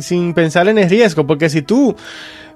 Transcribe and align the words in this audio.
sin 0.00 0.34
pensar 0.34 0.68
en 0.68 0.78
el 0.78 0.88
riesgo, 0.88 1.26
porque 1.26 1.48
si 1.50 1.62
tú 1.62 1.96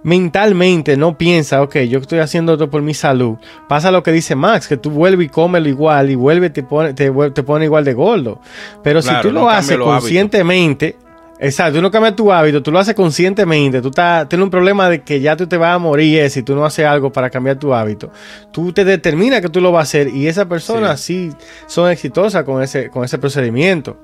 mentalmente 0.03 0.97
no 0.97 1.19
piensas, 1.19 1.61
ok, 1.61 1.79
yo 1.81 1.99
estoy 1.99 2.21
haciendo 2.21 2.53
esto 2.53 2.71
por 2.71 2.83
mi 2.83 2.95
salud, 2.95 3.37
pasa 3.69 3.91
lo 3.91 4.03
que 4.03 4.13
dice 4.13 4.37
Max, 4.37 4.69
que 4.69 4.77
tú 4.77 4.91
vuelves 4.91 5.27
y 5.27 5.29
comes 5.29 5.67
igual 5.67 6.11
y 6.11 6.15
vuelve 6.15 6.51
te 6.51 6.63
pone, 6.63 6.95
te, 6.95 7.11
te 7.11 7.43
pone 7.43 7.65
igual 7.65 7.85
de 7.85 7.95
gordo. 7.95 8.41
Pero 8.83 9.03
si 9.03 9.11
tú 9.23 9.33
lo 9.33 9.49
haces 9.49 9.77
conscientemente, 9.77 10.97
exacto, 11.41 11.79
tú 11.79 11.83
no 11.83 11.91
cambias 11.91 12.15
tu 12.15 12.31
hábito, 12.31 12.63
tú 12.63 12.71
lo 12.71 12.79
haces 12.79 12.95
conscientemente, 12.95 13.83
tú 13.83 13.89
estás, 13.89 14.29
tienes 14.29 14.45
un 14.45 14.51
problema 14.51 14.89
de 14.89 15.03
que 15.03 15.21
ya 15.21 15.37
tú 15.37 15.49
te 15.49 15.57
vas 15.57 15.75
a 15.75 15.79
morir 15.79 16.31
si 16.31 16.45
tú 16.45 16.55
no 16.55 16.65
haces 16.65 16.87
algo 16.87 17.11
para 17.11 17.29
cambiar 17.29 17.57
tu 17.57 17.75
hábito. 17.75 18.13
Tú 18.53 18.73
te 18.73 18.85
determinas 18.85 19.41
que 19.41 19.49
tú 19.49 19.61
lo 19.61 19.73
vas 19.73 19.81
a 19.81 19.83
hacer 19.83 20.09
y 20.15 20.29
esa 20.29 20.49
persona 20.49 20.97
sí, 20.97 21.33
son 21.67 21.91
exitosas 21.91 22.45
con 22.45 22.63
ese, 22.63 22.91
con 22.91 23.05
ese 23.05 23.19
procedimiento. 23.19 23.97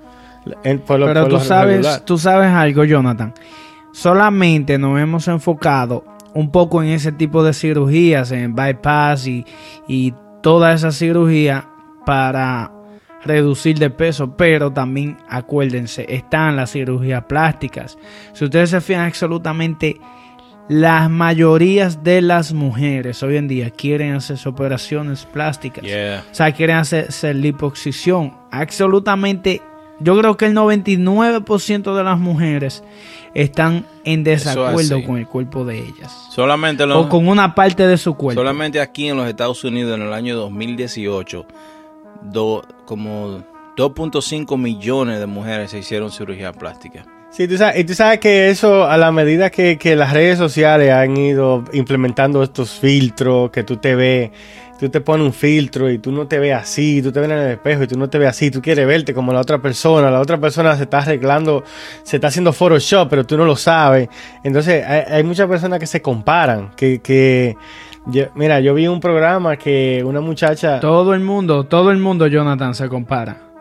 Pero 0.74 1.28
tú 1.28 1.40
sabes, 1.40 2.04
tú 2.04 2.18
sabes 2.18 2.48
algo, 2.48 2.84
Jonathan 2.84 3.32
solamente 3.92 4.78
nos 4.78 4.98
hemos 4.98 5.28
enfocado 5.28 6.04
un 6.34 6.50
poco 6.50 6.82
en 6.82 6.88
ese 6.88 7.12
tipo 7.12 7.44
de 7.44 7.52
cirugías, 7.52 8.32
en 8.32 8.54
bypass 8.54 9.26
y, 9.26 9.44
y 9.86 10.14
toda 10.42 10.72
esa 10.72 10.90
cirugía 10.90 11.68
para 12.06 12.72
reducir 13.24 13.78
de 13.78 13.90
peso, 13.90 14.34
pero 14.34 14.72
también 14.72 15.18
acuérdense, 15.28 16.06
están 16.08 16.56
las 16.56 16.72
cirugías 16.72 17.24
plásticas. 17.24 17.98
Si 18.32 18.44
ustedes 18.44 18.70
se 18.70 18.80
fijan 18.80 19.06
absolutamente 19.06 20.00
las 20.68 21.10
mayorías 21.10 22.02
de 22.02 22.22
las 22.22 22.52
mujeres 22.52 23.22
hoy 23.22 23.36
en 23.36 23.46
día 23.46 23.70
quieren 23.70 24.14
hacer 24.14 24.38
operaciones 24.48 25.26
plásticas. 25.26 25.84
O 25.84 26.34
sea, 26.34 26.52
quieren 26.52 26.76
hacer, 26.76 27.06
hacer 27.08 27.36
liposucción. 27.36 28.38
Absolutamente, 28.50 29.60
yo 30.02 30.18
creo 30.18 30.36
que 30.36 30.46
el 30.46 30.54
99% 30.54 31.96
de 31.96 32.04
las 32.04 32.18
mujeres 32.18 32.82
están 33.34 33.86
en 34.04 34.24
desacuerdo 34.24 35.02
con 35.04 35.18
el 35.18 35.26
cuerpo 35.26 35.64
de 35.64 35.78
ellas. 35.78 36.12
Solamente 36.30 36.84
o 36.84 37.08
con 37.08 37.28
una 37.28 37.54
parte 37.54 37.86
de 37.86 37.96
su 37.96 38.14
cuerpo. 38.14 38.40
Solamente 38.40 38.80
aquí 38.80 39.08
en 39.08 39.16
los 39.16 39.28
Estados 39.28 39.62
Unidos 39.64 39.96
en 39.96 40.02
el 40.02 40.12
año 40.12 40.36
2018, 40.36 41.46
como 42.84 43.42
2.5 43.76 44.58
millones 44.58 45.18
de 45.18 45.26
mujeres 45.26 45.70
se 45.70 45.78
hicieron 45.78 46.10
cirugía 46.10 46.52
plástica. 46.52 47.06
Sí, 47.30 47.48
tú 47.48 47.56
sabes, 47.56 47.80
y 47.80 47.84
tú 47.84 47.94
sabes 47.94 48.18
que 48.18 48.50
eso, 48.50 48.84
a 48.84 48.98
la 48.98 49.10
medida 49.10 49.48
que, 49.48 49.78
que 49.78 49.96
las 49.96 50.12
redes 50.12 50.36
sociales 50.36 50.92
han 50.92 51.16
ido 51.16 51.64
implementando 51.72 52.42
estos 52.42 52.78
filtros, 52.78 53.50
que 53.50 53.64
tú 53.64 53.78
te 53.78 53.94
ves 53.94 54.30
tú 54.82 54.88
te 54.88 55.00
pones 55.00 55.24
un 55.24 55.32
filtro 55.32 55.88
y 55.88 55.98
tú 55.98 56.10
no 56.10 56.26
te 56.26 56.40
ves 56.40 56.56
así, 56.56 57.00
tú 57.00 57.12
te 57.12 57.20
ves 57.20 57.30
en 57.30 57.38
el 57.38 57.52
espejo 57.52 57.84
y 57.84 57.86
tú 57.86 57.96
no 57.96 58.10
te 58.10 58.18
ves 58.18 58.30
así, 58.30 58.50
tú 58.50 58.60
quieres 58.60 58.84
verte 58.84 59.14
como 59.14 59.32
la 59.32 59.38
otra 59.38 59.62
persona, 59.62 60.10
la 60.10 60.18
otra 60.18 60.38
persona 60.38 60.76
se 60.76 60.82
está 60.82 60.98
arreglando, 60.98 61.62
se 62.02 62.16
está 62.16 62.26
haciendo 62.26 62.52
Photoshop, 62.52 63.08
pero 63.08 63.24
tú 63.24 63.36
no 63.36 63.44
lo 63.44 63.54
sabes. 63.54 64.08
Entonces 64.42 64.84
hay, 64.84 65.22
muchas 65.22 65.46
personas 65.46 65.78
que 65.78 65.86
se 65.86 66.02
comparan, 66.02 66.72
que, 66.74 66.98
que 67.00 67.56
mira, 68.34 68.58
yo 68.58 68.74
vi 68.74 68.88
un 68.88 68.98
programa 68.98 69.56
que 69.56 70.02
una 70.04 70.20
muchacha... 70.20 70.80
Todo 70.80 71.14
el 71.14 71.20
mundo, 71.20 71.62
todo 71.62 71.92
el 71.92 71.98
mundo, 71.98 72.26
Jonathan, 72.26 72.74
se 72.74 72.88
compara. 72.88 73.51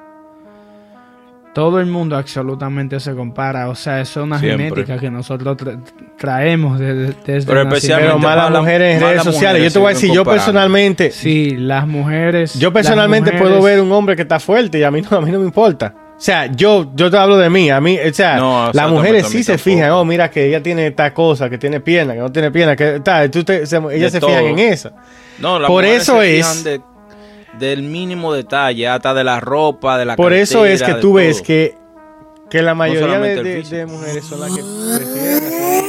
Todo 1.54 1.82
el 1.82 1.86
mundo 1.86 2.16
absolutamente 2.16 3.00
se 3.02 3.14
compara, 3.14 3.68
o 3.68 3.76
sea, 3.76 4.00
es 4.00 4.16
una 4.16 4.40
genética 4.40 4.98
que 4.98 5.12
nosotros 5.12 5.58
traemos 6.18 6.80
desde, 6.80 7.14
desde 7.26 7.46
Pero 7.46 7.64
especialmente 7.64 8.18
más 8.20 8.38
las 8.38 8.52
mujeres 8.52 8.96
en 8.96 9.02
redes 9.02 9.24
sociales. 9.24 9.64
Yo 9.64 9.72
te 9.72 9.80
voy 9.80 9.92
a 9.92 9.94
decir, 9.94 10.14
yo 10.14 10.24
personalmente, 10.24 11.12
sí, 11.12 11.58
las 11.58 11.86
mujeres. 11.86 12.54
Yo 12.58 12.72
personalmente 12.72 13.34
puedo 13.34 13.62
ver 13.62 13.82
un 13.82 13.92
hombre 13.92 14.16
que 14.16 14.22
está 14.22 14.40
fuerte 14.40 14.80
y 14.80 14.84
a 14.84 14.92
mí 14.92 15.02
no, 15.02 15.18
a 15.18 15.22
mí 15.22 15.30
no 15.30 15.40
me 15.40 15.46
importa. 15.46 15.94
O 16.22 16.24
sea, 16.24 16.46
yo, 16.46 16.92
yo 16.96 17.10
te 17.10 17.18
hablo 17.18 17.36
de 17.36 17.50
mí, 17.50 17.72
a 17.72 17.82
mí, 17.82 17.98
o 17.98 18.14
sea, 18.14 18.72
las 18.72 18.90
mujeres 18.90 19.28
sí 19.28 19.44
se 19.44 19.58
fijan, 19.58 19.90
oh, 19.90 20.06
mira 20.06 20.30
que 20.30 20.48
ella 20.48 20.62
tiene 20.62 20.88
esta 20.88 21.14
cosa, 21.14 21.50
que 21.50 21.58
tiene 21.58 21.80
pierna, 21.80 22.14
que 22.14 22.20
no 22.20 22.32
tiene 22.32 22.52
pierna, 22.52 22.76
que 22.76 23.00
tal, 23.00 23.32
tú 23.32 23.44
ellas 23.50 24.12
se 24.12 24.22
fijan 24.22 24.46
en 24.46 24.60
eso. 24.60 24.92
No, 25.40 25.60
Por 25.66 25.84
eso 25.84 26.22
es 26.22 26.80
del 27.60 27.84
mínimo 27.84 28.34
detalle, 28.34 28.88
hasta 28.88 29.14
de 29.14 29.24
la 29.24 29.40
ropa, 29.40 29.98
de 29.98 30.06
la 30.06 30.16
Por 30.16 30.34
eso 30.34 30.66
es 30.66 30.84
que 30.84 30.96
tú 30.96 31.14
ves 31.14 31.42
que, 31.42 31.76
que 32.50 32.62
la 32.62 32.76
mayoría 32.76 33.20
de, 33.20 33.86
mujeres 33.86 34.26
son 34.26 34.40
las 34.40 34.52
que 34.54 35.82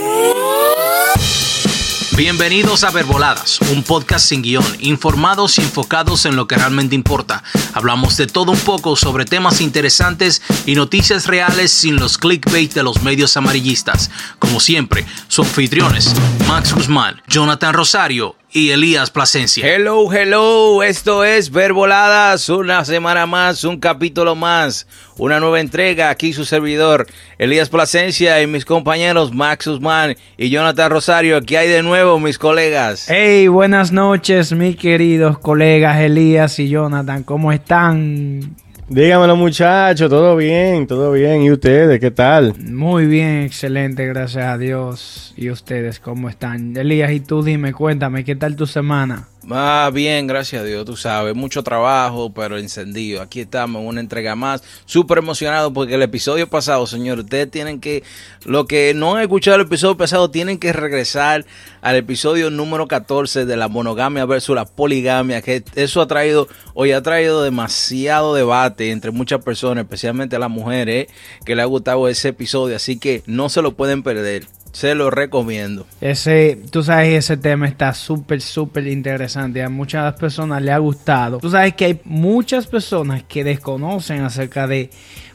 Bienvenidos 2.14 2.84
a 2.84 2.90
Verboladas, 2.90 3.58
un 3.72 3.82
podcast 3.82 4.26
sin 4.26 4.42
guion, 4.42 4.64
informados 4.80 5.58
y 5.58 5.62
enfocados 5.62 6.26
en 6.26 6.36
lo 6.36 6.46
que 6.46 6.56
realmente 6.56 6.94
importa. 6.94 7.42
Hablamos 7.72 8.18
de 8.18 8.26
todo 8.26 8.52
un 8.52 8.58
poco 8.58 8.96
sobre 8.96 9.24
temas 9.24 9.62
interesantes 9.62 10.42
y 10.66 10.74
noticias 10.74 11.26
reales 11.26 11.72
sin 11.72 11.96
los 11.96 12.18
clickbait 12.18 12.74
de 12.74 12.82
los 12.82 13.02
medios 13.02 13.38
amarillistas. 13.38 14.10
Como 14.38 14.60
siempre, 14.60 15.06
sus 15.26 15.46
anfitriones, 15.46 16.14
Max 16.46 16.74
Guzmán, 16.74 17.22
Jonathan 17.28 17.72
Rosario 17.72 18.36
y 18.52 18.70
Elías 18.70 19.10
Plasencia. 19.10 19.66
Hello, 19.66 20.12
hello, 20.12 20.82
esto 20.82 21.24
es 21.24 21.50
Verboladas, 21.50 22.48
una 22.48 22.84
semana 22.84 23.26
más, 23.26 23.64
un 23.64 23.80
capítulo 23.80 24.34
más, 24.34 24.86
una 25.16 25.40
nueva 25.40 25.60
entrega, 25.60 26.10
aquí 26.10 26.32
su 26.32 26.44
servidor 26.44 27.06
Elías 27.38 27.70
Plasencia 27.70 28.42
y 28.42 28.46
mis 28.46 28.64
compañeros 28.64 29.32
Max 29.32 29.66
Usman 29.66 30.16
y 30.36 30.50
Jonathan 30.50 30.90
Rosario, 30.90 31.40
¿qué 31.42 31.58
hay 31.58 31.68
de 31.68 31.82
nuevo 31.82 32.20
mis 32.20 32.38
colegas? 32.38 33.06
Hey, 33.08 33.48
buenas 33.48 33.90
noches 33.90 34.52
mis 34.52 34.76
queridos 34.76 35.38
colegas 35.38 36.00
Elías 36.00 36.58
y 36.58 36.69
Jonathan, 36.69 37.22
¿cómo 37.22 37.52
están? 37.52 38.56
Dígamelo 38.92 39.36
muchachos, 39.36 40.10
todo 40.10 40.36
bien, 40.36 40.86
todo 40.86 41.12
bien. 41.12 41.41
¿Y 41.41 41.50
ustedes 41.50 41.98
qué 41.98 42.10
tal? 42.10 42.54
Muy 42.58 43.06
bien, 43.06 43.41
excelente, 43.41 44.06
gracias 44.06 44.44
a 44.44 44.58
Dios. 44.58 45.32
¿Y 45.34 45.48
ustedes 45.48 45.98
cómo 45.98 46.28
están? 46.28 46.76
Elías, 46.76 47.10
y 47.10 47.20
tú 47.20 47.42
dime, 47.42 47.72
cuéntame, 47.72 48.22
¿qué 48.22 48.36
tal 48.36 48.54
tu 48.54 48.66
semana? 48.66 49.28
Ah, 49.50 49.91
bien, 49.92 50.28
gracias 50.28 50.62
a 50.62 50.64
Dios, 50.64 50.84
tú 50.84 50.97
sabes, 50.97 51.34
mucho 51.34 51.64
trabajo, 51.64 52.32
pero 52.32 52.58
encendido. 52.58 53.20
Aquí 53.20 53.41
estamos 53.41 53.82
una 53.84 54.00
entrega 54.00 54.36
más, 54.36 54.62
súper 54.84 55.19
emocionado 55.19 55.72
porque 55.72 55.97
el 55.97 56.03
episodio 56.03 56.48
pasado, 56.48 56.86
señor, 56.86 57.19
ustedes 57.19 57.50
tienen 57.50 57.81
que, 57.81 58.04
lo 58.44 58.66
que 58.66 58.94
no 58.94 59.16
han 59.16 59.22
escuchado 59.22 59.56
el 59.56 59.62
episodio 59.62 59.97
pasado, 59.97 60.31
tienen 60.31 60.58
que 60.58 60.72
regresar 60.72 61.44
al 61.81 61.97
episodio 61.97 62.50
número 62.50 62.86
14 62.86 63.44
de 63.44 63.56
la 63.56 63.66
monogamia 63.66 64.26
versus 64.26 64.54
la 64.54 64.64
poligamia, 64.64 65.42
que 65.42 65.64
eso 65.75 66.00
ha 66.00 66.06
traído, 66.06 66.47
hoy 66.75 66.92
ha 66.92 67.02
traído 67.02 67.42
demasiado 67.42 68.36
debate 68.36 68.92
entre 68.92 69.10
muchas 69.10 69.42
personas, 69.42 69.82
especialmente 69.82 70.36
a 70.36 70.38
las 70.38 70.50
mujeres, 70.50 71.08
que 71.44 71.56
le 71.56 71.62
ha 71.62 71.66
gustado 71.66 72.06
ese 72.06 72.28
episodio, 72.28 72.76
así 72.76 72.97
que 72.97 73.25
no 73.26 73.48
se 73.48 73.60
lo 73.60 73.75
pueden 73.75 74.04
perder. 74.04 74.47
Se 74.72 74.94
lo 74.94 75.10
recomiendo. 75.10 75.86
Ese, 76.00 76.58
tú 76.70 76.82
sabes, 76.82 77.24
ese 77.24 77.36
tema 77.36 77.68
está 77.68 77.92
súper, 77.92 78.40
súper 78.40 78.86
interesante. 78.86 79.62
A 79.62 79.68
muchas 79.68 80.14
personas 80.14 80.62
le 80.62 80.72
ha 80.72 80.78
gustado. 80.78 81.38
Tú 81.38 81.50
sabes 81.50 81.74
que 81.74 81.84
hay 81.84 82.00
muchas 82.04 82.66
personas 82.66 83.22
que 83.22 83.44
desconocen 83.44 84.22
acerca 84.22 84.66
de, 84.66 84.90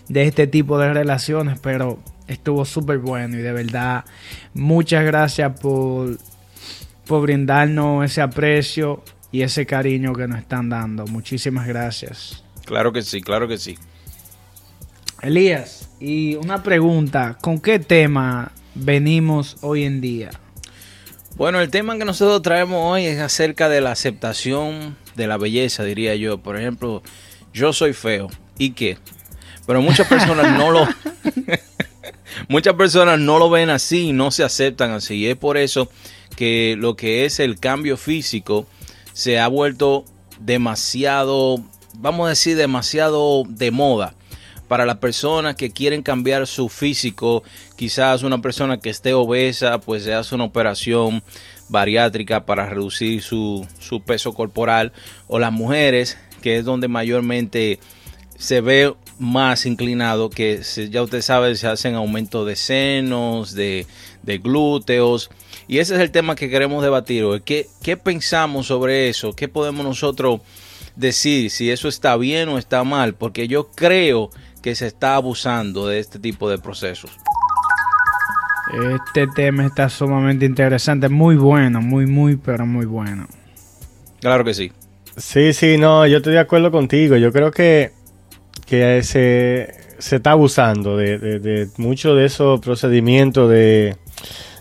de 0.09 0.23
este 0.23 0.47
tipo 0.47 0.79
de 0.79 0.91
relaciones, 0.91 1.59
pero 1.59 1.99
estuvo 2.27 2.65
súper 2.65 2.97
bueno 2.97 3.37
y 3.37 3.41
de 3.41 3.53
verdad, 3.53 4.05
muchas 4.53 5.05
gracias 5.05 5.59
por, 5.59 6.17
por 7.05 7.21
brindarnos 7.21 8.05
ese 8.05 8.21
aprecio 8.21 9.03
y 9.31 9.43
ese 9.43 9.65
cariño 9.65 10.13
que 10.13 10.27
nos 10.27 10.39
están 10.39 10.69
dando. 10.69 11.05
Muchísimas 11.05 11.67
gracias. 11.67 12.43
Claro 12.65 12.91
que 12.91 13.01
sí, 13.01 13.21
claro 13.21 13.47
que 13.47 13.57
sí. 13.57 13.77
Elías, 15.21 15.89
y 15.99 16.35
una 16.35 16.61
pregunta, 16.61 17.37
¿con 17.41 17.59
qué 17.59 17.79
tema 17.79 18.51
venimos 18.77 19.57
hoy 19.61 19.83
en 19.83 20.01
día? 20.01 20.29
Bueno, 21.35 21.59
el 21.59 21.69
tema 21.69 21.97
que 21.97 22.05
nosotros 22.05 22.41
traemos 22.41 22.79
hoy 22.81 23.05
es 23.05 23.19
acerca 23.19 23.69
de 23.69 23.81
la 23.81 23.91
aceptación 23.91 24.97
de 25.15 25.27
la 25.27 25.37
belleza, 25.37 25.83
diría 25.83 26.15
yo. 26.15 26.39
Por 26.39 26.57
ejemplo, 26.57 27.03
yo 27.53 27.73
soy 27.73 27.93
feo. 27.93 28.27
¿Y 28.57 28.71
qué? 28.71 28.97
Pero 29.65 29.81
muchas 29.81 30.07
personas 30.07 30.57
no 30.57 30.71
lo... 30.71 30.87
muchas 32.47 32.73
personas 32.75 33.19
no 33.19 33.37
lo 33.37 33.49
ven 33.49 33.69
así, 33.69 34.13
no 34.13 34.31
se 34.31 34.43
aceptan 34.43 34.91
así. 34.91 35.15
Y 35.15 35.27
es 35.27 35.35
por 35.35 35.57
eso 35.57 35.89
que 36.35 36.75
lo 36.77 36.95
que 36.95 37.25
es 37.25 37.39
el 37.39 37.59
cambio 37.59 37.97
físico 37.97 38.65
se 39.13 39.39
ha 39.39 39.47
vuelto 39.47 40.05
demasiado, 40.39 41.63
vamos 41.95 42.27
a 42.27 42.29
decir, 42.29 42.57
demasiado 42.57 43.43
de 43.47 43.71
moda 43.71 44.16
para 44.67 44.85
las 44.85 44.97
personas 44.97 45.55
que 45.55 45.71
quieren 45.71 46.03
cambiar 46.03 46.45
su 46.47 46.69
físico, 46.69 47.43
quizás 47.75 48.23
una 48.23 48.41
persona 48.41 48.79
que 48.79 48.89
esté 48.89 49.13
obesa, 49.13 49.79
pues 49.79 50.03
se 50.03 50.13
hace 50.13 50.35
una 50.35 50.43
operación 50.43 51.23
bariátrica 51.69 52.45
para 52.45 52.67
reducir 52.67 53.21
su, 53.21 53.65
peso 54.05 54.33
corporal, 54.33 54.91
o 55.27 55.39
las 55.39 55.51
mujeres, 55.51 56.17
que 56.41 56.57
es 56.57 56.65
donde 56.65 56.87
mayormente 56.87 57.79
se 58.37 58.61
ve 58.61 58.93
más 59.19 59.65
inclinado, 59.65 60.29
que 60.29 60.61
ya 60.89 61.01
usted 61.01 61.21
sabe, 61.21 61.55
se 61.55 61.67
hacen 61.67 61.95
aumento 61.95 62.45
de 62.45 62.55
senos, 62.55 63.53
de, 63.53 63.85
glúteos. 64.43 65.29
Y 65.67 65.79
ese 65.79 65.95
es 65.95 66.01
el 66.01 66.11
tema 66.11 66.35
que 66.35 66.49
queremos 66.49 66.83
debatir 66.83 67.23
hoy. 67.23 67.41
¿Qué, 67.41 67.67
¿Qué 67.81 67.97
pensamos 67.97 68.67
sobre 68.67 69.09
eso? 69.09 69.33
¿Qué 69.33 69.47
podemos 69.47 69.85
nosotros 69.85 70.41
decir 70.95 71.49
si 71.49 71.71
eso 71.71 71.87
está 71.87 72.15
bien 72.17 72.49
o 72.49 72.57
está 72.57 72.83
mal? 72.83 73.15
Porque 73.15 73.47
yo 73.47 73.69
creo 73.71 74.29
que 74.61 74.75
se 74.75 74.87
está 74.87 75.15
abusando 75.15 75.87
de 75.87 75.99
este 75.99 76.19
tipo 76.19 76.49
de 76.49 76.57
procesos. 76.57 77.11
Este 78.93 79.27
tema 79.27 79.65
está 79.65 79.89
sumamente 79.89 80.45
interesante, 80.45 81.07
muy 81.07 81.35
bueno, 81.35 81.81
muy, 81.81 82.05
muy, 82.05 82.35
pero 82.35 82.65
muy 82.65 82.85
bueno. 82.85 83.27
Claro 84.19 84.43
que 84.43 84.53
sí. 84.53 84.71
Sí, 85.15 85.53
sí, 85.53 85.77
no, 85.77 86.05
yo 86.05 86.17
estoy 86.17 86.33
de 86.33 86.39
acuerdo 86.39 86.69
contigo. 86.69 87.15
Yo 87.15 87.31
creo 87.31 87.51
que, 87.51 87.91
que 88.65 89.01
se, 89.03 90.15
está 90.15 90.31
abusando 90.31 90.97
de, 90.97 91.17
de, 91.17 91.69
mucho 91.77 92.13
de 92.13 92.25
esos 92.25 92.59
procedimientos 92.59 93.49
de, 93.49 93.95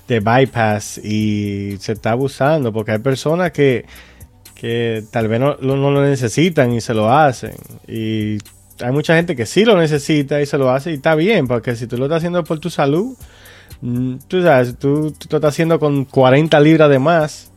de 0.09 0.21
bypass 0.21 0.99
y 0.99 1.77
se 1.81 1.93
está 1.93 2.13
abusando 2.13 2.73
porque 2.73 2.93
hay 2.93 2.99
personas 2.99 3.51
que, 3.51 3.85
que 4.55 5.05
tal 5.11 5.29
vez 5.29 5.41
no, 5.41 5.57
no, 5.61 5.77
lo 5.77 6.03
necesitan 6.03 6.73
y 6.73 6.81
se 6.81 6.95
lo 6.95 7.13
hacen. 7.13 7.55
Y 7.87 8.39
hay 8.81 8.93
mucha 8.93 9.17
gente 9.17 9.37
que 9.37 9.47
sí 9.47 9.65
lo 9.65 9.79
necesita 9.79 10.41
y 10.41 10.47
se 10.47 10.59
lo 10.59 10.71
hace 10.71 10.91
y 10.91 10.95
está 10.95 11.15
bien, 11.15 11.47
porque 11.47 11.77
si 11.77 11.87
tú 11.87 11.97
lo 11.97 12.07
estás 12.07 12.19
haciendo 12.19 12.45
por 12.45 12.59
tu 12.59 12.71
salud, 12.71 13.17
mm, 13.81 14.17
tú 14.29 14.43
sabes, 14.43 14.79
tú, 14.79 15.13
tú 15.13 15.29
lo 15.31 15.39
estás 15.39 15.55
haciendo 15.55 15.79
con 15.79 16.05
40 16.05 16.59
libras 16.61 16.91
de 16.91 16.99
más, 16.99 17.53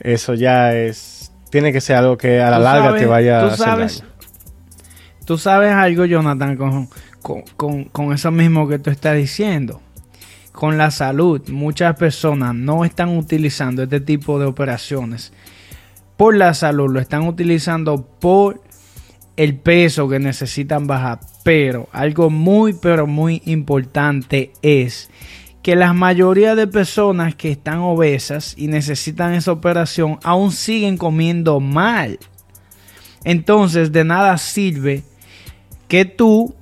eso 0.00 0.34
ya 0.34 0.74
es, 0.74 1.32
tiene 1.50 1.72
que 1.72 1.80
ser 1.80 1.96
algo 1.96 2.16
que 2.16 2.40
a 2.40 2.50
la 2.50 2.58
larga 2.58 2.96
te 2.96 3.06
vaya 3.06 3.40
a 3.40 3.46
hacer 3.46 3.66
daño. 3.66 4.12
Tú 5.24 5.38
sabes 5.38 5.72
algo, 5.72 6.04
Jonathan, 6.04 6.56
con, 6.56 6.88
con, 7.56 7.84
con 7.84 8.12
eso 8.12 8.30
mismo 8.30 8.68
que 8.68 8.78
tú 8.78 8.90
estás 8.90 9.16
diciendo 9.16 9.80
con 10.52 10.76
la 10.76 10.90
salud, 10.90 11.40
muchas 11.48 11.96
personas 11.96 12.54
no 12.54 12.84
están 12.84 13.16
utilizando 13.16 13.82
este 13.82 14.00
tipo 14.00 14.38
de 14.38 14.44
operaciones 14.44 15.32
por 16.16 16.36
la 16.36 16.54
salud, 16.54 16.92
lo 16.92 17.00
están 17.00 17.22
utilizando 17.22 18.06
por 18.20 18.60
el 19.42 19.56
peso 19.56 20.08
que 20.08 20.20
necesitan 20.20 20.86
bajar. 20.86 21.18
Pero 21.42 21.88
algo 21.92 22.30
muy, 22.30 22.74
pero 22.74 23.08
muy 23.08 23.42
importante 23.44 24.52
es 24.62 25.10
que 25.62 25.74
la 25.74 25.92
mayoría 25.92 26.54
de 26.54 26.68
personas 26.68 27.34
que 27.34 27.50
están 27.50 27.78
obesas 27.78 28.54
y 28.56 28.68
necesitan 28.68 29.32
esa 29.32 29.50
operación 29.50 30.18
aún 30.22 30.52
siguen 30.52 30.96
comiendo 30.96 31.58
mal. 31.58 32.20
Entonces 33.24 33.90
de 33.90 34.04
nada 34.04 34.38
sirve 34.38 35.02
que 35.88 36.04
tú 36.04 36.54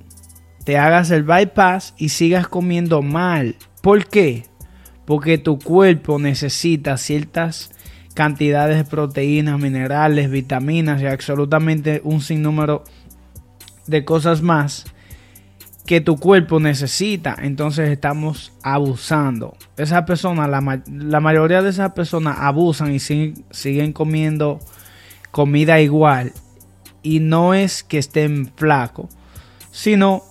te 0.63 0.77
hagas 0.77 1.11
el 1.11 1.23
bypass 1.23 1.93
y 1.97 2.09
sigas 2.09 2.47
comiendo 2.47 3.03
mal. 3.03 3.55
¿Por 3.81 4.07
qué? 4.07 4.45
Porque 5.05 5.37
tu 5.37 5.59
cuerpo 5.59 6.17
necesita 6.17 6.97
ciertas 6.97 7.71
cantidades 8.13 8.77
de 8.77 8.83
proteínas, 8.83 9.59
minerales, 9.59 10.29
vitaminas 10.29 11.01
y 11.01 11.05
absolutamente 11.05 12.01
un 12.03 12.21
sinnúmero 12.21 12.83
de 13.87 14.05
cosas 14.05 14.41
más 14.41 14.85
que 15.85 16.01
tu 16.01 16.17
cuerpo 16.17 16.59
necesita. 16.59 17.35
Entonces 17.41 17.89
estamos 17.89 18.53
abusando. 18.63 19.55
Esas 19.77 20.03
personas, 20.03 20.49
la, 20.49 21.19
mayoría 21.19 21.61
de 21.61 21.69
esas 21.69 21.93
personas 21.93 22.37
abusan 22.39 22.93
y 22.93 22.99
siguen, 22.99 23.45
siguen 23.51 23.93
comiendo 23.93 24.59
comida 25.31 25.79
igual. 25.79 26.33
Y 27.03 27.19
no 27.19 27.53
es 27.53 27.83
que 27.83 27.97
estén 27.97 28.51
flacos, 28.55 29.07
sino 29.71 30.21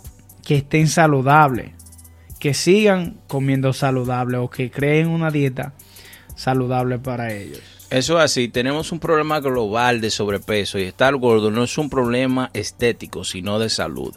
que 0.44 0.56
estén 0.56 0.86
saludables 0.86 1.72
que 2.40 2.54
sigan 2.54 3.18
comiendo 3.28 3.72
saludable 3.72 4.38
o 4.38 4.48
que 4.48 4.70
creen 4.70 5.08
una 5.08 5.30
dieta 5.30 5.74
saludable 6.40 6.98
para 6.98 7.34
ellos. 7.34 7.60
Eso 7.90 8.18
es 8.18 8.24
así, 8.24 8.48
tenemos 8.48 8.92
un 8.92 8.98
problema 8.98 9.40
global 9.40 10.00
de 10.00 10.10
sobrepeso 10.10 10.78
y 10.78 10.84
estar 10.84 11.14
gordo 11.16 11.50
no 11.50 11.64
es 11.64 11.76
un 11.76 11.90
problema 11.90 12.50
estético, 12.54 13.24
sino 13.24 13.58
de 13.58 13.68
salud. 13.68 14.14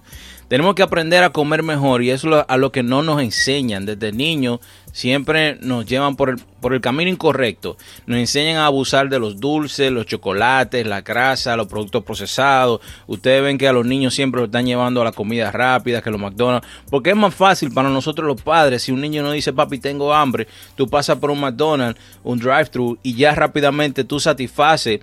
Tenemos 0.54 0.76
que 0.76 0.84
aprender 0.84 1.24
a 1.24 1.32
comer 1.32 1.64
mejor 1.64 2.04
y 2.04 2.12
eso 2.12 2.38
es 2.38 2.46
a 2.48 2.58
lo 2.58 2.72
que 2.72 2.84
no 2.84 3.02
nos 3.02 3.20
enseñan 3.24 3.88
desde 3.88 4.12
niños. 4.12 4.60
Siempre 4.92 5.58
nos 5.62 5.88
llevan 5.88 6.16
por 6.16 6.30
el, 6.30 6.38
por 6.62 6.76
el 6.76 6.80
camino 6.80 7.10
incorrecto. 7.10 7.76
Nos 8.06 8.20
enseñan 8.20 8.58
a 8.58 8.68
abusar 8.68 9.10
de 9.10 9.18
los 9.18 9.40
dulces, 9.40 9.92
los 9.92 10.06
chocolates, 10.06 10.86
la 10.86 11.02
grasa, 11.02 11.58
los 11.58 11.66
productos 11.66 12.04
procesados. 12.04 12.82
Ustedes 13.08 13.42
ven 13.42 13.58
que 13.58 13.68
a 13.68 13.74
los 13.74 13.88
niños 13.88 14.14
siempre 14.14 14.42
lo 14.42 14.46
están 14.46 14.68
llevando 14.68 15.02
a 15.02 15.06
la 15.06 15.12
comida 15.12 15.50
rápida, 15.50 16.04
que 16.04 16.12
los 16.12 16.22
McDonald's. 16.22 16.68
Porque 16.88 17.10
es 17.10 17.16
más 17.16 17.34
fácil 17.34 17.72
para 17.72 17.90
nosotros 17.90 18.28
los 18.28 18.40
padres. 18.40 18.84
Si 18.84 18.92
un 18.92 19.02
niño 19.02 19.24
no 19.24 19.32
dice, 19.32 19.54
papi, 19.54 19.80
tengo 19.80 20.14
hambre, 20.14 20.48
tú 20.76 20.88
pasas 20.88 21.18
por 21.18 21.32
un 21.32 21.40
McDonald's, 21.40 22.00
un 22.24 22.38
drive-thru 22.38 23.00
y 23.02 23.16
ya 23.16 23.34
rápidamente 23.34 24.04
tú 24.04 24.20
satisfaces 24.20 25.00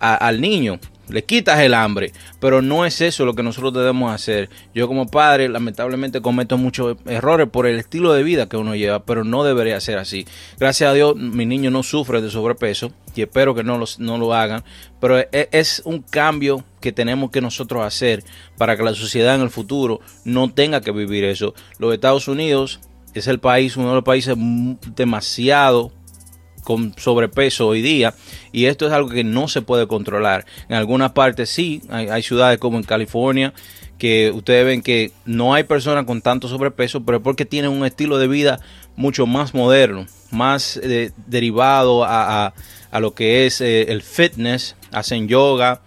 al 0.00 0.40
niño 0.40 0.80
le 1.08 1.24
quitas 1.24 1.60
el 1.60 1.74
hambre, 1.74 2.12
pero 2.40 2.62
no 2.62 2.84
es 2.84 3.00
eso 3.00 3.24
lo 3.24 3.34
que 3.34 3.42
nosotros 3.42 3.74
debemos 3.74 4.12
hacer. 4.12 4.50
Yo 4.74 4.88
como 4.88 5.06
padre 5.06 5.48
lamentablemente 5.48 6.20
cometo 6.20 6.58
muchos 6.58 6.96
errores 7.06 7.48
por 7.48 7.66
el 7.66 7.78
estilo 7.78 8.12
de 8.12 8.22
vida 8.22 8.48
que 8.48 8.56
uno 8.56 8.74
lleva, 8.74 9.04
pero 9.04 9.24
no 9.24 9.44
debería 9.44 9.80
ser 9.80 9.98
así. 9.98 10.26
Gracias 10.58 10.90
a 10.90 10.94
Dios 10.94 11.16
mi 11.16 11.46
niño 11.46 11.70
no 11.70 11.82
sufre 11.82 12.20
de 12.20 12.30
sobrepeso 12.30 12.92
y 13.14 13.22
espero 13.22 13.54
que 13.54 13.64
no, 13.64 13.82
no 13.98 14.18
lo 14.18 14.34
hagan, 14.34 14.64
pero 15.00 15.18
e, 15.18 15.28
es 15.32 15.82
un 15.84 16.02
cambio 16.02 16.64
que 16.80 16.92
tenemos 16.92 17.30
que 17.30 17.40
nosotros 17.40 17.84
hacer 17.84 18.22
para 18.56 18.76
que 18.76 18.82
la 18.82 18.94
sociedad 18.94 19.34
en 19.34 19.42
el 19.42 19.50
futuro 19.50 20.00
no 20.24 20.52
tenga 20.52 20.80
que 20.80 20.92
vivir 20.92 21.24
eso. 21.24 21.54
Los 21.78 21.92
Estados 21.94 22.28
Unidos 22.28 22.80
es 23.14 23.26
el 23.26 23.40
país, 23.40 23.76
uno 23.76 23.88
de 23.88 23.94
los 23.96 24.04
países 24.04 24.36
demasiado 24.94 25.92
con 26.68 26.92
sobrepeso 26.98 27.66
hoy 27.66 27.80
día 27.80 28.12
y 28.52 28.66
esto 28.66 28.86
es 28.86 28.92
algo 28.92 29.08
que 29.08 29.24
no 29.24 29.48
se 29.48 29.62
puede 29.62 29.86
controlar. 29.86 30.44
En 30.68 30.76
algunas 30.76 31.12
partes 31.12 31.48
sí, 31.48 31.80
hay, 31.88 32.22
ciudades 32.22 32.58
como 32.58 32.76
en 32.76 32.84
California 32.84 33.54
que 33.96 34.30
ustedes 34.32 34.66
ven 34.66 34.82
que 34.82 35.10
no 35.24 35.54
hay 35.54 35.64
personas 35.64 36.04
con 36.04 36.20
tanto 36.20 36.46
sobrepeso, 36.46 37.06
pero 37.06 37.22
porque 37.22 37.46
tienen 37.46 37.70
un 37.70 37.86
estilo 37.86 38.18
de 38.18 38.28
vida 38.28 38.60
mucho 38.96 39.26
más 39.26 39.54
moderno, 39.54 40.04
más 40.30 40.78
eh, 40.82 41.10
derivado 41.26 42.04
a, 42.04 42.52
lo 43.00 43.14
que 43.14 43.46
es 43.46 43.62
eh, 43.62 43.90
el 43.90 44.02
fitness, 44.02 44.76
hacen 44.92 45.26
yoga 45.26 45.80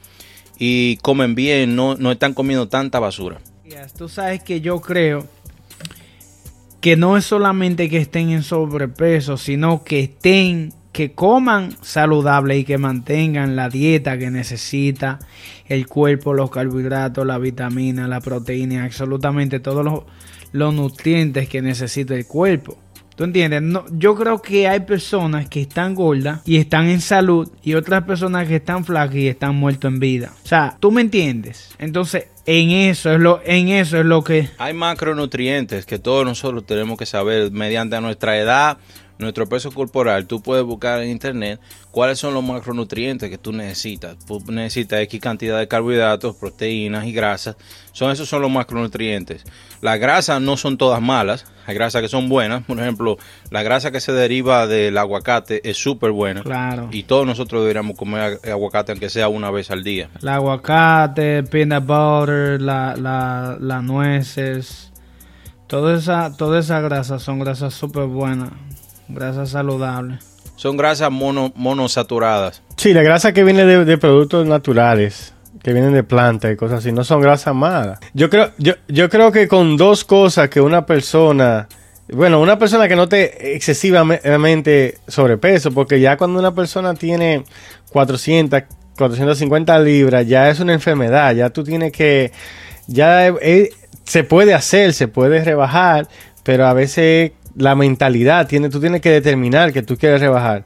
y 0.57 0.97
comen 1.03 1.35
bien, 1.35 1.75
no, 1.75 1.95
no 1.95 2.11
están 2.11 2.33
comiendo 2.33 2.69
tanta 2.69 2.97
basura. 2.99 3.39
Tú 3.97 4.09
sabes 4.09 4.41
que 4.41 4.61
yo 4.61 4.81
creo 4.81 5.27
que 6.81 6.97
no 6.97 7.15
es 7.15 7.25
solamente 7.25 7.89
que 7.89 7.97
estén 7.97 8.31
en 8.31 8.41
sobrepeso, 8.41 9.37
sino 9.37 9.83
que 9.83 10.01
estén, 10.01 10.73
que 10.91 11.13
coman 11.13 11.75
saludable 11.81 12.57
y 12.57 12.63
que 12.65 12.79
mantengan 12.79 13.55
la 13.55 13.69
dieta 13.69 14.17
que 14.17 14.31
necesita 14.31 15.19
el 15.67 15.87
cuerpo, 15.87 16.33
los 16.33 16.49
carbohidratos, 16.49 17.25
la 17.25 17.37
vitamina, 17.37 18.07
la 18.07 18.19
proteína, 18.19 18.83
absolutamente 18.83 19.59
todos 19.59 19.85
los, 19.85 20.03
los 20.51 20.73
nutrientes 20.73 21.47
que 21.47 21.61
necesita 21.61 22.15
el 22.15 22.25
cuerpo. 22.25 22.77
¿Tú 23.15 23.25
entiendes? 23.25 23.61
No, 23.61 23.85
yo 23.91 24.15
creo 24.15 24.41
que 24.41 24.67
hay 24.67 24.81
personas 24.81 25.47
que 25.49 25.61
están 25.61 25.95
gordas 25.95 26.41
y 26.45 26.57
están 26.57 26.87
en 26.87 27.01
salud 27.01 27.49
y 27.61 27.73
otras 27.73 28.03
personas 28.03 28.47
que 28.47 28.55
están 28.57 28.85
flacas 28.85 29.15
y 29.15 29.27
están 29.27 29.55
muertos 29.55 29.91
en 29.91 29.99
vida. 29.99 30.33
O 30.43 30.47
sea, 30.47 30.77
¿tú 30.79 30.91
me 30.91 31.01
entiendes? 31.01 31.69
Entonces, 31.77 32.27
en 32.45 32.71
eso 32.71 33.11
es 33.11 33.19
lo, 33.19 33.41
en 33.45 33.69
eso 33.69 33.99
es 33.99 34.05
lo 34.05 34.23
que... 34.23 34.49
Hay 34.57 34.73
macronutrientes 34.73 35.85
que 35.85 35.99
todos 35.99 36.25
nosotros 36.25 36.65
tenemos 36.65 36.97
que 36.97 37.05
saber 37.05 37.51
mediante 37.51 37.99
nuestra 38.01 38.37
edad, 38.37 38.77
nuestro 39.21 39.47
peso 39.47 39.71
corporal, 39.71 40.27
tú 40.27 40.41
puedes 40.41 40.65
buscar 40.65 41.01
en 41.01 41.09
internet 41.09 41.59
cuáles 41.91 42.19
son 42.19 42.33
los 42.33 42.43
macronutrientes 42.43 43.29
que 43.29 43.37
tú 43.37 43.51
necesitas. 43.51 44.17
Tú 44.25 44.43
necesitas 44.47 45.01
X 45.01 45.21
cantidad 45.21 45.59
de 45.59 45.67
carbohidratos, 45.67 46.35
proteínas 46.35 47.05
y 47.05 47.13
grasas. 47.13 47.55
Son, 47.91 48.11
esos 48.11 48.27
son 48.29 48.41
los 48.41 48.51
macronutrientes. 48.51 49.43
Las 49.81 49.99
grasas 49.99 50.41
no 50.41 50.57
son 50.57 50.77
todas 50.77 51.01
malas. 51.01 51.45
Hay 51.65 51.75
grasas 51.75 52.01
que 52.01 52.07
son 52.07 52.29
buenas. 52.29 52.63
Por 52.63 52.79
ejemplo, 52.79 53.17
la 53.49 53.63
grasa 53.63 53.91
que 53.91 53.99
se 53.99 54.13
deriva 54.13 54.67
del 54.67 54.97
aguacate 54.97 55.67
es 55.69 55.77
súper 55.77 56.11
buena. 56.11 56.43
Claro. 56.43 56.89
Y 56.91 57.03
todos 57.03 57.25
nosotros 57.25 57.61
deberíamos 57.61 57.97
comer 57.97 58.39
aguacate 58.49 58.91
aunque 58.91 59.09
sea 59.09 59.27
una 59.27 59.51
vez 59.51 59.71
al 59.71 59.83
día. 59.83 60.09
El 60.21 60.27
aguacate, 60.27 61.43
peanut 61.43 61.85
butter, 61.85 62.61
las 62.61 62.99
la, 62.99 63.81
nueces. 63.83 64.91
Toda 65.67 65.97
esa, 65.97 66.35
toda 66.35 66.59
esa 66.59 66.81
grasa 66.81 67.19
son 67.19 67.39
grasas 67.39 67.73
súper 67.73 68.05
buenas. 68.05 68.51
Grasas 69.13 69.49
saludables. 69.49 70.23
Son 70.55 70.77
grasas 70.77 71.11
mono, 71.11 71.51
monosaturadas. 71.55 72.61
Sí, 72.77 72.93
la 72.93 73.01
grasa 73.01 73.33
que 73.33 73.43
viene 73.43 73.65
de, 73.65 73.97
productos 73.97 74.45
naturales, 74.45 75.33
que 75.63 75.73
vienen 75.73 75.93
de 75.93 76.03
plantas 76.03 76.53
y 76.53 76.55
cosas 76.55 76.79
así, 76.79 76.91
no 76.91 77.03
son 77.03 77.21
grasas 77.21 77.55
malas. 77.55 77.99
Yo 78.13 78.29
creo, 78.29 78.51
yo, 78.57 78.73
yo 78.87 79.09
creo 79.09 79.31
que 79.31 79.47
con 79.47 79.75
dos 79.75 80.05
cosas 80.05 80.49
que 80.49 80.61
una 80.61 80.85
persona... 80.85 81.67
Bueno, 82.13 82.41
una 82.41 82.59
persona 82.59 82.87
que 82.87 82.95
no 82.95 83.07
te 83.07 83.55
excesivamente 83.55 84.97
sobrepeso, 85.07 85.71
porque 85.71 85.99
ya 85.99 86.17
cuando 86.17 86.39
una 86.39 86.53
persona 86.53 86.93
tiene 86.93 87.43
400, 87.91 88.63
450 88.97 89.79
libras, 89.79 90.27
ya 90.27 90.49
es 90.49 90.59
una 90.59 90.73
enfermedad, 90.73 91.33
ya 91.33 91.49
tú 91.49 91.63
tienes 91.63 91.91
que, 91.91 92.31
ya 92.87 93.33
se 94.03 94.23
puede 94.23 94.53
hacer, 94.53 94.93
se 94.93 95.07
puede 95.07 95.43
rebajar, 95.43 96.07
pero 96.43 96.67
a 96.67 96.73
veces 96.73 97.31
la 97.55 97.75
mentalidad, 97.75 98.47
tiene, 98.47 98.69
tú 98.69 98.79
tienes 98.79 99.01
que 99.01 99.09
determinar 99.09 99.73
que 99.73 99.81
tú 99.81 99.97
quieres 99.97 100.21
rebajar. 100.21 100.63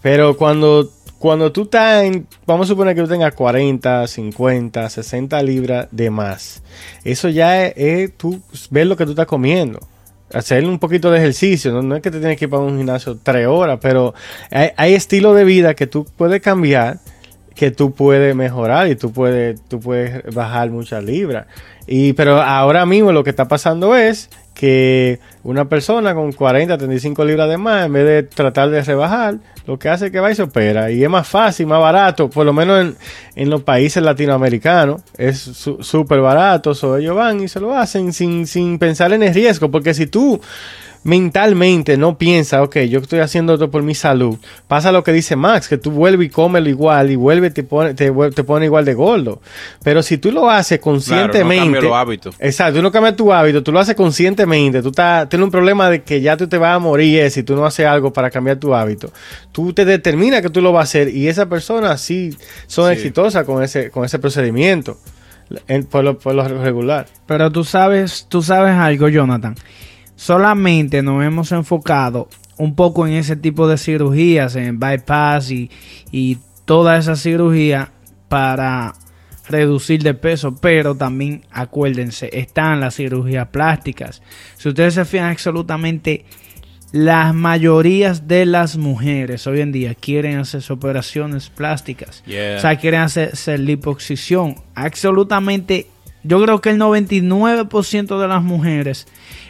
Pero 0.00 0.36
cuando, 0.36 0.90
cuando 1.18 1.52
tú 1.52 1.62
estás 1.62 2.04
en, 2.04 2.26
vamos 2.46 2.66
a 2.66 2.68
suponer 2.68 2.94
que 2.94 3.02
tú 3.02 3.08
tengas 3.08 3.34
40, 3.34 4.06
50, 4.06 4.90
60 4.90 5.42
libras 5.42 5.88
de 5.90 6.10
más, 6.10 6.62
eso 7.04 7.28
ya 7.28 7.66
es, 7.66 8.16
tú 8.16 8.40
ves 8.70 8.86
lo 8.86 8.96
que 8.96 9.04
tú 9.04 9.10
estás 9.12 9.26
comiendo. 9.26 9.80
hacer 10.32 10.64
un 10.64 10.78
poquito 10.78 11.10
de 11.10 11.18
ejercicio. 11.18 11.82
No, 11.82 11.96
es 11.96 12.02
que 12.02 12.10
te 12.10 12.18
tienes 12.18 12.38
que 12.38 12.46
ir 12.46 12.50
para 12.50 12.62
un 12.62 12.76
gimnasio 12.76 13.18
tres 13.22 13.46
horas, 13.46 13.78
pero 13.80 14.14
hay, 14.50 14.70
hay 14.76 14.94
estilo 14.94 15.34
de 15.34 15.44
vida 15.44 15.74
que 15.74 15.86
tú 15.86 16.06
puedes 16.16 16.40
cambiar 16.40 16.98
que 17.54 17.70
tú 17.70 17.92
puedes 17.92 18.34
mejorar 18.34 18.88
y 18.88 18.96
tú 18.96 19.12
puedes, 19.12 19.60
tú 19.68 19.80
puedes 19.80 20.22
bajar 20.34 20.70
muchas 20.70 21.04
libras. 21.04 21.46
Y, 21.86 22.12
pero 22.12 22.40
ahora 22.40 22.86
mismo 22.86 23.12
lo 23.12 23.24
que 23.24 23.30
está 23.30 23.48
pasando 23.48 23.96
es 23.96 24.30
que 24.54 25.18
una 25.44 25.68
persona 25.68 26.14
con 26.14 26.32
40, 26.32 26.76
35 26.78 27.24
libras 27.24 27.48
de 27.48 27.56
más, 27.58 27.86
en 27.86 27.92
vez 27.92 28.04
de 28.04 28.22
tratar 28.22 28.70
de 28.70 28.82
rebajar, 28.82 29.36
lo 29.66 29.78
que 29.78 29.88
hace 29.88 30.06
es 30.06 30.12
que 30.12 30.20
va 30.20 30.30
y 30.30 30.34
se 30.34 30.42
opera. 30.42 30.90
Y 30.90 31.02
es 31.02 31.10
más 31.10 31.26
fácil, 31.26 31.66
más 31.66 31.80
barato, 31.80 32.28
por 32.28 32.44
lo 32.44 32.52
menos 32.52 32.80
en, 32.80 32.96
en 33.34 33.50
los 33.50 33.62
países 33.62 34.02
latinoamericanos, 34.02 35.02
es 35.16 35.38
súper 35.38 36.20
barato. 36.20 36.74
So 36.74 36.96
ellos 36.96 37.16
van 37.16 37.40
y 37.40 37.48
se 37.48 37.60
lo 37.60 37.74
hacen 37.74 38.12
sin, 38.12 38.46
sin 38.46 38.78
pensar 38.78 39.12
en 39.12 39.22
el 39.22 39.34
riesgo, 39.34 39.70
porque 39.70 39.94
si 39.94 40.06
tú 40.06 40.40
mentalmente 41.04 41.96
no 41.96 42.16
piensa, 42.16 42.62
ok, 42.62 42.78
yo 42.80 43.00
estoy 43.00 43.20
haciendo 43.20 43.54
esto 43.54 43.70
por 43.70 43.82
mi 43.82 43.94
salud, 43.94 44.38
pasa 44.68 44.92
lo 44.92 45.02
que 45.02 45.12
dice 45.12 45.36
Max, 45.36 45.68
que 45.68 45.78
tú 45.78 45.90
vuelves 45.90 46.28
y 46.28 46.30
comes 46.30 46.66
igual 46.66 47.10
y 47.10 47.16
vuelve 47.16 47.50
te 47.50 47.64
pone, 47.64 47.94
te, 47.94 48.10
te 48.10 48.44
pone 48.44 48.66
igual 48.66 48.84
de 48.84 48.94
gordo. 48.94 49.40
Pero 49.82 50.02
si 50.02 50.18
tú 50.18 50.30
lo 50.30 50.48
haces 50.48 50.78
conscientemente. 50.80 51.78
Claro, 51.78 51.88
no 51.88 51.96
hábitos. 51.96 52.36
Exacto, 52.38 52.76
tú 52.76 52.82
no 52.82 52.92
cambias 52.92 53.16
tu 53.16 53.32
hábito, 53.32 53.62
tú 53.62 53.72
lo 53.72 53.80
haces 53.80 53.94
conscientemente. 53.94 54.82
Tú 54.82 54.88
estás, 54.88 55.28
tienes 55.28 55.44
un 55.44 55.50
problema 55.50 55.90
de 55.90 56.02
que 56.02 56.20
ya 56.20 56.36
tú 56.36 56.46
te 56.46 56.58
vas 56.58 56.76
a 56.76 56.78
morir 56.78 57.30
si 57.30 57.42
tú 57.42 57.56
no 57.56 57.64
haces 57.64 57.86
algo 57.86 58.12
para 58.12 58.30
cambiar 58.30 58.58
tu 58.58 58.74
hábito. 58.74 59.12
Tú 59.50 59.72
te 59.72 59.84
determinas 59.84 60.42
que 60.42 60.50
tú 60.50 60.60
lo 60.60 60.72
vas 60.72 60.80
a 60.80 60.84
hacer 60.84 61.08
y 61.08 61.28
esa 61.28 61.46
persona 61.48 61.96
sí 61.98 62.36
son 62.66 62.90
exitosas 62.92 63.44
con 63.44 63.62
ese, 63.62 63.90
con 63.90 64.04
ese 64.04 64.18
procedimiento. 64.18 64.98
por, 65.90 66.04
lo, 66.04 66.18
por 66.18 66.34
lo 66.34 66.46
regular. 66.46 67.06
Pero 67.26 67.50
tú 67.50 67.64
sabes, 67.64 68.26
tú 68.28 68.42
sabes 68.42 68.74
algo, 68.74 69.08
Jonathan 69.08 69.56
solamente 70.22 71.02
nos 71.02 71.24
hemos 71.24 71.50
enfocado 71.50 72.28
un 72.56 72.76
poco 72.76 73.08
en 73.08 73.14
ese 73.14 73.34
tipo 73.34 73.66
de 73.66 73.76
cirugías, 73.76 74.54
en 74.54 74.78
bypass 74.78 75.50
y, 75.50 75.68
y 76.12 76.38
toda 76.64 76.96
esa 76.96 77.16
cirugía 77.16 77.90
para 78.28 78.94
reducir 79.48 80.04
de 80.04 80.14
peso, 80.14 80.54
pero 80.54 80.94
también 80.94 81.42
acuérdense, 81.50 82.30
están 82.32 82.80
las 82.80 82.94
cirugías 82.94 83.48
plásticas. 83.48 84.22
Si 84.56 84.68
ustedes 84.68 84.94
se 84.94 85.04
fijan 85.04 85.30
absolutamente 85.30 86.24
las 86.92 87.34
mayorías 87.34 88.28
de 88.28 88.46
las 88.46 88.76
mujeres 88.76 89.46
hoy 89.48 89.60
en 89.60 89.72
día 89.72 89.96
quieren 89.96 90.38
hacer 90.38 90.62
operaciones 90.70 91.50
plásticas. 91.50 92.22
O 92.28 92.60
sea, 92.60 92.76
quieren 92.76 93.00
hacer, 93.00 93.30
hacer 93.32 93.58
liposucción. 93.58 94.56
Absolutamente, 94.74 95.88
yo 96.24 96.42
creo 96.42 96.60
que 96.60 96.70
el 96.70 96.78
99% 96.78 98.20
de 98.20 98.28
las 98.28 98.42
mujeres 98.42 99.06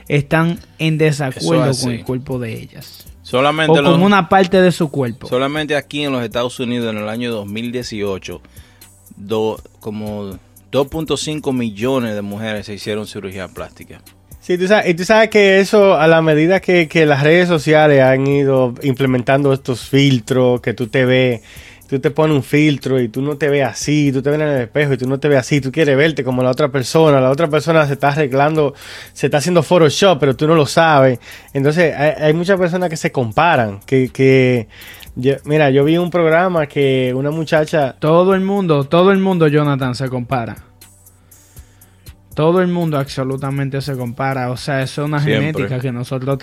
están 0.09 0.59
en 0.79 0.99
desacuerdo 0.99 1.73
con 1.81 1.91
el 1.93 2.05
cuerpo 2.05 2.39
de 2.39 2.61
ellas. 2.61 3.07
Solamente 3.23 3.79
o 3.79 3.83
como 3.83 4.05
una 4.05 4.29
parte 4.29 4.61
de 4.61 4.73
su 4.73 4.91
cuerpo. 4.91 5.29
Solamente 5.29 5.77
aquí 5.77 6.03
en 6.03 6.13
los 6.13 6.23
Estados 6.23 6.59
Unidos 6.61 6.91
en 6.91 7.01
el 7.01 7.09
año 7.09 7.33
2018, 7.33 8.43
como 9.81 10.39
2.5 10.73 11.53
millones 11.53 12.15
de 12.15 12.23
mujeres 12.23 12.67
se 12.67 12.75
hicieron 12.75 13.07
cirugía 13.07 13.49
plástica. 13.49 14.03
Sí, 14.41 14.59
tú 14.59 14.67
sabes, 14.67 14.91
y 14.91 14.95
tú 14.95 15.05
sabes 15.05 15.31
que 15.31 15.61
eso, 15.61 15.95
a 15.95 16.09
la 16.09 16.21
medida 16.21 16.59
que, 16.59 16.89
que 16.89 17.07
las 17.07 17.23
redes 17.23 17.47
sociales 17.47 18.03
han 18.03 18.27
ido 18.27 18.75
implementando 18.83 19.53
estos 19.53 19.89
filtros, 19.89 20.61
que 20.61 20.75
tú 20.75 20.89
te 20.89 21.05
ves 21.05 21.43
tú 21.93 22.01
te 22.01 22.11
pones 22.11 22.35
un 22.35 22.43
filtro 22.43 22.99
y 22.99 23.09
tú 23.09 23.21
no 23.21 23.37
te 23.37 23.51
ves 23.51 23.67
así, 23.67 24.11
tú 24.11 24.23
te 24.23 24.31
ves 24.31 24.41
en 24.41 24.49
el 24.49 24.63
espejo 24.63 24.95
y 24.95 24.97
tú 24.97 25.07
no 25.07 25.21
te 25.21 25.29
ves 25.29 25.41
así, 25.41 25.61
tú 25.61 25.71
quieres 25.71 25.95
verte 25.95 26.25
como 26.25 26.43
la 26.43 26.49
otra 26.49 26.71
persona, 26.71 27.21
la 27.21 27.29
otra 27.29 27.49
persona 27.49 27.87
se 27.87 27.93
está 27.93 28.09
arreglando, 28.09 28.73
se 29.13 29.27
está 29.27 29.37
haciendo 29.37 29.63
Photoshop, 29.63 30.19
pero 30.19 30.35
tú 30.35 30.47
no 30.47 30.55
lo 30.55 30.65
sabes. 30.65 31.19
Entonces 31.53 31.95
hay, 31.95 32.33
muchas 32.33 32.59
personas 32.59 32.89
que 32.89 32.97
se 32.97 33.13
comparan, 33.13 33.81
que, 33.85 34.09
que 34.09 34.69
mira, 35.45 35.69
yo 35.69 35.85
vi 35.85 35.99
un 35.99 36.09
programa 36.09 36.67
que 36.67 37.13
una 37.15 37.31
muchacha... 37.31 37.95
Todo 37.99 38.35
el 38.35 38.41
mundo, 38.41 38.85
todo 38.85 39.13
el 39.13 39.19
mundo, 39.19 39.47
Jonathan, 39.49 39.95
se 39.95 40.09
compara. 40.09 40.72
Todo 42.35 42.61
el 42.61 42.69
mundo 42.69 42.99
absolutamente 42.99 43.81
se 43.81 43.97
compara. 43.97 44.51
O 44.51 44.57
sea, 44.57 44.83
eso 44.83 45.03
es 45.03 45.09
una 45.09 45.21
genética 45.21 45.79
que 45.79 45.93
nosotros 45.93 46.39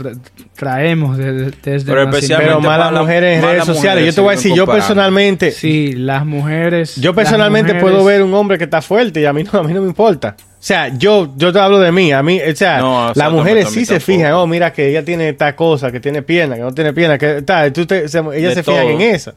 traemos 0.56 1.18
desde, 1.18 1.52
desde 1.64 1.92
Pero 1.92 2.04
especialmente 2.04 2.68
más 2.68 2.78
las 2.78 2.92
mujeres 2.92 3.38
en 3.38 3.44
redes 3.44 3.66
sociales. 3.66 4.06
Yo 4.06 4.14
te 4.14 4.22
voy 4.22 4.34
a 4.34 4.36
decir, 4.36 4.54
yo 4.54 4.66
personalmente... 4.66 5.52
Sí, 5.52 5.94
las 5.94 6.26
mujeres... 6.26 6.96
Yo 6.98 7.16
personalmente 7.16 7.76
puedo 7.76 8.04
ver 8.04 8.22
un 8.24 8.34
hombre 8.34 8.58
que 8.58 8.66
está 8.66 8.82
fuerte 8.82 9.22
y 9.22 9.26
a 9.26 9.34
mí 9.34 9.44
no, 9.44 9.60
a 9.60 9.64
mí 9.64 9.74
no 9.74 9.82
me 9.82 9.88
importa. 9.88 10.36
O 10.40 10.62
sea, 10.62 10.90
yo, 10.98 11.34
yo 11.38 11.54
te 11.54 11.60
hablo 11.60 11.80
de 11.80 11.92
mí. 11.92 12.12
A 12.12 12.22
mí, 12.22 12.40
o 12.42 12.56
sea, 12.56 13.14
las 13.16 13.32
mujeres 13.32 13.70
sí 13.70 13.86
se 13.86 14.00
fijan. 14.00 14.34
Oh, 14.34 14.46
mira 14.46 14.74
que 14.74 14.90
ella 14.90 15.06
tiene 15.06 15.30
esta 15.30 15.56
cosa, 15.56 15.92
que 15.92 16.00
tiene 16.00 16.22
pierna, 16.22 16.56
que 16.56 16.62
no 16.62 16.74
tiene 16.74 16.94
pierna, 16.94 17.18
que 17.18 17.42
tal. 17.44 17.72
Tú 17.72 17.88
ellas 17.90 18.12
se 18.54 18.64
fijan 18.64 18.88
en 18.88 19.02
eso. 19.02 19.34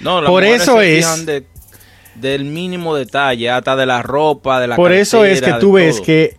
No, 0.00 0.22
Por 0.24 0.44
eso 0.44 0.80
es 0.82 1.06
del 2.20 2.44
mínimo 2.44 2.94
detalle, 2.94 3.50
hasta 3.50 3.76
de 3.76 3.86
la 3.86 4.02
ropa, 4.02 4.60
de 4.60 4.68
la 4.68 4.76
Por 4.76 4.92
eso 4.92 5.24
es 5.24 5.40
que 5.40 5.52
tú 5.54 5.72
ves 5.72 6.00
que, 6.00 6.36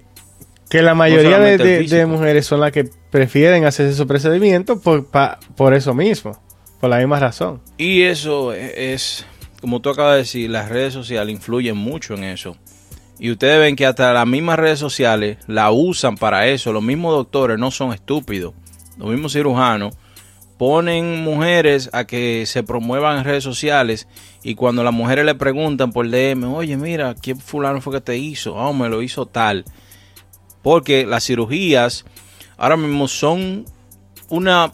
que 0.69 0.81
la 0.81 0.95
mayoría 0.95 1.39
de, 1.39 2.05
mujeres 2.05 2.45
son 2.45 2.59
las 2.59 2.71
que 2.71 2.89
prefieren 3.09 3.65
hacer 3.65 3.87
esos 3.87 4.05
procedimientos 4.05 4.81
por, 4.81 5.07
por 5.55 5.73
eso 5.73 5.93
mismo, 5.93 6.39
por 6.79 6.89
la 6.89 6.97
misma 6.97 7.19
razón. 7.19 7.61
Y 7.77 8.03
eso 8.03 8.53
es, 8.53 9.25
como 9.61 9.81
tú 9.81 9.89
acabas 9.89 10.13
de 10.13 10.19
decir, 10.19 10.49
las 10.49 10.69
redes 10.69 10.93
sociales 10.93 11.33
influyen 11.33 11.77
mucho 11.77 12.13
en 12.13 12.23
eso. 12.23 12.57
Y 13.19 13.31
ustedes 13.31 13.59
ven 13.59 13.75
que 13.75 13.85
hasta 13.85 14.13
las 14.13 14.27
mismas 14.27 14.59
redes 14.59 14.77
sociales 14.77 15.37
la 15.47 15.71
usan 15.71 16.17
para 16.17 16.47
eso. 16.47 16.71
Los 16.71 16.83
mismos 16.83 17.13
doctores 17.13 17.57
no 17.57 17.71
son 17.71 17.91
estúpidos. 17.91 18.53
Los 18.97 19.09
mismos 19.09 19.33
cirujanos 19.33 19.95
ponen 20.57 21.23
mujeres 21.23 21.89
a 21.93 22.05
que 22.05 22.45
se 22.45 22.63
promuevan 22.63 23.19
en 23.19 23.23
redes 23.23 23.43
sociales 23.43 24.07
y 24.43 24.55
cuando 24.55 24.83
las 24.83 24.93
mujeres 24.93 25.25
le 25.25 25.35
preguntan 25.35 25.91
por 25.91 26.09
DM, 26.09 26.43
oye, 26.45 26.77
mira, 26.77 27.15
¿quién 27.15 27.39
fulano 27.39 27.81
fue 27.81 27.93
que 27.93 28.01
te 28.01 28.17
hizo? 28.17 28.55
Oh, 28.55 28.73
me 28.73 28.89
lo 28.89 29.01
hizo 29.01 29.25
tal. 29.25 29.65
Porque 30.63 31.05
las 31.05 31.25
cirugías 31.25 32.05
ahora 32.57 32.77
mismo 32.77 33.07
son 33.07 33.65
una 34.29 34.71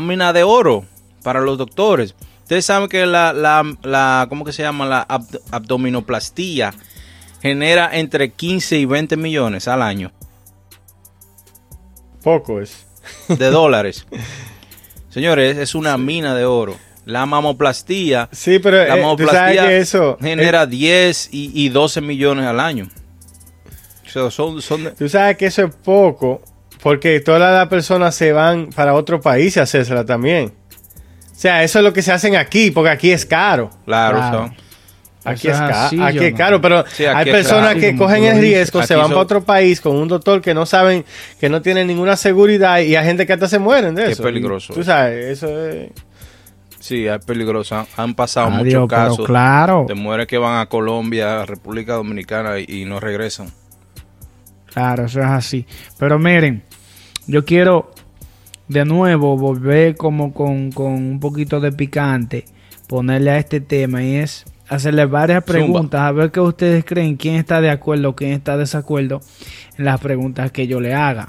mina 0.00 0.32
de 0.32 0.42
oro 0.42 0.84
para 1.22 1.40
los 1.40 1.58
doctores. 1.58 2.14
Ustedes 2.42 2.64
saben 2.64 2.88
que 2.88 3.06
la, 3.06 3.32
la, 3.32 3.64
la 3.82 4.26
¿cómo 4.28 4.44
que 4.44 4.52
se 4.52 4.62
llama? 4.62 4.86
La 4.86 5.06
abdominoplastía 5.50 6.72
genera 7.40 7.90
entre 7.92 8.30
15 8.30 8.78
y 8.78 8.84
20 8.84 9.16
millones 9.16 9.68
al 9.68 9.82
año. 9.82 10.12
Poco 12.22 12.60
es. 12.60 12.86
De 13.28 13.50
dólares. 13.50 14.06
Señores, 15.12 15.58
es 15.58 15.74
una 15.74 15.98
mina 15.98 16.34
de 16.34 16.46
oro. 16.46 16.74
La 17.04 17.26
mamoplastía. 17.26 18.30
Sí, 18.32 18.58
pero 18.58 18.78
la 18.78 18.96
eh, 18.96 19.00
mamoplastía 19.02 19.76
eso, 19.76 20.16
genera 20.18 20.64
10 20.64 21.28
y, 21.32 21.68
12 21.68 22.00
millones 22.00 22.46
al 22.46 22.58
año. 22.58 22.88
son, 24.30 24.60
Tú 24.96 25.08
sabes 25.10 25.36
que 25.36 25.46
eso 25.46 25.64
es 25.64 25.74
poco, 25.84 26.40
porque 26.82 27.20
todas 27.20 27.40
las 27.52 27.68
personas 27.68 28.14
se 28.14 28.32
van 28.32 28.70
para 28.70 28.94
otro 28.94 29.20
país 29.20 29.58
a 29.58 29.62
hacérsela 29.62 30.06
también. 30.06 30.54
O 31.30 31.34
sea, 31.34 31.62
eso 31.62 31.80
es 31.80 31.84
lo 31.84 31.92
que 31.92 32.00
se 32.00 32.12
hacen 32.12 32.36
aquí, 32.36 32.70
porque 32.70 32.90
aquí 32.90 33.10
es 33.10 33.26
caro. 33.26 33.68
Claro, 33.84 34.50
Aquí, 35.24 35.48
es, 35.48 35.56
aquí 35.56 36.18
es 36.18 36.34
caro, 36.34 36.60
pero 36.60 36.84
hay 37.14 37.24
personas 37.30 37.76
que 37.76 37.96
cogen 37.96 38.24
el 38.24 38.40
riesgo, 38.40 38.82
se 38.82 38.96
van 38.96 39.08
para 39.08 39.20
otro 39.20 39.44
país 39.44 39.80
con 39.80 39.96
un 39.96 40.08
doctor 40.08 40.40
que 40.40 40.52
no 40.52 40.66
saben, 40.66 41.04
que 41.38 41.48
no 41.48 41.62
tienen 41.62 41.86
ninguna 41.86 42.16
seguridad 42.16 42.80
y 42.80 42.96
hay 42.96 43.04
gente 43.04 43.24
que 43.26 43.32
hasta 43.32 43.46
se 43.46 43.58
mueren 43.58 43.94
de 43.94 44.02
eso. 44.04 44.10
Es 44.10 44.20
peligroso. 44.20 44.74
Tú 44.74 44.82
sabes, 44.82 45.38
eso 45.38 45.68
es... 45.68 45.90
Sí, 46.80 47.06
es 47.06 47.24
peligroso. 47.24 47.86
Han, 47.96 48.14
pasado 48.14 48.50
muchos 48.50 48.88
casos 48.88 49.24
claro. 49.24 49.84
de 49.86 49.94
mujeres 49.94 50.26
que 50.26 50.36
van 50.36 50.58
a 50.58 50.66
Colombia, 50.66 51.42
a 51.42 51.46
República 51.46 51.94
Dominicana 51.94 52.58
y, 52.58 52.84
no 52.84 52.98
regresan. 52.98 53.52
Claro, 54.66 55.04
eso 55.04 55.20
es 55.20 55.26
así. 55.26 55.64
Pero 56.00 56.18
miren, 56.18 56.64
yo 57.28 57.44
quiero 57.44 57.92
de 58.66 58.84
nuevo 58.84 59.36
volver 59.36 59.94
como 59.96 60.34
con, 60.34 60.72
con 60.72 60.94
un 60.94 61.20
poquito 61.20 61.60
de 61.60 61.70
picante, 61.70 62.46
ponerle 62.88 63.30
a 63.30 63.38
este 63.38 63.60
tema 63.60 64.02
y 64.02 64.16
es 64.16 64.44
hacerle 64.72 65.04
varias 65.04 65.44
preguntas 65.44 66.00
a 66.00 66.12
ver 66.12 66.30
qué 66.30 66.40
ustedes 66.40 66.84
creen, 66.84 67.16
quién 67.16 67.34
está 67.34 67.60
de 67.60 67.70
acuerdo, 67.70 68.16
quién 68.16 68.32
está 68.32 68.52
de 68.52 68.60
desacuerdo 68.60 69.20
en 69.76 69.84
las 69.84 70.00
preguntas 70.00 70.50
que 70.50 70.66
yo 70.66 70.80
le 70.80 70.94
haga. 70.94 71.28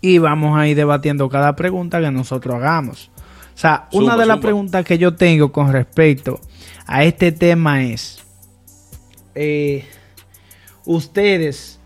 Y 0.00 0.18
vamos 0.18 0.58
a 0.58 0.66
ir 0.66 0.76
debatiendo 0.76 1.28
cada 1.28 1.54
pregunta 1.54 2.00
que 2.00 2.10
nosotros 2.10 2.56
hagamos. 2.56 3.10
O 3.54 3.60
sea, 3.60 3.88
una 3.92 4.16
de 4.16 4.26
las 4.26 4.38
preguntas 4.38 4.84
que 4.84 4.98
yo 4.98 5.14
tengo 5.14 5.52
con 5.52 5.72
respecto 5.72 6.40
a 6.86 7.04
este 7.04 7.32
tema 7.32 7.84
es, 7.84 8.24
eh, 9.34 9.84
ustedes, 10.84 11.80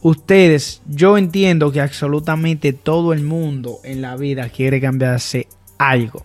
ustedes, 0.00 0.82
yo 0.86 1.18
entiendo 1.18 1.72
que 1.72 1.80
absolutamente 1.80 2.72
todo 2.72 3.12
el 3.12 3.22
mundo 3.22 3.78
en 3.82 4.00
la 4.00 4.16
vida 4.16 4.48
quiere 4.48 4.80
cambiarse 4.80 5.48
algo. 5.78 6.24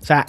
O 0.00 0.04
sea, 0.04 0.26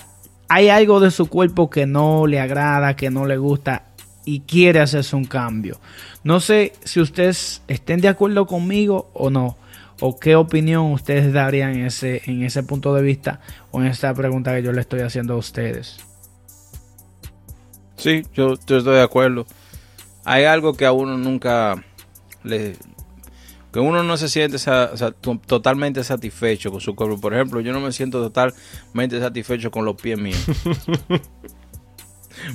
hay 0.49 0.69
algo 0.69 0.99
de 0.99 1.11
su 1.11 1.27
cuerpo 1.29 1.69
que 1.69 1.85
no 1.85 2.27
le 2.27 2.39
agrada, 2.39 2.95
que 2.95 3.11
no 3.11 3.25
le 3.25 3.37
gusta 3.37 3.83
y 4.25 4.41
quiere 4.41 4.79
hacerse 4.79 5.15
un 5.15 5.25
cambio. 5.25 5.79
No 6.23 6.39
sé 6.39 6.73
si 6.83 6.99
ustedes 6.99 7.61
estén 7.67 8.01
de 8.01 8.07
acuerdo 8.07 8.45
conmigo 8.47 9.09
o 9.13 9.29
no. 9.29 9.57
o 10.01 10.17
qué 10.17 10.35
opinión 10.35 10.93
ustedes 10.93 11.33
darían 11.33 11.75
en 11.75 11.85
ese, 11.85 12.21
en 12.25 12.43
ese 12.43 12.63
punto 12.63 12.95
de 12.95 13.01
vista 13.01 13.41
o 13.71 13.81
en 13.81 13.87
esta 13.87 14.13
pregunta 14.13 14.55
que 14.55 14.63
yo 14.63 14.71
le 14.71 14.81
estoy 14.81 15.01
haciendo 15.01 15.33
a 15.33 15.37
ustedes. 15.37 15.97
Sí, 17.97 18.23
yo, 18.33 18.53
estoy 18.53 18.81
de 18.81 19.01
acuerdo. 19.01 19.45
Hay 20.23 20.45
algo 20.45 20.73
que 20.73 20.85
a 20.85 20.93
uno 20.93 21.17
nunca 21.17 21.83
le... 22.43 22.77
Que 23.71 23.79
uno 23.79 24.03
no 24.03 24.17
se 24.17 24.29
siente 24.29 24.57
totalmente 25.45 26.03
satisfecho 26.03 26.71
con 26.71 26.81
su 26.81 26.95
cuerpo. 26.95 27.21
Por 27.21 27.33
ejemplo, 27.33 27.61
yo 27.61 27.71
no 27.71 27.79
me 27.79 27.91
siento 27.91 28.21
totalmente 28.21 29.19
satisfecho 29.19 29.69
con 29.69 29.85
los 29.85 29.95
pies 29.95 30.17
míos. 30.17 30.43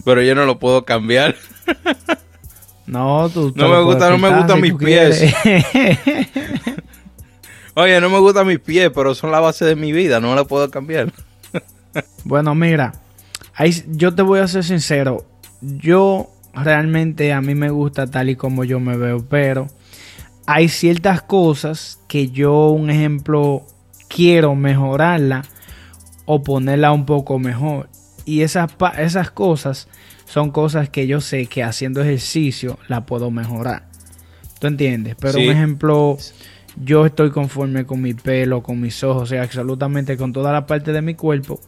Pero 0.05 0.23
yo 0.23 0.35
no 0.35 0.45
lo 0.45 0.59
puedo 0.59 0.85
cambiar. 0.85 1.37
No, 2.87 3.29
tú, 3.29 3.53
no 3.55 3.69
me 3.69 3.83
gusta, 3.83 4.11
no 4.11 4.19
me 4.19 4.37
gustan 4.37 4.61
mis 4.61 4.75
pies. 4.75 5.35
Oye, 7.75 8.01
no 8.01 8.09
me 8.09 8.19
gustan 8.19 8.47
mis 8.47 8.61
pies, 8.61 8.91
pero 8.95 9.17
son 9.17 9.33
la 9.33 9.41
base 9.41 9.65
de 9.65 9.75
mi 9.75 9.91
vida, 9.93 10.21
no 10.21 10.37
la 10.37 10.45
puedo 10.45 10.71
cambiar. 10.71 11.13
bueno, 12.25 12.55
mira, 12.55 12.93
yo 13.89 14.15
te 14.15 14.23
voy 14.23 14.41
a 14.41 14.49
ser 14.49 14.63
sincero. 14.63 15.25
Yo 15.61 16.29
realmente 16.53 17.33
a 17.33 17.41
mí 17.41 17.57
me 17.57 17.71
gusta 17.71 18.07
tal 18.07 18.31
y 18.31 18.37
como 18.37 18.63
yo 18.65 18.79
me 18.79 18.97
veo, 18.97 19.25
pero 19.29 19.69
hay 20.47 20.69
ciertas 20.69 21.23
cosas 21.23 22.01
que 22.09 22.31
yo, 22.31 22.69
un 22.71 22.91
ejemplo, 22.91 23.67
quiero 24.09 24.55
mejorarla 24.55 25.45
o 26.27 26.43
ponerla 26.43 26.93
un 26.93 27.07
poco 27.07 27.39
mejor. 27.39 27.89
Y 28.25 28.43
esas, 28.43 28.71
esas 28.99 29.31
cosas 29.31 29.89
son 30.25 30.51
cosas 30.51 30.89
que 30.89 31.07
yo 31.07 31.21
sé 31.21 31.47
que 31.47 31.63
haciendo 31.63 32.03
ejercicio 32.03 32.79
la 32.89 33.07
puedo 33.07 33.31
mejorar. 33.31 33.89
¿Tú 34.59 34.67
entiendes? 34.67 35.17
Pero 35.19 35.39
un 35.39 35.45
ejemplo, 35.45 36.17
yo 36.77 37.07
estoy 37.07 37.31
conforme 37.31 37.85
con 37.85 38.01
mi 38.01 38.15
pelo, 38.15 38.63
con 38.63 38.81
mis 38.81 39.03
ojos, 39.05 39.25
o 39.25 39.27
sea, 39.27 39.43
absolutamente 39.43 40.17
con 40.17 40.33
toda 40.33 40.53
la 40.53 40.67
parte 40.67 40.93
de 40.93 41.03
mi 41.03 41.15
cuerpo. 41.15 41.61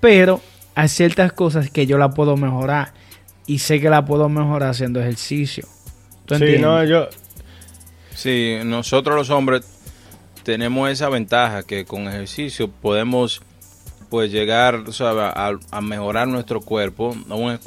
Pero 0.00 0.40
hay 0.74 0.88
ciertas 0.88 1.32
cosas 1.32 1.70
que 1.70 1.86
yo 1.86 1.98
la 1.98 2.10
puedo 2.10 2.36
mejorar 2.36 2.92
y 3.46 3.58
sé 3.58 3.80
que 3.80 3.90
la 3.90 4.04
puedo 4.04 4.28
mejorar 4.28 4.70
haciendo 4.70 5.00
ejercicio. 5.00 5.66
¿Tú 6.24 6.36
sí, 6.36 6.56
no, 6.58 6.82
yo. 6.84 7.08
Sí, 8.14 8.58
nosotros 8.64 9.16
los 9.16 9.30
hombres 9.30 9.62
tenemos 10.42 10.90
esa 10.90 11.08
ventaja 11.08 11.62
que 11.62 11.84
con 11.84 12.08
ejercicio 12.08 12.68
podemos 12.68 13.40
pues 14.12 14.30
llegar 14.30 14.82
A, 15.00 15.80
mejorar 15.80 16.28
nuestro 16.28 16.60
cuerpo, 16.60 17.16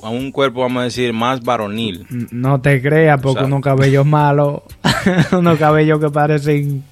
a 0.04 0.10
un, 0.10 0.32
cuerpo, 0.32 0.62
vamos 0.62 0.82
a 0.82 0.84
decir, 0.84 1.12
más 1.12 1.42
varonil. 1.42 2.06
No 2.30 2.62
te 2.62 2.84
creas, 2.84 3.20
porque 3.20 3.46
unos 3.46 3.62
cabellos 3.62 4.06
malos, 4.06 4.62
unos 5.32 5.58
cabellos 5.58 6.00
que 6.00 6.12
parecen 6.12 6.84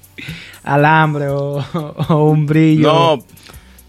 alambre 0.64 1.28
o, 1.28 1.64
un 2.10 2.46
brillo. 2.46 3.22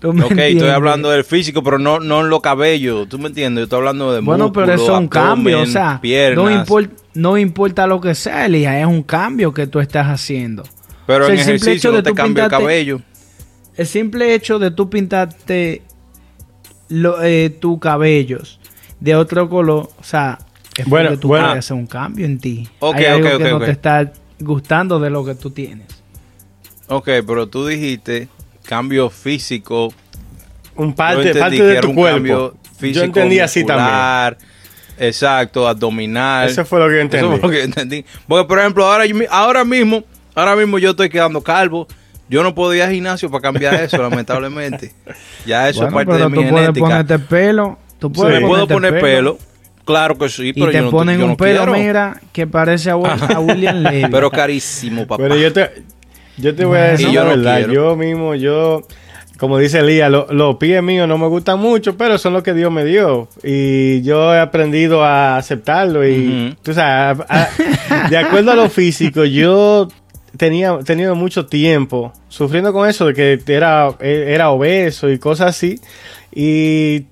No, 0.03 0.23
ok, 0.25 0.37
estoy 0.37 0.69
hablando 0.69 1.09
del 1.09 1.23
físico, 1.23 1.63
pero 1.63 1.79
no, 1.79 1.99
no 1.99 2.21
en 2.21 2.29
los 2.29 2.41
cabellos, 2.41 3.09
¿tú 3.09 3.17
me 3.17 3.29
entiendes? 3.29 3.61
Yo 3.61 3.63
estoy 3.63 3.77
hablando 3.79 4.13
de 4.13 4.21
Bueno, 4.21 4.53
pero 4.53 4.71
eso 4.71 4.93
es 4.93 4.99
un 4.99 5.07
cambio, 5.07 5.61
o 5.61 5.65
sea, 5.65 5.99
no, 6.35 6.51
importa, 6.51 6.93
no 7.15 7.37
importa 7.37 7.87
lo 7.87 7.99
que 7.99 8.13
sea, 8.13 8.45
Elija, 8.45 8.79
es 8.79 8.85
un 8.85 9.01
cambio 9.01 9.53
que 9.53 9.65
tú 9.65 9.79
estás 9.79 10.07
haciendo. 10.07 10.63
Pero 11.07 11.27
en 11.27 11.39
ejercicio 11.39 11.91
no 11.91 12.03
te 12.03 12.13
cambia 12.13 12.45
el 12.45 12.49
cabello 12.49 13.01
el 13.77 13.87
simple 13.87 14.33
hecho 14.33 14.59
de 14.59 14.71
tú 14.71 14.89
pintarte 14.89 15.81
lo, 16.89 17.21
eh, 17.23 17.49
tus 17.49 17.79
cabellos 17.79 18.59
de 18.99 19.15
otro 19.15 19.49
color, 19.49 19.89
o 19.99 20.03
sea, 20.03 20.39
es 20.77 20.85
bueno, 20.87 21.11
que 21.11 21.17
tú 21.17 21.27
bueno. 21.29 21.47
hacer 21.47 21.75
un 21.75 21.87
cambio 21.87 22.25
en 22.25 22.39
ti. 22.39 22.67
Hay 22.81 23.05
algo 23.05 23.37
que 23.37 23.51
no 23.51 23.59
te 23.59 23.71
está 23.71 24.11
gustando 24.39 24.99
de 24.99 25.09
lo 25.09 25.25
que 25.25 25.35
tú 25.35 25.49
tienes. 25.51 25.87
Ok, 26.87 27.09
pero 27.25 27.47
tú 27.47 27.65
dijiste 27.67 28.27
cambio 28.63 29.09
físico. 29.09 29.93
Un 30.75 30.93
parte, 30.93 31.33
parte 31.35 31.63
de 31.63 31.81
tu 31.81 31.93
cuerpo. 31.93 32.55
Físico, 32.77 32.99
yo 32.99 33.03
entendí 33.03 33.39
así 33.39 33.65
también. 33.65 34.37
Exacto, 34.97 35.67
abdominal. 35.67 36.47
Eso 36.49 36.65
fue 36.65 36.79
lo 36.79 36.89
que 36.89 37.01
entendí. 37.01 37.27
Eso 37.27 37.37
fue 37.37 37.49
lo 37.49 37.49
que 37.49 37.63
entendí. 37.63 38.05
Porque, 38.27 38.47
por 38.47 38.59
ejemplo, 38.59 38.85
ahora, 38.85 39.05
ahora 39.29 39.65
mismo, 39.65 40.03
ahora 40.33 40.55
mismo 40.55 40.79
yo 40.79 40.91
estoy 40.91 41.09
quedando 41.09 41.41
calvo 41.41 41.87
yo 42.27 42.43
no 42.43 42.55
puedo 42.55 42.73
ir 42.73 42.81
al 42.81 42.91
gimnasio 42.91 43.29
para 43.29 43.41
cambiar 43.41 43.75
eso, 43.75 43.97
lamentablemente. 44.01 44.91
Ya 45.45 45.69
eso 45.69 45.87
es 45.87 45.93
parte 45.93 46.13
de 46.13 46.29
mi 46.29 46.43
tú 46.43 46.49
puedes 46.49 46.71
ponerte 46.71 47.19
pelo. 47.19 47.77
Tú 47.99 48.11
puedes 48.11 48.41
me 48.41 48.47
puedo 48.47 48.67
poner 48.67 48.99
pelo. 48.99 49.37
Claro 49.85 50.17
que 50.17 50.29
sí, 50.29 50.51
pero 50.53 50.71
y 50.71 50.73
te 50.73 50.83
ponen 50.83 51.21
un 51.21 51.37
pelo, 51.37 51.67
mira, 51.67 52.19
que 52.33 52.47
parece 52.47 52.89
a, 52.89 52.95
William 52.95 53.77
Levy. 53.83 54.09
Pero 54.09 54.31
carísimo, 54.31 55.05
papá. 55.05 55.21
Pero 55.21 55.37
yo 55.37 55.53
te, 55.53 55.83
yo 56.37 56.55
te 56.55 56.65
voy 56.65 56.79
a 56.79 56.83
decir 56.83 57.11
yo 57.11 57.23
la 57.23 57.35
verdad. 57.35 57.69
Yo 57.69 57.95
mismo, 57.95 58.33
yo, 58.33 58.81
como 59.37 59.57
dice 59.57 59.79
Elías, 59.79 60.09
los 60.09 60.55
pies 60.57 60.81
míos 60.81 61.07
no 61.07 61.17
me 61.17 61.27
gustan 61.27 61.59
mucho, 61.59 61.97
pero 61.97 62.17
son 62.17 62.33
los 62.33 62.43
que 62.43 62.53
Dios 62.53 62.71
me 62.71 62.85
dio. 62.85 63.27
Y 63.43 64.01
yo 64.01 64.33
he 64.33 64.39
aprendido 64.39 65.03
a 65.03 65.37
aceptarlo. 65.37 66.07
Y, 66.07 66.55
tú 66.61 66.73
sabes, 66.73 67.25
de 68.09 68.17
acuerdo 68.17 68.51
a 68.51 68.55
lo 68.55 68.69
físico, 68.69 69.25
yo 69.25 69.89
tenía 70.37 70.77
tenido 70.79 71.15
mucho 71.15 71.45
tiempo 71.45 72.13
sufriendo 72.29 72.71
con 72.73 72.87
eso 72.89 73.07
de 73.07 73.13
que 73.13 73.53
era, 73.53 73.89
era 73.99 74.51
obeso 74.51 75.09
y 75.09 75.19
cosas 75.19 75.49
así. 75.49 75.79
Y 76.33 77.05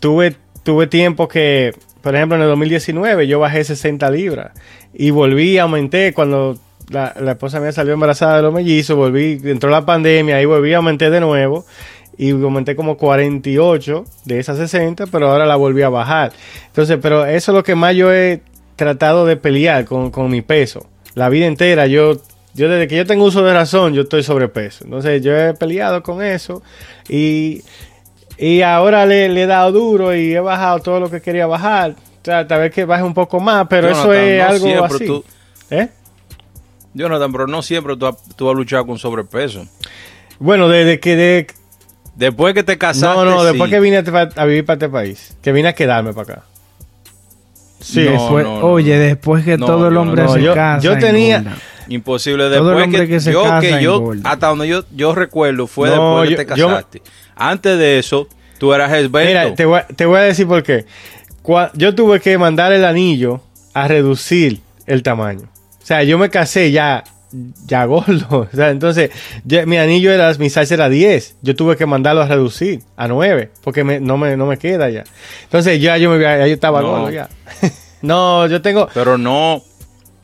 tuve, 0.00 0.36
tuve 0.62 0.86
tiempo 0.86 1.28
que, 1.28 1.74
por 2.00 2.14
ejemplo, 2.16 2.36
en 2.36 2.42
el 2.42 2.48
2019 2.48 3.26
yo 3.26 3.38
bajé 3.38 3.64
60 3.64 4.10
libras 4.10 4.52
y 4.94 5.10
volví, 5.10 5.58
aumenté 5.58 6.14
cuando 6.14 6.58
la, 6.88 7.14
la 7.20 7.32
esposa 7.32 7.60
mía 7.60 7.72
salió 7.72 7.94
embarazada 7.94 8.36
de 8.36 8.42
los 8.42 8.52
mellizos, 8.52 8.96
volví, 8.96 9.40
entró 9.44 9.70
la 9.70 9.84
pandemia, 9.84 10.40
y 10.40 10.44
volví, 10.44 10.72
aumenté 10.74 11.10
de 11.10 11.20
nuevo 11.20 11.64
y 12.18 12.30
aumenté 12.30 12.76
como 12.76 12.96
48 12.96 14.04
de 14.24 14.38
esas 14.38 14.56
60, 14.56 15.06
pero 15.08 15.30
ahora 15.30 15.46
la 15.46 15.56
volví 15.56 15.82
a 15.82 15.88
bajar. 15.88 16.32
Entonces, 16.66 16.98
pero 17.02 17.26
eso 17.26 17.52
es 17.52 17.54
lo 17.54 17.62
que 17.62 17.74
más 17.74 17.94
yo 17.94 18.12
he 18.12 18.40
tratado 18.76 19.26
de 19.26 19.36
pelear 19.36 19.84
con, 19.84 20.10
con 20.10 20.30
mi 20.30 20.42
peso. 20.42 20.86
La 21.14 21.28
vida 21.28 21.46
entera 21.46 21.86
yo 21.86 22.20
yo 22.56 22.70
desde 22.70 22.88
que 22.88 22.96
yo 22.96 23.06
tengo 23.06 23.24
uso 23.24 23.44
de 23.44 23.52
razón, 23.52 23.92
yo 23.92 24.02
estoy 24.02 24.22
sobrepeso. 24.22 24.84
Entonces 24.84 25.22
yo 25.22 25.36
he 25.36 25.52
peleado 25.52 26.02
con 26.02 26.22
eso 26.22 26.62
y, 27.06 27.62
y 28.38 28.62
ahora 28.62 29.04
le, 29.04 29.26
he 29.26 29.46
dado 29.46 29.72
duro 29.72 30.16
y 30.16 30.34
he 30.34 30.40
bajado 30.40 30.80
todo 30.80 30.98
lo 30.98 31.10
que 31.10 31.20
quería 31.20 31.46
bajar. 31.46 31.90
O 31.90 32.24
sea, 32.24 32.46
tal 32.46 32.60
vez 32.60 32.72
que 32.72 32.86
baje 32.86 33.02
un 33.02 33.12
poco 33.12 33.40
más, 33.40 33.66
pero 33.68 33.90
eso 33.90 34.12
es 34.12 34.42
algo 34.42 34.84
así. 34.84 35.06
Tú, 35.06 35.22
¿Eh? 35.68 35.88
Jonathan, 36.96 37.30
pero 37.30 37.46
no 37.46 37.62
siempre 37.62 37.96
tú, 37.96 38.16
tú 38.36 38.50
has 38.50 38.56
luchado 38.56 38.86
con 38.86 38.98
sobrepeso. 38.98 39.66
Bueno, 40.38 40.68
desde 40.68 40.98
que... 41.00 41.16
De, 41.16 41.46
después 42.14 42.54
que 42.54 42.62
te 42.62 42.78
casaste, 42.78 43.06
No, 43.06 43.24
no, 43.24 43.44
después 43.44 43.70
que 43.70 43.80
vine 43.80 43.98
a, 43.98 44.44
vivir 44.44 44.64
para 44.64 44.74
este 44.74 44.88
país. 44.88 45.36
Que 45.42 45.52
vine 45.52 45.68
a 45.68 45.74
quedarme 45.74 46.12
para 46.12 46.34
acá. 46.34 46.42
Sí, 47.80 48.06
oye, 48.08 48.98
después 48.98 49.44
que 49.44 49.58
todo 49.58 49.88
el 49.88 49.96
hombre 49.96 50.26
se 50.28 50.44
casa. 50.54 50.82
Yo 50.82 50.98
tenía... 50.98 51.56
Imposible. 51.88 52.48
Después 52.48 52.88
que, 52.88 53.20
yo, 53.32 53.60
que 53.60 53.80
yo, 53.80 54.12
hasta 54.24 54.48
donde 54.48 54.66
yo, 54.66 54.82
yo 54.90 55.14
recuerdo, 55.14 55.68
fue 55.68 55.88
después 55.90 56.30
que 56.30 56.36
te 56.36 56.46
casaste. 56.46 57.02
Antes 57.36 57.78
de 57.78 58.00
eso, 58.00 58.28
tú 58.58 58.72
eras 58.72 58.92
esbelto. 58.92 59.28
Mira, 59.28 59.54
te 59.54 59.64
voy, 59.66 59.82
te 59.94 60.04
voy 60.04 60.18
a 60.18 60.22
decir 60.22 60.48
por 60.48 60.64
qué. 60.64 60.84
Yo 61.74 61.94
tuve 61.94 62.18
que 62.18 62.38
mandar 62.38 62.72
el 62.72 62.84
anillo 62.84 63.40
a 63.72 63.86
reducir 63.86 64.60
el 64.86 65.02
tamaño. 65.02 65.48
O 65.86 65.88
sea, 65.88 66.02
yo 66.02 66.18
me 66.18 66.30
casé 66.30 66.72
ya 66.72 67.04
ya 67.64 67.84
gordo. 67.84 68.48
O 68.52 68.56
sea, 68.56 68.70
entonces, 68.70 69.12
mi 69.44 69.76
anillo 69.76 70.10
era, 70.10 70.34
mi 70.34 70.50
size 70.50 70.74
era 70.74 70.88
10. 70.88 71.36
Yo 71.42 71.54
tuve 71.54 71.76
que 71.76 71.86
mandarlo 71.86 72.22
a 72.22 72.26
reducir 72.26 72.82
a 72.96 73.06
9, 73.06 73.50
porque 73.62 73.84
no, 73.84 74.18
me, 74.18 74.36
no 74.36 74.46
me 74.46 74.58
queda 74.58 74.90
ya. 74.90 75.04
Entonces, 75.44 75.80
ya 75.80 75.96
yo, 75.96 76.10
me, 76.10 76.20
ya 76.20 76.44
yo 76.44 76.54
estaba 76.54 76.82
gordo 76.82 77.12
ya. 77.12 77.28
no, 78.02 78.48
yo 78.48 78.60
tengo... 78.60 78.88
Pero 78.94 79.16
no, 79.16 79.62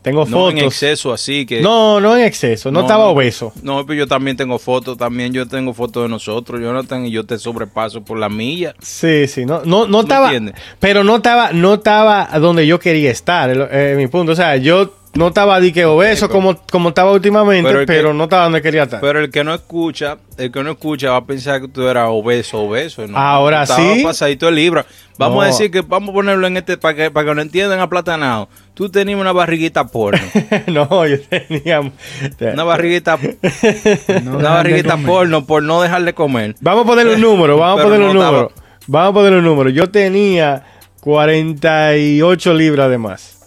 tengo 0.02 0.24
no 0.24 0.32
fotos. 0.32 0.58
en 0.58 0.64
exceso, 0.64 1.12
así 1.12 1.46
que. 1.46 1.60
No, 1.60 2.00
no 2.00 2.16
en 2.16 2.24
exceso. 2.24 2.72
No, 2.72 2.80
estaba 2.80 3.06
obeso. 3.06 3.52
No, 3.62 3.86
pero 3.86 4.00
yo 4.00 4.08
también 4.08 4.36
tengo 4.36 4.58
fotos. 4.58 4.98
También 4.98 5.32
yo 5.32 5.46
tengo 5.46 5.74
fotos 5.74 6.02
de 6.02 6.08
nosotros, 6.08 6.60
Jonathan, 6.60 7.06
y 7.06 7.12
yo 7.12 7.24
te 7.24 7.38
sobrepaso 7.38 8.02
por 8.02 8.18
la 8.18 8.28
milla. 8.28 8.74
Sí, 8.80 9.28
sí. 9.28 9.46
No, 9.46 9.62
no, 9.64 9.86
no 9.86 10.00
estaba. 10.00 10.32
Pero 10.80 11.04
no 11.04 11.16
estaba, 11.16 11.52
no 11.52 11.74
estaba 11.74 12.28
donde 12.40 12.66
yo 12.66 12.80
quería 12.80 13.12
estar. 13.12 13.68
Eh, 13.70 13.94
mi 13.96 14.08
punto. 14.08 14.32
O 14.32 14.34
sea, 14.36 14.56
yo 14.56 14.92
no 15.14 15.28
estaba 15.28 15.60
di 15.60 15.72
que 15.72 15.84
obeso 15.84 16.28
como, 16.28 16.56
como 16.70 16.88
estaba 16.88 17.12
últimamente, 17.12 17.86
pero, 17.86 18.14
no 18.14 18.24
estaba 18.24 18.44
donde 18.44 18.62
quería 18.62 18.84
estar. 18.84 19.00
Pero 19.00 19.20
el 19.20 19.30
que 19.30 19.44
no 19.44 19.54
escucha, 19.54 20.16
el 20.38 20.50
que 20.50 20.62
no 20.62 20.70
escucha 20.70 21.10
va 21.10 21.16
a 21.18 21.24
pensar 21.24 21.60
que 21.60 21.68
tú 21.68 21.86
eras 21.86 22.08
obeso, 22.10 22.62
obeso. 22.62 23.04
Ahora 23.14 23.66
sí. 23.66 24.00
pasadito 24.02 24.46
de 24.46 24.52
libra. 24.52 24.86
Vamos 25.18 25.44
a 25.44 25.48
decir 25.48 25.70
que 25.70 25.82
vamos 25.82 26.10
a 26.10 26.12
ponerlo 26.14 26.46
en 26.46 26.56
este, 26.56 26.78
para 26.78 26.94
que, 26.94 27.10
para 27.10 27.28
que 27.28 27.34
lo 27.34 27.42
entiendan 27.42 27.80
aplatanado. 27.80 28.48
Tú 28.74 28.88
tenías 28.88 29.20
una 29.20 29.32
barriguita 29.32 29.86
porno. 29.86 30.20
no, 30.66 31.06
yo 31.06 31.20
tenía... 31.20 31.80
Una 31.80 32.64
barriguita... 32.64 33.18
una 34.26 34.50
barriguita 34.50 34.96
porno 34.96 35.44
por 35.44 35.62
no 35.62 35.82
dejar 35.82 36.02
de 36.04 36.14
comer. 36.14 36.56
Vamos 36.60 36.84
a 36.84 36.86
poner 36.86 37.06
un 37.06 37.20
número, 37.20 37.58
vamos 37.58 37.80
a 37.80 37.84
poner 37.84 38.00
un 38.00 38.14
número. 38.14 38.52
Vamos 38.86 39.10
a 39.10 39.12
poner 39.12 39.32
un 39.34 39.44
número. 39.44 39.70
Yo 39.70 39.90
tenía 39.90 40.64
48 41.00 42.54
libras 42.54 42.90
de 42.90 42.98
más. 42.98 43.41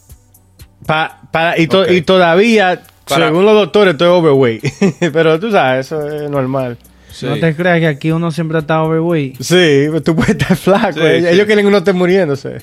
Pa, 0.86 1.22
para, 1.32 1.58
y, 1.60 1.68
y, 1.90 2.02
todavía 2.02 2.84
Según 3.06 3.46
los 3.46 3.54
doctores, 3.56 3.94
estoy 3.94 4.08
overweight. 4.08 4.64
Pero 5.14 5.40
tú 5.40 5.52
sabes, 5.52 5.88
eso 5.88 6.08
es 6.08 6.30
normal. 6.30 6.78
No 7.22 7.40
te 7.40 7.56
creas 7.56 7.80
que 7.80 7.88
aquí 7.88 8.12
uno 8.12 8.32
siempre 8.32 8.60
está 8.60 8.84
overweight. 8.84 9.42
Sí, 9.42 9.88
tú 10.04 10.16
puedes 10.16 10.32
estar 10.32 10.58
flaco. 10.58 11.00
Ellos 11.02 11.46
quieren 11.46 11.64
que 11.64 11.68
uno 11.68 11.78
esté 11.78 11.94
muriéndose. 11.94 12.62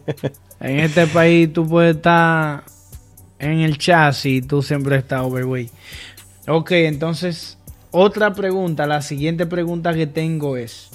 en 0.60 0.80
este 0.80 1.06
país 1.08 1.52
tú 1.52 1.66
puedes 1.66 1.96
estar 1.96 2.62
en 3.38 3.60
el 3.60 3.78
chasis 3.78 4.38
y 4.38 4.42
tú 4.42 4.62
siempre 4.62 4.96
estás 4.96 5.22
overweight. 5.22 5.70
Ok, 6.46 6.72
entonces, 6.72 7.58
otra 7.90 8.34
pregunta, 8.34 8.86
la 8.86 9.02
siguiente 9.02 9.46
pregunta 9.46 9.92
que 9.94 10.06
tengo 10.06 10.56
es, 10.56 10.90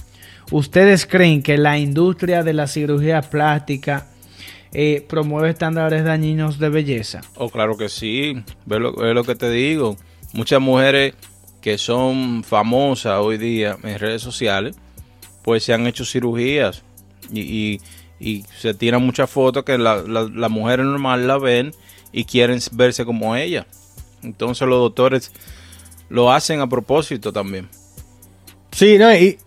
¿ustedes 0.52 1.06
creen 1.06 1.44
que 1.44 1.58
la 1.58 1.78
industria 1.78 2.44
de 2.44 2.54
la 2.54 2.68
cirugía 2.68 3.22
plástica 3.22 4.08
eh, 4.74 5.06
promueve 5.08 5.52
estándares 5.52 6.04
dañinos 6.04 6.60
de 6.60 6.70
belleza? 6.70 7.22
Oh, 7.36 7.50
claro 7.50 7.78
que 7.78 7.90
sí, 7.90 8.44
ve 8.66 8.80
lo, 8.80 8.92
lo 8.92 9.24
que 9.24 9.36
te 9.36 9.50
digo. 9.50 9.98
Muchas 10.34 10.60
mujeres 10.60 11.14
que 11.64 11.78
son 11.78 12.44
famosas 12.44 13.20
hoy 13.22 13.38
día 13.38 13.78
en 13.84 13.98
redes 13.98 14.22
sociales, 14.22 14.76
pues 15.44 15.64
se 15.64 15.74
han 15.74 15.88
hecho 15.88 16.04
cirugías 16.04 16.84
y, 17.32 17.80
se 18.58 18.74
tiran 18.74 19.06
muchas 19.06 19.30
fotos 19.30 19.64
que 19.64 19.78
las 19.78 20.08
la, 20.08 20.50
mujeres 20.50 20.86
normales 20.86 21.26
la 21.26 21.38
ven 21.38 21.74
y 22.12 22.26
quieren 22.26 22.60
verse 22.72 23.06
como 23.06 23.36
ella. 23.36 23.66
Entonces 24.24 24.68
los 24.68 24.80
doctores 24.80 25.32
lo 26.10 26.32
hacen 26.32 26.62
a 26.62 26.68
propósito 26.68 27.34
también. 27.34 27.70
Sí, 28.72 28.98
¿no? 28.98 29.14
Y, 29.14 29.38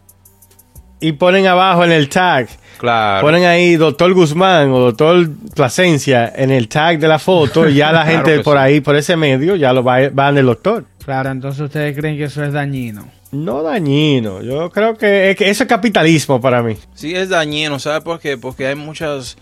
y 1.00 1.12
ponen 1.12 1.46
abajo 1.46 1.84
en 1.84 1.92
el 1.92 2.08
tag. 2.08 2.48
Claro. 2.78 3.26
Ponen 3.26 3.44
ahí 3.44 3.76
doctor 3.76 4.12
Guzmán 4.12 4.70
o 4.70 4.78
doctor 4.78 5.28
Plasencia 5.54 6.32
en 6.34 6.50
el 6.50 6.68
tag 6.68 6.98
de 6.98 7.08
la 7.08 7.18
foto 7.18 7.68
y 7.68 7.74
ya 7.74 7.92
la 7.92 8.04
gente 8.06 8.40
por 8.40 8.58
ahí, 8.58 8.80
por 8.80 8.96
ese 8.96 9.16
medio, 9.16 9.56
ya 9.56 9.72
lo 9.72 9.82
va, 9.82 10.08
van 10.12 10.36
el 10.38 10.46
doctor. 10.46 10.84
Claro, 11.04 11.30
entonces 11.30 11.60
ustedes 11.60 11.96
creen 11.96 12.16
que 12.16 12.24
eso 12.24 12.44
es 12.44 12.52
dañino. 12.52 13.08
No 13.32 13.62
dañino, 13.62 14.42
yo 14.42 14.70
creo 14.70 14.96
que, 14.96 15.30
es 15.30 15.36
que 15.36 15.50
eso 15.50 15.64
es 15.64 15.68
capitalismo 15.68 16.40
para 16.40 16.62
mí. 16.62 16.76
Sí, 16.94 17.14
es 17.14 17.28
dañino, 17.28 17.78
¿sabes 17.78 18.02
por 18.02 18.20
qué? 18.20 18.38
Porque 18.38 18.66
hay 18.66 18.74
muchas 18.76 19.36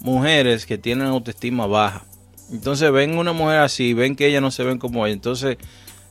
mujeres 0.00 0.66
que 0.66 0.78
tienen 0.78 1.06
autoestima 1.06 1.66
baja. 1.66 2.04
Entonces 2.50 2.90
ven 2.90 3.16
una 3.16 3.32
mujer 3.32 3.58
así, 3.58 3.94
ven 3.94 4.16
que 4.16 4.26
ella 4.26 4.40
no 4.40 4.50
se 4.50 4.64
ven 4.64 4.78
como 4.78 5.06
ella, 5.06 5.14
entonces 5.14 5.58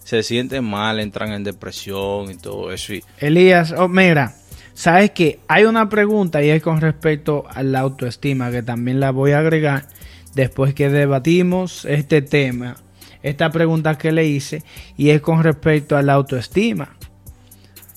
se 0.03 0.23
sienten 0.23 0.63
mal, 0.63 0.99
entran 0.99 1.33
en 1.33 1.43
depresión 1.43 2.31
y 2.31 2.35
todo 2.35 2.71
eso. 2.71 2.93
Elías, 3.19 3.73
oh, 3.77 3.87
mira, 3.87 4.35
sabes 4.77 5.09
que 5.09 5.39
hay 5.47 5.63
una 5.63 5.89
pregunta 5.89 6.43
y 6.43 6.51
es 6.51 6.61
con 6.61 6.79
respecto 6.81 7.45
a 7.49 7.63
la 7.63 7.79
autoestima 7.79 8.51
que 8.51 8.61
también 8.61 8.99
la 8.99 9.09
voy 9.09 9.31
a 9.31 9.39
agregar 9.39 9.87
después 10.35 10.75
que 10.75 10.89
debatimos 10.89 11.83
este 11.85 12.21
tema, 12.21 12.75
esta 13.23 13.49
pregunta 13.49 13.97
que 13.97 14.11
le 14.11 14.27
hice 14.27 14.63
y 14.95 15.09
es 15.09 15.19
con 15.19 15.41
respecto 15.43 15.97
a 15.97 16.03
la 16.03 16.13
autoestima. 16.13 16.95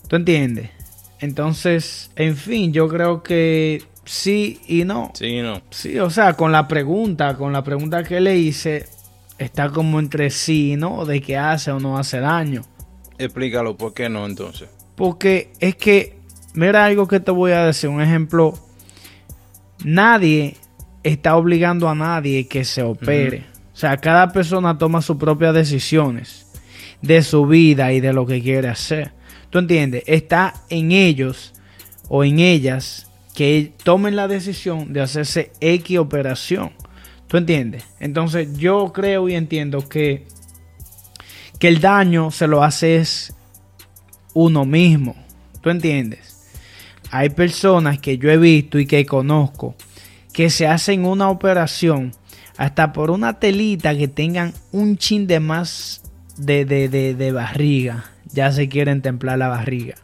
¿Tú 0.08 0.16
entiendes? 0.16 0.70
Entonces, 1.20 2.12
en 2.16 2.34
fin, 2.34 2.72
yo 2.72 2.88
creo 2.88 3.22
que 3.22 3.82
sí 4.06 4.62
y 4.66 4.84
no. 4.84 5.12
Sí 5.14 5.26
y 5.26 5.42
no. 5.42 5.60
Sí, 5.68 5.98
o 5.98 6.08
sea, 6.08 6.32
con 6.32 6.50
la 6.50 6.66
pregunta, 6.66 7.36
con 7.36 7.52
la 7.52 7.62
pregunta 7.62 8.02
que 8.04 8.20
le 8.20 8.38
hice, 8.38 8.86
está 9.36 9.68
como 9.68 10.00
entre 10.00 10.30
sí 10.30 10.72
y 10.72 10.76
no, 10.76 11.04
de 11.04 11.20
que 11.20 11.36
hace 11.36 11.72
o 11.72 11.78
no 11.78 11.98
hace 11.98 12.20
daño. 12.20 12.62
Explícalo, 13.18 13.76
¿por 13.76 13.92
qué 13.92 14.08
no 14.08 14.24
entonces? 14.24 14.70
Porque 14.96 15.52
es 15.60 15.76
que, 15.76 16.19
mira 16.54 16.84
algo 16.84 17.06
que 17.08 17.20
te 17.20 17.30
voy 17.30 17.52
a 17.52 17.66
decir, 17.66 17.90
un 17.90 18.00
ejemplo, 18.00 18.58
nadie 19.84 20.56
está 21.02 21.36
obligando 21.36 21.88
a 21.88 21.94
nadie 21.94 22.46
que 22.46 22.64
se 22.64 22.82
opere. 22.82 23.44
O 23.72 23.76
sea, 23.76 23.96
cada 23.96 24.32
persona 24.32 24.76
toma 24.76 25.02
sus 25.02 25.16
propias 25.16 25.54
decisiones 25.54 26.46
de 27.02 27.22
su 27.22 27.46
vida 27.46 27.92
y 27.92 28.00
de 28.00 28.12
lo 28.12 28.26
que 28.26 28.42
quiere 28.42 28.68
hacer. 28.68 29.12
¿Tú 29.48 29.58
entiendes? 29.58 30.04
Está 30.06 30.54
en 30.68 30.92
ellos 30.92 31.54
o 32.08 32.24
en 32.24 32.38
ellas 32.38 33.08
que 33.34 33.72
tomen 33.82 34.16
la 34.16 34.28
decisión 34.28 34.92
de 34.92 35.00
hacerse 35.00 35.52
X 35.60 35.98
operación. 35.98 36.72
¿Tú 37.26 37.36
entiendes? 37.36 37.84
Entonces 38.00 38.52
yo 38.58 38.92
creo 38.92 39.28
y 39.28 39.34
entiendo 39.34 39.88
que, 39.88 40.26
que 41.58 41.68
el 41.68 41.80
daño 41.80 42.30
se 42.30 42.48
lo 42.48 42.62
hace 42.62 42.96
es 42.96 43.34
uno 44.34 44.64
mismo. 44.64 45.16
¿Tú 45.62 45.70
entiendes? 45.70 46.29
Hay 47.10 47.30
personas 47.30 47.98
que 47.98 48.18
yo 48.18 48.30
he 48.30 48.36
visto 48.36 48.78
y 48.78 48.86
que 48.86 49.04
conozco 49.04 49.74
que 50.32 50.48
se 50.50 50.66
hacen 50.66 51.04
una 51.04 51.28
operación 51.28 52.12
hasta 52.56 52.92
por 52.92 53.10
una 53.10 53.38
telita 53.38 53.96
que 53.96 54.06
tengan 54.06 54.54
un 54.70 54.96
chin 54.96 55.26
de 55.26 55.40
más 55.40 56.02
de, 56.36 56.64
de, 56.64 56.88
de, 56.88 57.14
de 57.14 57.32
barriga. 57.32 58.04
Ya 58.32 58.52
se 58.52 58.68
quieren 58.68 59.02
templar 59.02 59.38
la 59.38 59.48
barriga. 59.48 59.96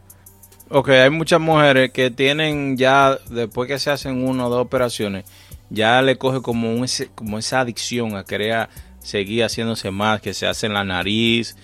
Ok, 0.69 0.89
hay 0.89 1.09
muchas 1.09 1.39
mujeres 1.39 1.91
que 1.91 2.11
tienen 2.11 2.75
ya, 2.75 3.17
después 3.29 3.69
que 3.69 3.79
se 3.79 3.89
hacen 3.89 4.27
una 4.27 4.47
o 4.47 4.49
dos 4.49 4.61
operaciones, 4.61 5.23
ya 5.69 6.01
le 6.01 6.17
coge 6.17 6.41
como, 6.41 6.83
como 7.15 7.39
esa 7.39 7.61
adicción 7.61 8.17
a 8.17 8.25
querer 8.25 8.67
seguir 8.99 9.43
haciéndose 9.43 9.91
más, 9.91 10.19
que 10.19 10.33
se 10.33 10.45
hacen 10.45 10.73
la 10.73 10.83
nariz, 10.83 11.55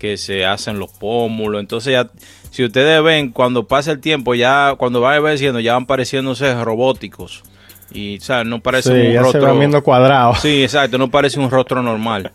que 0.00 0.16
se 0.16 0.44
hacen 0.44 0.80
los 0.80 0.90
pómulos. 0.90 1.60
Entonces 1.60 1.92
ya, 1.92 2.10
si 2.50 2.64
ustedes 2.64 3.00
ven, 3.04 3.30
cuando 3.30 3.68
pasa 3.68 3.92
el 3.92 4.00
tiempo, 4.00 4.34
ya 4.34 4.74
cuando 4.76 5.00
va 5.00 5.16
envejeciendo, 5.16 5.60
ya 5.60 5.74
van 5.74 5.86
pareciéndose 5.86 6.52
robóticos. 6.64 7.44
Y, 7.92 8.18
o 8.18 8.20
sea, 8.20 8.42
no 8.42 8.60
parece 8.60 8.92
un 8.92 9.12
ya 9.12 9.20
rostro... 9.20 9.52
Se 9.52 9.58
viendo 9.58 9.82
cuadrado. 9.82 10.34
Sí, 10.36 10.62
exacto, 10.62 10.98
no 10.98 11.10
parece 11.10 11.38
un 11.38 11.50
rostro 11.50 11.82
normal. 11.82 12.32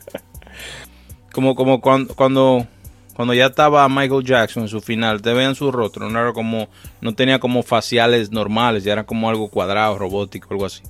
Como, 1.34 1.56
como 1.56 1.82
cuando, 1.82 2.15
cuando 2.15 2.65
cuando 3.15 3.34
ya 3.34 3.45
estaba 3.45 3.88
Michael 3.88 4.25
Jackson 4.25 4.63
en 4.63 4.69
su 4.69 4.82
final, 4.82 5.21
te 5.21 5.34
vean 5.34 5.56
su 5.56 5.71
rostro, 5.71 6.10
no 6.10 6.19
era 6.19 6.34
como, 6.34 6.67
no 6.99 7.15
tenía 7.15 7.39
como 7.39 7.63
faciales 7.63 8.30
normales, 8.32 8.84
ya 8.84 8.91
era 8.91 9.06
como 9.06 9.30
algo 9.30 9.47
cuadrado, 9.47 9.97
robótico, 9.97 10.49
algo 10.51 10.65
así. 10.65 10.82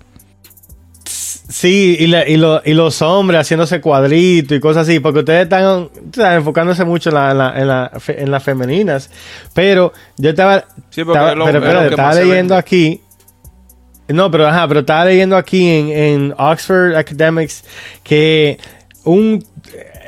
Sí, 1.56 1.96
y, 1.98 2.14
y, 2.14 2.74
los 2.74 3.02
hombres 3.02 3.40
haciéndose 3.40 3.80
cuadritos 3.80 4.58
y 4.58 4.60
cosas 4.60 4.90
así, 4.90 5.00
porque 5.00 5.20
ustedes 5.20 5.44
están, 5.44 5.90
enfocándose 6.36 6.84
mucho 6.84 7.12
en, 7.12 7.16
la, 7.16 7.94
en, 8.08 8.30
las 8.30 8.44
femeninas. 8.44 9.10
Pero 9.54 9.94
yo 10.18 10.32
estaba, 10.32 10.66
sí, 10.90 11.00
estaba, 11.00 11.34
pero, 11.34 11.82
estaba 11.84 12.14
leyendo 12.14 12.58
aquí. 12.58 13.00
No, 14.10 14.30
pero 14.30 14.48
ajá, 14.48 14.68
pero 14.68 14.82
estaba 14.82 15.06
leyendo 15.06 15.38
aquí 15.38 15.66
en, 15.66 15.92
en 15.92 16.36
Oxford 16.38 16.94
Academics 16.94 17.64
que 18.04 18.60
un 19.06 19.42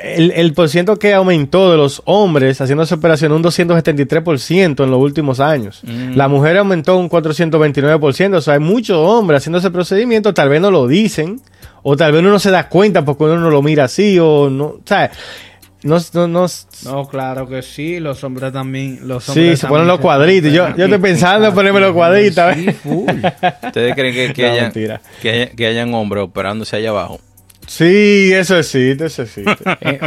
el, 0.02 0.30
el 0.32 0.52
por 0.52 0.68
ciento 0.68 0.98
que 0.98 1.14
aumentó 1.14 1.70
de 1.70 1.76
los 1.76 2.02
hombres 2.04 2.60
haciendo 2.60 2.84
esa 2.84 2.94
operación 2.94 3.32
un 3.32 3.42
273% 3.42 4.84
en 4.84 4.90
los 4.90 5.00
últimos 5.00 5.40
años. 5.40 5.80
Mm. 5.84 6.14
La 6.14 6.28
mujer 6.28 6.58
aumentó 6.58 6.96
un 6.96 7.08
429%. 7.08 8.34
O 8.36 8.40
sea, 8.40 8.54
hay 8.54 8.60
muchos 8.60 8.96
hombres 8.96 9.38
haciendo 9.38 9.58
ese 9.58 9.70
procedimiento, 9.70 10.34
tal 10.34 10.48
vez 10.48 10.60
no 10.60 10.70
lo 10.70 10.86
dicen, 10.86 11.40
o 11.82 11.96
tal 11.96 12.12
vez 12.12 12.20
uno 12.20 12.30
no 12.30 12.38
se 12.38 12.50
da 12.50 12.68
cuenta 12.68 13.04
porque 13.04 13.24
uno 13.24 13.38
no 13.38 13.50
lo 13.50 13.62
mira 13.62 13.84
así, 13.84 14.18
o 14.18 14.50
no, 14.50 14.64
o 14.64 14.80
sea, 14.84 15.10
no, 15.84 15.98
no, 16.26 16.46
no, 16.84 17.08
claro 17.08 17.48
que 17.48 17.62
sí, 17.62 18.00
los 18.00 18.24
hombres 18.24 18.52
también. 18.52 19.00
Los 19.06 19.24
sí, 19.24 19.56
se 19.56 19.66
ponen 19.68 19.86
los 19.86 20.00
cuadritos. 20.00 20.52
Yo, 20.52 20.74
yo 20.76 20.84
estoy 20.86 20.98
pensando 20.98 21.46
en 21.46 21.54
ponerme 21.54 21.78
los 21.78 21.92
cuadritos. 21.92 22.52
Sí, 22.54 22.68
¿Ustedes 23.62 23.94
creen 23.94 24.14
que, 24.14 24.32
que, 24.34 24.46
hayan, 24.50 24.72
que, 24.72 25.52
que 25.56 25.66
hayan 25.66 25.94
hombres 25.94 26.24
operándose 26.24 26.76
allá 26.76 26.90
abajo? 26.90 27.20
Sí, 27.68 28.32
eso 28.32 28.56
existe, 28.56 29.06
eso 29.06 29.22
existe. 29.22 29.56
Eh, 29.80 30.00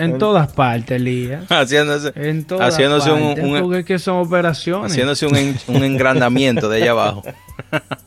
en 0.00 0.18
todas 0.18 0.50
partes, 0.52 1.00
Lía. 1.00 1.42
Haciéndose, 1.48 2.12
en 2.16 2.44
todas 2.44 2.72
haciéndose 2.72 3.10
partes, 3.10 3.44
un, 3.44 3.60
porque 3.60 3.78
es 3.80 3.84
que 3.84 3.98
son 3.98 4.16
operaciones. 4.16 4.90
Haciéndose 4.90 5.26
un, 5.26 5.56
un 5.68 5.84
engrandamiento 5.84 6.68
de 6.68 6.82
allá 6.82 6.92
abajo. 6.92 7.22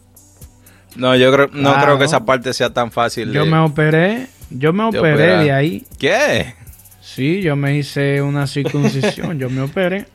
no, 0.95 1.15
yo 1.15 1.31
creo, 1.31 1.49
no 1.53 1.75
creo 1.75 1.99
que 1.99 2.05
esa 2.05 2.25
parte 2.25 2.53
sea 2.53 2.73
tan 2.73 2.91
fácil. 2.91 3.31
Yo 3.31 3.45
me 3.45 3.59
operé, 3.59 4.27
yo 4.49 4.73
me 4.73 4.85
operé 4.85 5.37
de 5.43 5.51
ahí. 5.51 5.85
¿Qué? 5.99 6.55
Sí, 6.99 7.41
yo 7.41 7.55
me 7.55 7.77
hice 7.77 8.21
una 8.23 8.47
circuncisión, 8.47 9.37
yo 9.37 9.49
me 9.49 9.61
operé. 9.61 10.07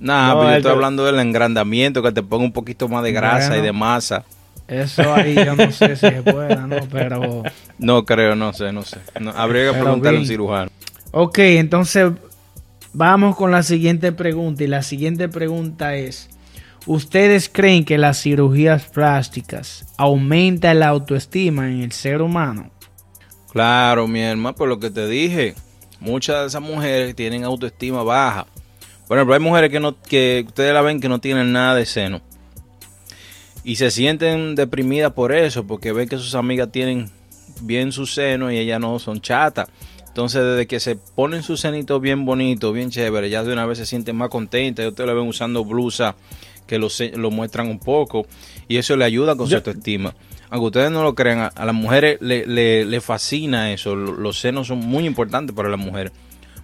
Nah, 0.00 0.34
pero 0.34 0.50
yo 0.50 0.56
estoy 0.56 0.72
hablando 0.72 1.04
del 1.06 1.18
engrandamiento, 1.18 2.02
que 2.02 2.12
te 2.12 2.22
ponga 2.22 2.44
un 2.44 2.52
poquito 2.52 2.88
más 2.88 3.02
de 3.04 3.12
grasa 3.12 3.56
y 3.56 3.62
de 3.62 3.72
masa. 3.72 4.24
Eso 4.68 5.14
ahí 5.14 5.34
yo 5.34 5.56
no 5.56 5.70
sé 5.70 5.96
si 5.96 6.00
se 6.08 6.22
pueda, 6.22 6.66
¿no? 6.66 6.76
Pero... 6.90 7.42
No 7.78 8.04
creo, 8.04 8.34
no 8.34 8.52
sé, 8.52 8.72
no 8.72 8.82
sé. 8.82 8.98
habría 9.34 9.72
que 9.72 9.80
preguntarle 9.80 10.20
al 10.20 10.26
cirujano. 10.26 10.70
Ok, 11.10 11.38
entonces 11.38 12.12
vamos 12.92 13.36
con 13.36 13.50
la 13.50 13.62
siguiente 13.62 14.12
pregunta. 14.12 14.64
Y 14.64 14.66
la 14.66 14.82
siguiente 14.82 15.28
pregunta 15.28 15.96
es, 15.96 16.30
¿ustedes 16.86 17.48
creen 17.48 17.84
que 17.84 17.98
las 17.98 18.20
cirugías 18.22 18.84
plásticas 18.84 19.86
aumentan 19.96 20.80
la 20.80 20.88
autoestima 20.88 21.68
en 21.70 21.82
el 21.82 21.92
ser 21.92 22.22
humano? 22.22 22.70
Claro, 23.52 24.08
mi 24.08 24.20
hermano, 24.20 24.56
por 24.56 24.68
lo 24.68 24.78
que 24.78 24.90
te 24.90 25.06
dije, 25.06 25.54
muchas 26.00 26.40
de 26.40 26.46
esas 26.46 26.62
mujeres 26.62 27.14
tienen 27.14 27.44
autoestima 27.44 28.02
baja. 28.02 28.46
Por 29.06 29.18
ejemplo, 29.18 29.34
hay 29.34 29.40
mujeres 29.40 29.70
que, 29.70 29.80
no, 29.80 30.00
que 30.00 30.44
ustedes 30.46 30.72
la 30.72 30.80
ven 30.80 31.00
que 31.00 31.08
no 31.08 31.20
tienen 31.20 31.52
nada 31.52 31.74
de 31.74 31.84
seno 31.84 32.22
y 33.64 33.76
se 33.76 33.90
sienten 33.90 34.54
deprimidas 34.54 35.12
por 35.12 35.32
eso, 35.32 35.66
porque 35.66 35.92
ven 35.92 36.08
que 36.08 36.16
sus 36.16 36.34
amigas 36.34 36.70
tienen 36.72 37.10
bien 37.62 37.92
su 37.92 38.06
seno 38.06 38.50
y 38.50 38.58
ellas 38.58 38.80
no 38.80 38.98
son 38.98 39.20
chatas. 39.20 39.68
Entonces, 40.12 40.44
desde 40.44 40.66
que 40.66 40.78
se 40.78 40.96
ponen 40.96 41.42
sus 41.42 41.62
cenitos 41.62 41.98
bien 41.98 42.26
bonitos, 42.26 42.74
bien 42.74 42.90
chévere, 42.90 43.30
ya 43.30 43.42
de 43.42 43.52
una 43.52 43.64
vez 43.64 43.78
se 43.78 43.86
sienten 43.86 44.14
más 44.14 44.28
contentas. 44.28 44.84
Y 44.84 44.88
ustedes 44.88 45.08
la 45.08 45.14
ven 45.14 45.26
usando 45.26 45.64
blusa 45.64 46.16
que 46.66 46.78
lo, 46.78 46.88
lo 47.14 47.30
muestran 47.30 47.68
un 47.68 47.78
poco. 47.78 48.26
Y 48.68 48.76
eso 48.76 48.94
le 48.94 49.06
ayuda 49.06 49.36
con 49.36 49.48
su 49.48 49.54
autoestima. 49.54 50.14
Aunque 50.50 50.66
ustedes 50.66 50.90
no 50.90 51.02
lo 51.02 51.14
crean, 51.14 51.50
a, 51.54 51.64
las 51.64 51.74
mujeres 51.74 52.18
le, 52.20 52.44
le, 52.84 53.00
fascina 53.00 53.72
eso. 53.72 53.96
Los 53.96 54.38
senos 54.38 54.66
son 54.66 54.80
muy 54.80 55.06
importantes 55.06 55.56
para 55.56 55.70
las 55.70 55.80
mujeres. 55.80 56.12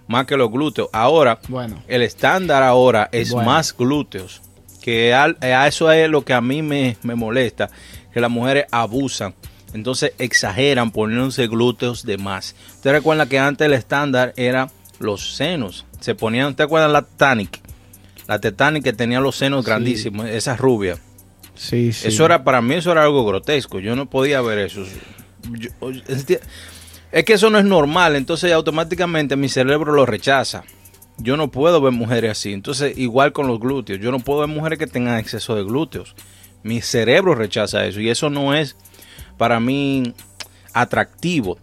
Más 0.07 0.27
que 0.27 0.37
los 0.37 0.51
glúteos. 0.51 0.89
Ahora, 0.93 1.39
bueno. 1.47 1.81
el 1.87 2.03
estándar 2.03 2.61
ahora 2.61 3.09
es 3.11 3.33
más 3.33 3.75
glúteos. 3.75 4.43
Que 4.79 5.15
a, 5.15 5.67
eso 5.67 5.91
es 5.91 6.07
lo 6.07 6.23
que 6.23 6.33
a 6.33 6.41
mí 6.41 6.61
me, 6.61 6.97
me 7.01 7.15
molesta. 7.15 7.71
Que 8.13 8.21
las 8.21 8.29
mujeres 8.29 8.65
abusan 8.69 9.33
entonces 9.73 10.13
exageran 10.17 10.91
poniéndose 10.91 11.47
glúteos 11.47 12.05
de 12.05 12.17
más. 12.17 12.55
Usted 12.75 12.91
recuerda 12.91 13.27
que 13.27 13.39
antes 13.39 13.65
el 13.65 13.73
estándar 13.73 14.33
era 14.35 14.69
los 14.99 15.35
senos. 15.35 15.85
Se 15.99 16.15
ponían, 16.15 16.47
¿usted 16.47 16.63
acuerda 16.63 16.87
la 16.87 17.03
Titanic? 17.03 17.61
La 18.27 18.39
Titanic 18.39 18.83
que 18.83 18.93
tenía 18.93 19.19
los 19.19 19.35
senos 19.35 19.65
grandísimos, 19.65 20.27
esa 20.27 20.55
rubia. 20.55 20.97
Sí, 21.55 21.91
sí. 21.91 22.07
Eso 22.07 22.25
era, 22.25 22.43
para 22.43 22.61
mí 22.61 22.75
eso 22.75 22.91
era 22.91 23.03
algo 23.03 23.25
grotesco. 23.25 23.79
Yo 23.79 23.95
no 23.95 24.09
podía 24.09 24.41
ver 24.41 24.59
eso. 24.59 24.83
es 27.11 27.25
que 27.25 27.33
eso 27.33 27.49
no 27.49 27.59
es 27.59 27.65
normal. 27.65 28.15
Entonces 28.15 28.51
automáticamente 28.51 29.35
mi 29.35 29.49
cerebro 29.49 29.91
lo 29.91 30.05
rechaza. 30.05 30.63
Yo 31.17 31.35
no 31.35 31.51
puedo 31.51 31.81
ver 31.81 31.91
mujeres 31.91 32.31
así. 32.31 32.53
Entonces, 32.53 32.97
igual 32.97 33.33
con 33.33 33.47
los 33.47 33.59
glúteos. 33.59 33.99
Yo 33.99 34.09
no 34.11 34.19
puedo 34.19 34.39
ver 34.39 34.47
mujeres 34.47 34.79
que 34.79 34.87
tengan 34.87 35.19
exceso 35.19 35.53
de 35.55 35.63
glúteos. 35.63 36.15
Mi 36.63 36.81
cerebro 36.81 37.35
rechaza 37.35 37.85
eso. 37.85 37.99
Y 37.99 38.09
eso 38.09 38.29
no 38.29 38.53
es 38.53 38.77
para 39.39 39.61
mí 39.61 40.13
atractivo. 40.73 41.57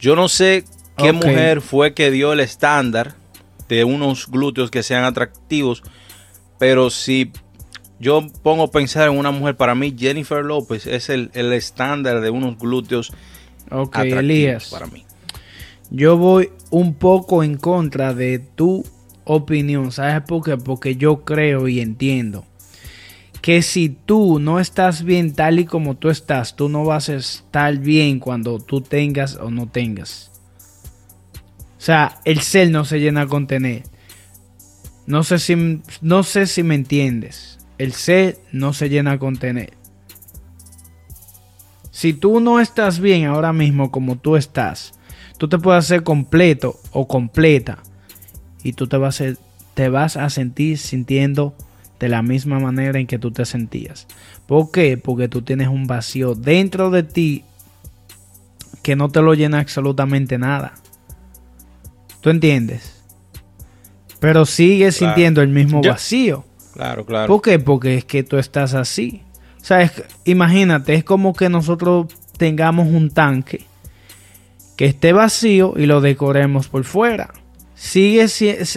Yo 0.00 0.16
no 0.16 0.28
sé 0.28 0.64
qué 0.96 1.12
mujer 1.12 1.60
fue 1.62 1.94
que 1.94 2.10
dio 2.10 2.32
el 2.32 2.40
estándar 2.40 3.14
de 3.68 3.84
unos 3.84 4.26
glúteos 4.26 4.70
que 4.70 4.82
sean 4.82 5.04
atractivos, 5.04 5.84
pero 6.58 6.90
si 6.90 7.30
yo 8.00 8.26
pongo 8.42 8.64
a 8.64 8.70
pensar 8.70 9.08
en 9.08 9.16
una 9.16 9.30
mujer, 9.30 9.56
para 9.56 9.76
mí 9.76 9.94
Jennifer 9.96 10.44
López 10.44 10.86
es 10.86 11.08
el, 11.08 11.30
estándar 11.34 12.20
de 12.20 12.30
unos 12.30 12.58
glúteos 12.58 13.12
atractivos 13.70 14.68
para 14.70 14.86
mí. 14.88 15.04
Yo 15.90 16.16
voy 16.16 16.50
un 16.70 16.94
poco 16.94 17.44
en 17.44 17.56
contra 17.56 18.12
de 18.12 18.40
tu 18.40 18.84
opinión, 19.24 19.92
¿sabes 19.92 20.22
por 20.26 20.42
qué? 20.42 20.56
Porque 20.56 20.96
yo 20.96 21.24
creo 21.24 21.68
y 21.68 21.80
entiendo 21.80 22.44
que 23.40 23.62
si 23.62 23.88
tú 23.88 24.38
no 24.38 24.60
estás 24.60 25.02
bien 25.02 25.34
tal 25.34 25.58
y 25.60 25.64
como 25.64 25.96
tú 25.96 26.10
estás, 26.10 26.56
tú 26.56 26.68
no 26.68 26.84
vas 26.84 27.08
a 27.08 27.14
estar 27.14 27.78
bien 27.78 28.18
cuando 28.18 28.58
tú 28.58 28.80
tengas 28.80 29.36
o 29.36 29.50
no 29.50 29.66
tengas. 29.66 30.30
O 31.78 31.82
sea, 31.82 32.20
el 32.24 32.40
ser 32.40 32.70
no 32.70 32.84
se 32.84 33.00
llena 33.00 33.26
con 33.26 33.46
tener. 33.46 33.84
No 35.06 35.22
sé 35.22 35.38
si, 35.38 35.80
no 36.02 36.22
sé 36.22 36.46
si 36.46 36.62
me 36.62 36.74
entiendes. 36.74 37.58
El 37.78 37.92
ser 37.92 38.38
no 38.52 38.74
se 38.74 38.90
llena 38.90 39.18
con 39.18 39.36
tener. 39.36 39.72
Si 41.90 42.12
tú 42.12 42.40
no 42.40 42.60
estás 42.60 43.00
bien 43.00 43.24
ahora 43.24 43.52
mismo 43.54 43.90
como 43.90 44.16
tú 44.16 44.36
estás, 44.36 44.92
tú 45.38 45.48
te 45.48 45.58
puedes 45.58 45.84
hacer 45.84 46.02
completo 46.02 46.78
o 46.92 47.08
completa 47.08 47.82
y 48.62 48.74
tú 48.74 48.86
te 48.86 48.98
vas 48.98 49.22
a, 49.22 49.34
te 49.74 49.88
vas 49.88 50.18
a 50.18 50.28
sentir 50.28 50.76
sintiendo 50.78 51.54
de 52.00 52.08
la 52.08 52.22
misma 52.22 52.58
manera 52.58 52.98
en 52.98 53.06
que 53.06 53.18
tú 53.18 53.30
te 53.30 53.44
sentías. 53.44 54.08
¿Por 54.46 54.72
qué? 54.72 54.96
Porque 54.96 55.28
tú 55.28 55.42
tienes 55.42 55.68
un 55.68 55.86
vacío 55.86 56.34
dentro 56.34 56.90
de 56.90 57.02
ti 57.02 57.44
que 58.82 58.96
no 58.96 59.10
te 59.10 59.20
lo 59.20 59.34
llena 59.34 59.60
absolutamente 59.60 60.38
nada. 60.38 60.72
¿Tú 62.22 62.30
entiendes? 62.30 63.02
Pero 64.18 64.46
sigues 64.46 64.96
sintiendo 64.96 65.42
el 65.42 65.48
mismo 65.48 65.82
vacío. 65.82 66.44
Claro, 66.72 67.04
claro. 67.04 67.28
¿Por 67.28 67.42
qué? 67.42 67.58
Porque 67.58 67.96
es 67.96 68.04
que 68.06 68.22
tú 68.22 68.38
estás 68.38 68.74
así. 68.74 69.22
O 69.60 69.64
sea, 69.64 69.92
imagínate, 70.24 70.94
es 70.94 71.04
como 71.04 71.34
que 71.34 71.50
nosotros 71.50 72.06
tengamos 72.38 72.88
un 72.88 73.10
tanque 73.10 73.66
que 74.76 74.86
esté 74.86 75.12
vacío 75.12 75.74
y 75.76 75.84
lo 75.84 76.00
decoremos 76.00 76.68
por 76.68 76.84
fuera. 76.84 77.34
Sigue 77.74 78.26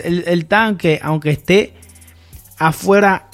el, 0.04 0.24
el 0.28 0.46
tanque, 0.46 1.00
aunque 1.02 1.30
esté 1.30 1.74
afuera 2.68 3.30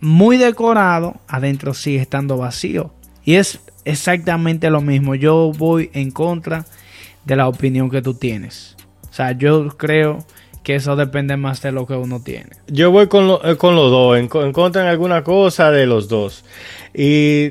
muy 0.00 0.36
decorado, 0.36 1.14
adentro 1.28 1.74
sigue 1.74 2.00
estando 2.00 2.36
vacío. 2.36 2.92
Y 3.24 3.36
es 3.36 3.60
exactamente 3.84 4.70
lo 4.70 4.80
mismo. 4.80 5.14
Yo 5.14 5.52
voy 5.56 5.90
en 5.94 6.10
contra 6.10 6.66
de 7.24 7.36
la 7.36 7.48
opinión 7.48 7.90
que 7.90 8.02
tú 8.02 8.14
tienes. 8.14 8.76
O 9.10 9.14
sea, 9.14 9.32
yo 9.32 9.68
creo 9.76 10.24
que 10.62 10.74
eso 10.74 10.96
depende 10.96 11.36
más 11.36 11.62
de 11.62 11.72
lo 11.72 11.86
que 11.86 11.94
uno 11.94 12.20
tiene. 12.22 12.50
Yo 12.66 12.90
voy 12.90 13.06
con, 13.06 13.38
eh, 13.44 13.56
con 13.56 13.76
los 13.76 13.90
dos, 13.90 14.18
en, 14.18 14.28
contra 14.28 14.82
en 14.82 14.88
alguna 14.88 15.24
cosa 15.24 15.70
de 15.70 15.86
los 15.86 16.08
dos. 16.08 16.44
Y 16.92 17.50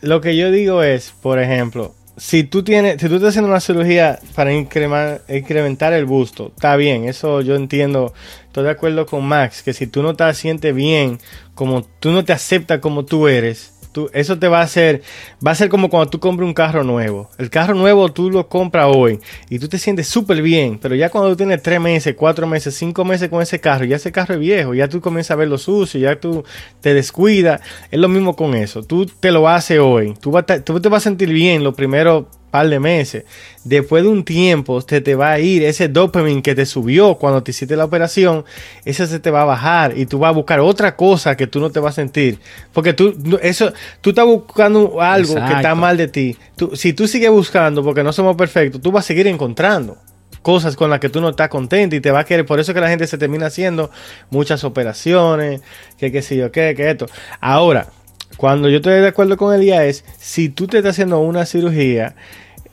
lo 0.00 0.20
que 0.20 0.36
yo 0.36 0.50
digo 0.50 0.82
es, 0.82 1.12
por 1.22 1.40
ejemplo, 1.40 1.94
si 2.16 2.42
tú 2.42 2.64
tienes, 2.64 3.00
si 3.00 3.08
tú 3.08 3.14
estás 3.14 3.30
haciendo 3.30 3.48
una 3.48 3.60
cirugía 3.60 4.18
para 4.34 4.52
incrementar 4.52 5.92
el 5.92 6.04
busto, 6.04 6.52
está 6.54 6.74
bien, 6.76 7.04
eso 7.04 7.40
yo 7.40 7.54
entiendo, 7.54 8.12
estoy 8.58 8.64
de 8.64 8.76
acuerdo 8.76 9.06
con 9.06 9.24
Max, 9.24 9.62
que 9.62 9.72
si 9.72 9.86
tú 9.86 10.02
no 10.02 10.14
te 10.14 10.32
sientes 10.34 10.74
bien, 10.74 11.18
como 11.54 11.82
tú 11.82 12.10
no 12.10 12.24
te 12.24 12.32
aceptas 12.32 12.80
como 12.80 13.04
tú 13.04 13.28
eres, 13.28 13.72
eso 14.12 14.38
te 14.38 14.48
va 14.48 14.60
a 14.60 14.62
hacer, 14.62 15.02
va 15.44 15.52
a 15.52 15.54
ser 15.54 15.68
como 15.68 15.88
cuando 15.88 16.10
tú 16.10 16.20
compras 16.20 16.46
un 16.46 16.54
carro 16.54 16.84
nuevo. 16.84 17.30
El 17.38 17.50
carro 17.50 17.74
nuevo 17.74 18.10
tú 18.12 18.30
lo 18.30 18.48
compras 18.48 18.86
hoy 18.94 19.18
y 19.48 19.58
tú 19.58 19.68
te 19.68 19.78
sientes 19.78 20.06
súper 20.06 20.42
bien, 20.42 20.78
pero 20.78 20.94
ya 20.94 21.10
cuando 21.10 21.30
tú 21.30 21.36
tienes 21.36 21.62
tres 21.62 21.80
meses, 21.80 22.14
cuatro 22.16 22.46
meses, 22.46 22.74
cinco 22.74 23.04
meses 23.04 23.28
con 23.28 23.42
ese 23.42 23.60
carro, 23.60 23.84
ya 23.84 23.96
ese 23.96 24.12
carro 24.12 24.34
es 24.34 24.40
viejo, 24.40 24.74
ya 24.74 24.88
tú 24.88 25.00
comienzas 25.00 25.32
a 25.32 25.36
ver 25.36 25.48
lo 25.48 25.58
sucio, 25.58 26.00
ya 26.00 26.18
tú 26.20 26.44
te 26.80 26.94
descuidas. 26.94 27.60
Es 27.90 27.98
lo 27.98 28.08
mismo 28.08 28.36
con 28.36 28.54
eso. 28.54 28.82
Tú 28.82 29.06
te 29.06 29.32
lo 29.32 29.48
haces 29.48 29.78
hoy. 29.78 30.14
Tú, 30.20 30.32
tú 30.64 30.80
te 30.80 30.88
vas 30.88 31.02
a 31.02 31.04
sentir 31.04 31.30
bien 31.32 31.64
los 31.64 31.74
primeros 31.74 32.26
par 32.50 32.68
de 32.68 32.80
meses. 32.80 33.24
Después 33.64 34.02
de 34.02 34.08
un 34.08 34.24
tiempo, 34.24 34.80
te, 34.82 35.00
te 35.00 35.14
va 35.14 35.32
a 35.32 35.38
ir 35.38 35.62
ese 35.62 35.88
dopamine 35.88 36.42
que 36.42 36.54
te 36.54 36.66
subió 36.66 37.16
cuando 37.16 37.42
te 37.42 37.50
hiciste 37.50 37.76
la 37.76 37.84
operación, 37.84 38.44
ese 38.84 39.06
se 39.06 39.20
te 39.20 39.30
va 39.30 39.42
a 39.42 39.44
bajar 39.44 39.96
y 39.96 40.06
tú 40.06 40.18
vas 40.18 40.30
a 40.30 40.32
buscar 40.32 40.60
otra 40.60 40.96
cosa 40.96 41.36
que 41.36 41.46
tú 41.46 41.60
no 41.60 41.70
te 41.70 41.80
vas 41.80 41.94
a 41.94 41.96
sentir. 41.96 42.38
Porque 42.72 42.92
tú, 42.92 43.14
eso, 43.42 43.72
tú 44.00 44.10
estás 44.10 44.26
buscando 44.26 45.00
algo 45.00 45.34
que 45.34 45.52
está 45.52 45.74
mal 45.74 45.96
de 45.96 46.08
ti. 46.08 46.36
Tú, 46.56 46.74
si 46.74 46.92
tú 46.92 47.06
sigues 47.06 47.30
buscando, 47.30 47.84
porque 47.84 48.02
no 48.02 48.12
somos 48.12 48.36
perfectos, 48.36 48.80
tú 48.80 48.90
vas 48.92 49.04
a 49.04 49.08
seguir 49.08 49.26
encontrando 49.26 49.96
cosas 50.42 50.76
con 50.76 50.88
las 50.88 51.00
que 51.00 51.08
tú 51.08 51.20
no 51.20 51.28
estás 51.30 51.48
contento 51.48 51.96
y 51.96 52.00
te 52.00 52.10
va 52.10 52.20
a 52.20 52.24
querer. 52.24 52.46
Por 52.46 52.60
eso 52.60 52.72
que 52.72 52.80
la 52.80 52.88
gente 52.88 53.06
se 53.06 53.18
termina 53.18 53.46
haciendo 53.46 53.90
muchas 54.30 54.64
operaciones, 54.64 55.60
que 55.98 56.10
qué 56.10 56.22
sé 56.22 56.36
yo, 56.36 56.50
qué, 56.50 56.74
que 56.74 56.90
esto. 56.90 57.06
Ahora, 57.40 57.88
cuando 58.36 58.68
yo 58.68 58.76
estoy 58.76 59.00
de 59.00 59.08
acuerdo 59.08 59.36
con 59.36 59.54
Elías 59.54 59.82
es, 59.82 60.04
si 60.18 60.48
tú 60.48 60.66
te 60.66 60.78
estás 60.78 60.92
haciendo 60.92 61.18
una 61.20 61.46
cirugía, 61.46 62.14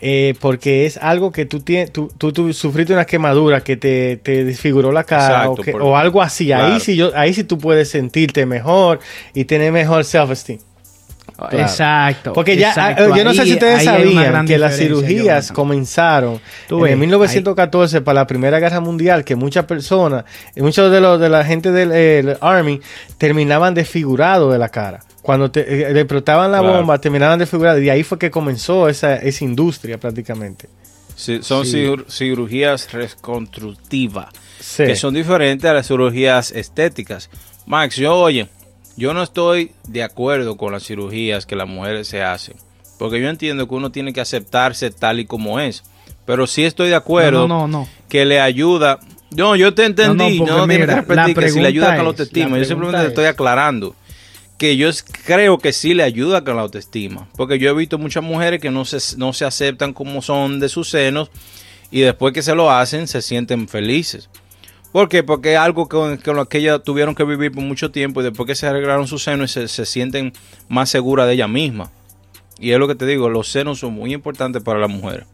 eh, 0.01 0.35
porque 0.39 0.85
es 0.85 0.97
algo 0.97 1.31
que 1.31 1.45
tú, 1.45 1.61
tienes, 1.61 1.91
tú, 1.91 2.09
tú, 2.09 2.53
sufriste 2.53 2.93
una 2.93 3.05
quemadura 3.05 3.61
que 3.61 3.77
te, 3.77 4.17
te 4.17 4.43
desfiguró 4.43 4.91
la 4.91 5.03
cara 5.03 5.49
o, 5.49 5.97
algo 5.97 6.21
así. 6.21 6.51
Ahí, 6.51 6.79
sí 6.79 6.95
yo, 6.95 7.11
ahí 7.15 7.33
sí 7.33 7.43
tú 7.43 7.57
puedes 7.57 7.89
sentirte 7.89 8.45
mejor 8.45 8.99
y 9.33 9.45
tener 9.45 9.71
mejor 9.71 10.03
self-esteem. 10.03 10.59
Exacto. 11.51 12.33
Porque 12.33 12.55
ya, 12.55 12.95
yo 13.15 13.23
no 13.23 13.33
sé 13.33 13.45
si 13.45 13.53
ustedes 13.53 13.83
sabían 13.83 14.45
que 14.45 14.57
las 14.57 14.77
cirugías 14.77 15.51
comenzaron 15.51 16.39
en 16.69 16.99
1914 16.99 18.01
para 18.01 18.21
la 18.21 18.27
Primera 18.27 18.59
Guerra 18.59 18.79
Mundial, 18.79 19.23
que 19.23 19.35
muchas 19.35 19.65
personas, 19.65 20.25
muchos 20.55 20.91
de 20.91 21.01
los 21.01 21.19
de 21.19 21.29
la 21.29 21.43
gente 21.43 21.71
del 21.71 22.37
Army 22.41 22.79
terminaban 23.17 23.73
desfigurados 23.73 24.51
de 24.51 24.59
la 24.59 24.69
cara. 24.69 25.01
Cuando 25.25 25.49
te, 25.49 25.61
eh, 25.61 25.91
le 25.91 26.01
explotaban 26.01 26.51
la 26.51 26.61
bomba, 26.61 26.99
terminaban 27.01 27.39
desfigurados. 27.39 27.81
Y 27.81 27.89
ahí 27.89 28.03
fue 28.03 28.19
que 28.19 28.29
comenzó 28.29 28.87
esa, 28.87 29.15
esa 29.15 29.43
industria 29.43 29.97
prácticamente. 29.97 30.69
son 31.41 31.65
cirugías 31.65 32.93
reconstructivas, 32.93 34.27
que 34.77 34.95
son 34.95 35.15
diferentes 35.15 35.67
a 35.67 35.73
las 35.73 35.87
cirugías 35.87 36.51
estéticas. 36.51 37.31
Max, 37.65 37.95
yo 37.95 38.15
oye, 38.15 38.49
yo 38.97 39.15
no 39.15 39.23
estoy 39.23 39.71
de 39.87 40.03
acuerdo 40.03 40.57
con 40.57 40.71
las 40.71 40.83
cirugías 40.83 41.47
que 41.47 41.55
las 41.55 41.67
mujeres 41.67 42.07
se 42.07 42.21
hacen, 42.21 42.55
porque 42.99 43.19
yo 43.19 43.27
entiendo 43.27 43.67
que 43.67 43.73
uno 43.73 43.91
tiene 43.91 44.13
que 44.13 44.21
aceptarse 44.21 44.91
tal 44.91 45.19
y 45.19 45.25
como 45.25 45.59
es, 45.59 45.81
pero 46.27 46.45
sí 46.45 46.65
estoy 46.65 46.89
de 46.89 46.95
acuerdo 46.95 47.87
que 48.09 48.25
le 48.25 48.39
ayuda. 48.39 48.99
No, 49.35 49.55
yo 49.55 49.73
te 49.73 49.85
entendí, 49.85 50.39
no, 50.39 50.67
no, 50.67 50.67
que 50.67 50.85
repetir 50.85 51.35
que 51.35 51.49
si 51.49 51.59
le 51.59 51.69
ayuda 51.69 51.95
con 51.95 52.05
la 52.05 52.09
autoestima, 52.11 52.59
yo 52.59 52.65
simplemente 52.65 53.01
te 53.01 53.07
estoy 53.07 53.25
aclarando 53.25 53.95
que 54.57 54.77
yo 54.77 54.89
creo 55.25 55.57
que 55.57 55.73
sí 55.73 55.93
le 55.93 56.03
ayuda 56.03 56.43
con 56.43 56.55
la 56.55 56.61
autoestima, 56.61 57.27
porque 57.35 57.59
yo 57.59 57.69
he 57.69 57.73
visto 57.73 57.97
muchas 57.97 58.23
mujeres 58.23 58.61
que 58.61 58.71
no 58.71 58.85
se, 58.85 59.17
no 59.17 59.33
se 59.33 59.45
aceptan 59.45 59.93
como 59.93 60.21
son 60.21 60.59
de 60.59 60.69
sus 60.69 60.89
senos 60.89 61.29
y 61.91 62.01
después 62.01 62.33
que 62.33 62.41
se 62.41 62.55
lo 62.55 62.71
hacen 62.71 63.07
se 63.07 63.21
sienten 63.21 63.67
felices. 63.67 64.29
¿Por 64.91 65.09
qué? 65.09 65.23
Porque 65.23 65.53
es 65.53 65.59
algo 65.59 65.89
con, 65.89 66.19
lo 66.25 66.45
que 66.47 66.59
ellas 66.59 66.81
tuvieron 66.83 67.15
que 67.15 67.25
vivir 67.25 67.51
por 67.51 67.63
mucho 67.63 67.91
tiempo 67.91 68.21
y 68.21 68.23
después 68.23 68.47
que 68.47 68.55
se 68.55 68.65
arreglaron 68.65 69.07
sus 69.07 69.23
senos 69.23 69.51
se, 69.51 69.67
se 69.67 69.85
sienten 69.85 70.31
más 70.69 70.89
seguras 70.89 71.27
de 71.27 71.33
ella 71.33 71.49
misma. 71.49 71.91
Y 72.57 72.71
es 72.71 72.79
lo 72.79 72.87
que 72.87 72.95
te 72.95 73.05
digo, 73.05 73.27
los 73.27 73.51
senos 73.51 73.79
son 73.79 73.93
muy 73.93 74.13
importantes 74.13 74.63
para 74.63 74.79
la 74.79 74.87
mujer. 74.87 75.25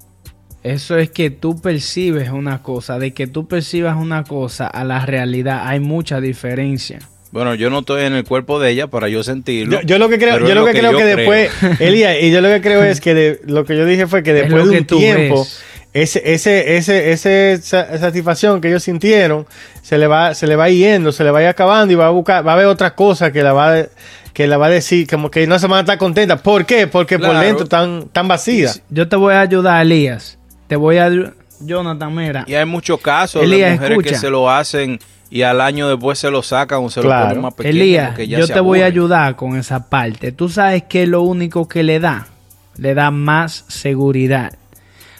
Eso 0.63 0.97
es 0.97 1.11
que 1.11 1.29
tú 1.29 1.61
percibes 1.61 2.29
una 2.29 2.61
cosa, 2.61 2.97
de 2.99 3.13
que 3.13 3.27
tú 3.27 3.47
percibas 3.47 3.97
una 3.97 4.23
cosa 4.23 4.67
a 4.67 4.83
la 4.83 5.05
realidad 5.05 5.67
hay 5.67 5.79
mucha 5.79 6.21
diferencia. 6.21 6.99
Bueno, 7.31 7.55
yo 7.55 7.69
no 7.69 7.79
estoy 7.79 8.03
en 8.03 8.13
el 8.13 8.25
cuerpo 8.25 8.59
de 8.59 8.71
ella 8.71 8.87
para 8.87 9.07
yo 9.07 9.23
sentirlo. 9.23 9.81
Yo, 9.81 9.97
lo 9.97 10.09
que 10.09 10.19
creo, 10.19 10.39
yo 10.45 10.53
lo 10.53 10.65
que, 10.65 10.71
creo 10.71 10.97
que 10.97 11.05
después, 11.05 11.51
Elia, 11.79 12.19
y 12.19 12.31
yo 12.31 12.41
lo 12.41 12.49
que 12.49 12.61
creo 12.61 12.83
es 12.83 12.99
que 12.99 13.39
lo 13.45 13.63
que 13.63 13.77
yo 13.77 13.85
dije 13.85 14.05
fue 14.07 14.21
que 14.21 14.33
después 14.33 14.69
de 14.69 14.79
un 14.79 14.85
tiempo, 14.85 15.47
ese, 15.93 16.21
ese, 16.33 16.77
ese, 16.77 17.53
esa 17.53 17.97
satisfacción 17.97 18.59
que 18.59 18.67
ellos 18.67 18.83
sintieron, 18.83 19.45
se 19.81 19.97
le 19.97 20.07
va, 20.07 20.35
se 20.35 20.45
le 20.45 20.57
va 20.57 20.69
yendo, 20.69 21.13
se 21.13 21.23
le 21.23 21.31
va 21.31 21.47
acabando 21.47 21.93
y 21.93 21.95
va 21.95 22.07
a 22.07 22.11
buscar, 22.11 22.45
va 22.45 22.51
a 22.51 22.55
haber 22.55 22.65
otra 22.65 22.95
cosa 22.95 23.31
que 23.31 23.43
la 23.43 23.53
va 23.53 23.77
a, 23.77 23.85
que 24.33 24.47
la 24.47 24.57
va 24.57 24.67
a 24.67 24.69
decir, 24.69 25.07
como 25.07 25.31
que 25.31 25.47
no 25.47 25.57
se 25.57 25.67
van 25.67 25.77
a 25.77 25.81
estar 25.81 25.97
contentas. 25.97 26.41
¿Por 26.41 26.65
qué? 26.65 26.87
Porque 26.87 27.17
por 27.17 27.37
dentro 27.39 27.63
están 27.63 28.09
tan 28.11 28.27
vacía. 28.27 28.71
Yo 28.89 29.07
te 29.07 29.15
voy 29.15 29.33
a 29.33 29.41
ayudar, 29.41 29.81
Elías. 29.81 30.37
Te 30.67 30.75
voy 30.75 30.97
a 30.97 31.09
Jonathan, 31.59 32.15
mira. 32.15 32.43
Y 32.47 32.55
hay 32.55 32.65
muchos 32.65 32.99
casos 32.99 33.41
de 33.41 33.71
mujeres 33.71 33.99
que 34.03 34.15
se 34.15 34.29
lo 34.29 34.49
hacen 34.49 34.99
y 35.31 35.43
al 35.43 35.61
año 35.61 35.87
después 35.87 36.19
se 36.19 36.29
lo 36.29 36.43
sacan 36.43 36.83
o 36.83 36.89
se 36.89 37.01
lo 37.01 37.09
ponen 37.09 37.41
más 37.41 37.53
pequeño. 37.53 37.81
Elías, 37.81 38.17
yo 38.27 38.45
te 38.47 38.59
voy 38.59 38.81
a 38.81 38.85
ayudar 38.85 39.37
con 39.37 39.55
esa 39.55 39.87
parte. 39.87 40.33
Tú 40.33 40.49
sabes 40.49 40.83
que 40.83 41.07
lo 41.07 41.21
único 41.21 41.69
que 41.69 41.83
le 41.83 42.01
da, 42.01 42.27
le 42.75 42.93
da 42.93 43.11
más 43.11 43.63
seguridad 43.69 44.57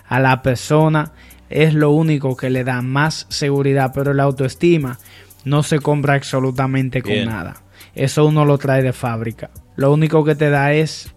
a 0.08 0.20
la 0.20 0.42
persona, 0.42 1.14
es 1.50 1.74
lo 1.74 1.92
único 1.92 2.36
que 2.36 2.50
le 2.50 2.66
da 2.66 2.82
más 2.82 3.26
seguridad, 3.30 3.94
pero 3.96 4.14
la 4.14 4.24
autoestima 4.24 5.00
no 5.46 5.64
se 5.64 5.80
compra 5.80 6.16
absolutamente 6.16 7.02
con 7.02 7.26
nada. 7.26 7.62
Eso 7.96 8.26
uno 8.26 8.44
lo 8.44 8.58
trae 8.58 8.84
de 8.84 8.92
fábrica. 8.92 9.50
Lo 9.78 9.94
único 9.94 10.26
que 10.26 10.36
te 10.36 10.50
da 10.50 10.74
es 10.74 11.10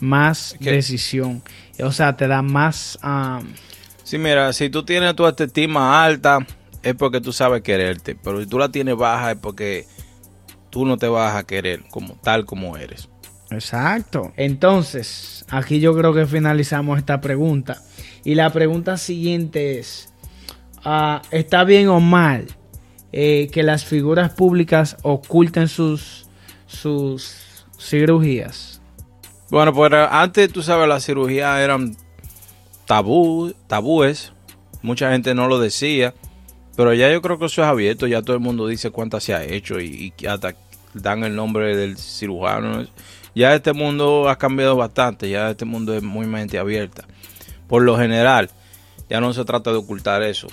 más 0.00 0.56
decisión. 0.58 1.42
O 1.80 1.92
sea, 1.92 2.16
te 2.16 2.26
da 2.26 2.42
más... 2.42 2.98
Um, 3.04 3.46
sí, 4.02 4.18
mira, 4.18 4.52
si 4.52 4.70
tú 4.70 4.84
tienes 4.84 5.14
tu 5.14 5.24
autoestima 5.24 6.04
alta 6.04 6.44
es 6.84 6.94
porque 6.94 7.20
tú 7.20 7.32
sabes 7.32 7.62
quererte, 7.62 8.14
pero 8.14 8.40
si 8.40 8.46
tú 8.46 8.58
la 8.58 8.68
tienes 8.68 8.96
baja 8.96 9.32
es 9.32 9.38
porque 9.38 9.86
tú 10.70 10.84
no 10.84 10.98
te 10.98 11.08
vas 11.08 11.34
a 11.34 11.44
querer 11.44 11.82
como 11.90 12.14
tal 12.14 12.44
como 12.44 12.76
eres. 12.76 13.08
Exacto. 13.50 14.32
Entonces, 14.36 15.44
aquí 15.48 15.80
yo 15.80 15.96
creo 15.96 16.12
que 16.12 16.26
finalizamos 16.26 16.98
esta 16.98 17.20
pregunta. 17.20 17.82
Y 18.24 18.34
la 18.34 18.50
pregunta 18.50 18.96
siguiente 18.96 19.78
es, 19.78 20.12
ah, 20.84 21.22
¿está 21.30 21.64
bien 21.64 21.88
o 21.88 22.00
mal 22.00 22.46
eh, 23.12 23.48
que 23.52 23.62
las 23.62 23.84
figuras 23.84 24.32
públicas 24.32 24.96
oculten 25.02 25.68
sus, 25.68 26.26
sus 26.66 27.66
cirugías? 27.78 28.80
Bueno, 29.50 29.72
pues 29.72 29.92
antes 30.10 30.52
tú 30.52 30.62
sabes, 30.62 30.88
las 30.88 31.04
cirugías 31.04 31.60
eran 31.60 31.96
tabú, 32.86 33.54
tabúes. 33.68 34.32
Mucha 34.82 35.10
gente 35.12 35.34
no 35.34 35.46
lo 35.46 35.58
decía. 35.58 36.14
Pero 36.76 36.92
ya 36.92 37.10
yo 37.10 37.22
creo 37.22 37.38
que 37.38 37.46
eso 37.46 37.62
es 37.62 37.68
abierto, 37.68 38.06
ya 38.06 38.22
todo 38.22 38.34
el 38.34 38.42
mundo 38.42 38.66
dice 38.66 38.90
cuántas 38.90 39.22
se 39.22 39.34
ha 39.34 39.44
hecho 39.44 39.80
y, 39.80 40.12
hasta 40.28 40.54
dan 40.92 41.24
el 41.24 41.36
nombre 41.36 41.76
del 41.76 41.96
cirujano. 41.96 42.86
Ya 43.34 43.54
este 43.54 43.72
mundo 43.72 44.28
ha 44.28 44.36
cambiado 44.36 44.76
bastante, 44.76 45.28
ya 45.28 45.50
este 45.50 45.64
mundo 45.64 45.94
es 45.94 46.02
muy 46.02 46.26
mente 46.26 46.58
abierta. 46.58 47.04
Por 47.68 47.82
lo 47.82 47.96
general, 47.96 48.50
ya 49.08 49.20
no 49.20 49.32
se 49.32 49.44
trata 49.44 49.70
de 49.70 49.76
ocultar 49.76 50.22
eso. 50.22 50.48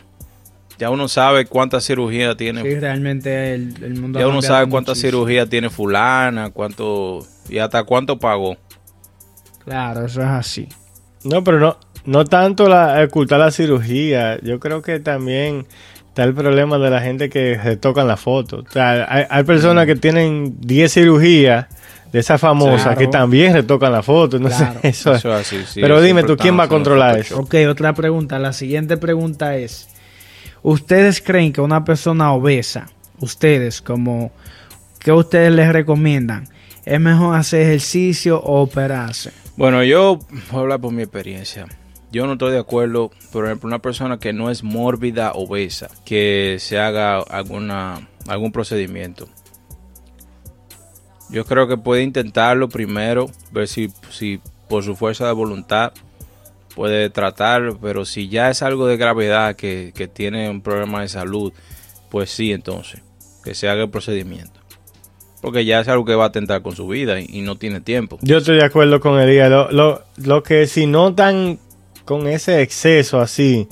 Ya 0.77 0.89
uno 0.89 1.07
sabe 1.07 1.45
cuántas 1.45 1.85
cirugías 1.85 2.35
tiene. 2.37 2.63
Sí, 2.63 2.79
realmente 2.79 3.53
el, 3.53 3.99
mundo 3.99 4.19
Ya 4.19 4.27
uno 4.27 4.41
sabe 4.41 4.67
cuántas 4.67 4.99
cirugías 4.99 5.47
tiene 5.47 5.69
fulana, 5.69 6.49
cuánto 6.49 7.25
y 7.49 7.59
hasta 7.59 7.83
cuánto 7.83 8.17
pagó. 8.17 8.57
Claro, 9.63 10.05
eso 10.05 10.21
es 10.21 10.27
así. 10.27 10.67
No, 11.23 11.43
pero 11.43 11.59
no, 11.59 11.77
no 12.05 12.25
tanto 12.25 12.67
la, 12.67 13.03
ocultar 13.03 13.39
la 13.39 13.51
cirugía. 13.51 14.39
Yo 14.41 14.59
creo 14.59 14.81
que 14.81 14.99
también 14.99 15.67
está 16.11 16.25
el 16.25 16.33
problema 16.33 16.77
de 16.77 16.89
la 16.89 16.99
gente 16.99 17.29
que 17.29 17.57
se 17.63 17.77
tocan 17.77 18.05
la 18.05 18.17
foto. 18.17 18.65
O 18.67 18.71
sea, 18.71 19.27
hay, 19.29 19.43
personas 19.45 19.85
que 19.85 19.95
tienen 19.95 20.57
10 20.59 20.93
cirugías 20.93 21.67
de 22.11 22.19
esas 22.19 22.41
famosas 22.41 22.97
que 22.97 23.07
también 23.07 23.53
retocan 23.53 23.93
la 23.93 24.03
foto. 24.03 24.37
No 24.37 24.49
sé, 24.49 24.67
eso, 24.83 25.13
es 25.13 25.25
así. 25.25 25.63
Pero 25.75 26.01
dime 26.01 26.23
tú, 26.23 26.35
¿quién 26.35 26.59
va 26.59 26.63
a 26.63 26.67
controlar 26.67 27.17
eso? 27.17 27.39
Ok, 27.39 27.55
otra 27.69 27.93
pregunta. 27.93 28.39
La 28.39 28.51
siguiente 28.51 28.97
pregunta 28.97 29.55
es: 29.55 29.87
¿Ustedes 30.63 31.21
creen 31.21 31.53
que 31.53 31.61
una 31.61 31.85
persona 31.85 32.33
obesa, 32.33 32.89
ustedes, 33.21 33.81
como, 33.81 34.33
¿qué 34.99 35.13
ustedes 35.13 35.53
les 35.53 35.71
recomiendan? 35.71 36.49
¿Es 36.83 36.99
mejor 36.99 37.37
hacer 37.37 37.61
ejercicio 37.61 38.41
o 38.41 38.63
operarse? 38.63 39.31
Bueno, 39.55 39.81
yo 39.85 40.19
voy 40.49 40.57
a 40.57 40.59
hablar 40.59 40.81
por 40.81 40.91
mi 40.91 41.03
experiencia. 41.03 41.67
Yo 42.11 42.27
no 42.27 42.33
estoy 42.33 42.51
de 42.51 42.59
acuerdo, 42.59 43.11
por 43.31 43.45
ejemplo, 43.45 43.67
una 43.67 43.79
persona 43.79 44.19
que 44.19 44.33
no 44.33 44.49
es 44.49 44.63
mórbida 44.63 45.31
obesa, 45.33 45.89
que 46.03 46.57
se 46.59 46.77
haga 46.77 47.19
alguna, 47.19 48.09
algún 48.27 48.51
procedimiento. 48.51 49.29
Yo 51.29 51.45
creo 51.45 51.69
que 51.69 51.77
puede 51.77 52.03
intentarlo 52.03 52.67
primero, 52.67 53.31
ver 53.53 53.69
si, 53.69 53.89
si 54.09 54.41
por 54.67 54.83
su 54.83 54.97
fuerza 54.97 55.25
de 55.25 55.31
voluntad 55.31 55.93
puede 56.75 57.09
tratarlo, 57.09 57.77
pero 57.79 58.03
si 58.03 58.27
ya 58.27 58.49
es 58.49 58.61
algo 58.61 58.87
de 58.87 58.97
gravedad 58.97 59.55
que, 59.55 59.93
que 59.95 60.09
tiene 60.09 60.49
un 60.49 60.61
problema 60.61 61.01
de 61.01 61.07
salud, 61.07 61.53
pues 62.09 62.29
sí, 62.29 62.51
entonces, 62.51 63.01
que 63.45 63.55
se 63.55 63.69
haga 63.69 63.83
el 63.83 63.89
procedimiento. 63.89 64.59
Porque 65.41 65.63
ya 65.63 65.79
es 65.79 65.87
algo 65.87 66.03
que 66.03 66.13
va 66.13 66.25
a 66.25 66.27
atentar 66.27 66.61
con 66.61 66.75
su 66.75 66.87
vida 66.87 67.19
y, 67.21 67.41
no 67.41 67.55
tiene 67.55 67.79
tiempo. 67.79 68.19
Yo 68.21 68.37
estoy 68.37 68.57
de 68.57 68.65
acuerdo 68.65 68.99
con 68.99 69.19
el 69.19 69.29
día. 69.29 69.49
Lo, 69.49 69.71
lo, 69.71 70.03
lo 70.17 70.43
que 70.43 70.67
si 70.67 70.85
no 70.85 71.15
tan 71.15 71.57
con 72.05 72.27
ese 72.27 72.61
exceso 72.61 73.19
así. 73.19 73.67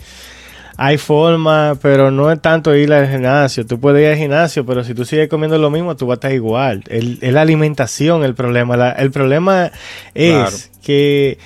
Hay 0.78 0.98
forma, 0.98 1.78
pero 1.82 2.10
no 2.10 2.32
es 2.32 2.42
tanto 2.42 2.74
ir 2.74 2.94
al 2.94 3.10
gimnasio. 3.10 3.65
Tú 3.65 3.82
puedes 3.82 4.02
ir 4.02 4.08
al 4.08 4.18
gimnasio, 4.18 4.65
pero 4.65 4.84
si 4.86 4.94
tú 4.94 5.04
sigues 5.04 5.28
comiendo 5.28 5.58
lo 5.58 5.70
mismo, 5.70 5.98
tú 5.98 6.08
vas 6.08 6.15
a 6.15 6.18
estar 6.20 6.32
igual. 6.32 6.84
es 6.88 7.34
la 7.34 7.42
alimentación 7.42 8.24
el 8.24 8.34
problema. 8.34 8.92
el 8.92 9.12
problema 9.12 9.72
es 10.13 10.72
que 10.82 11.38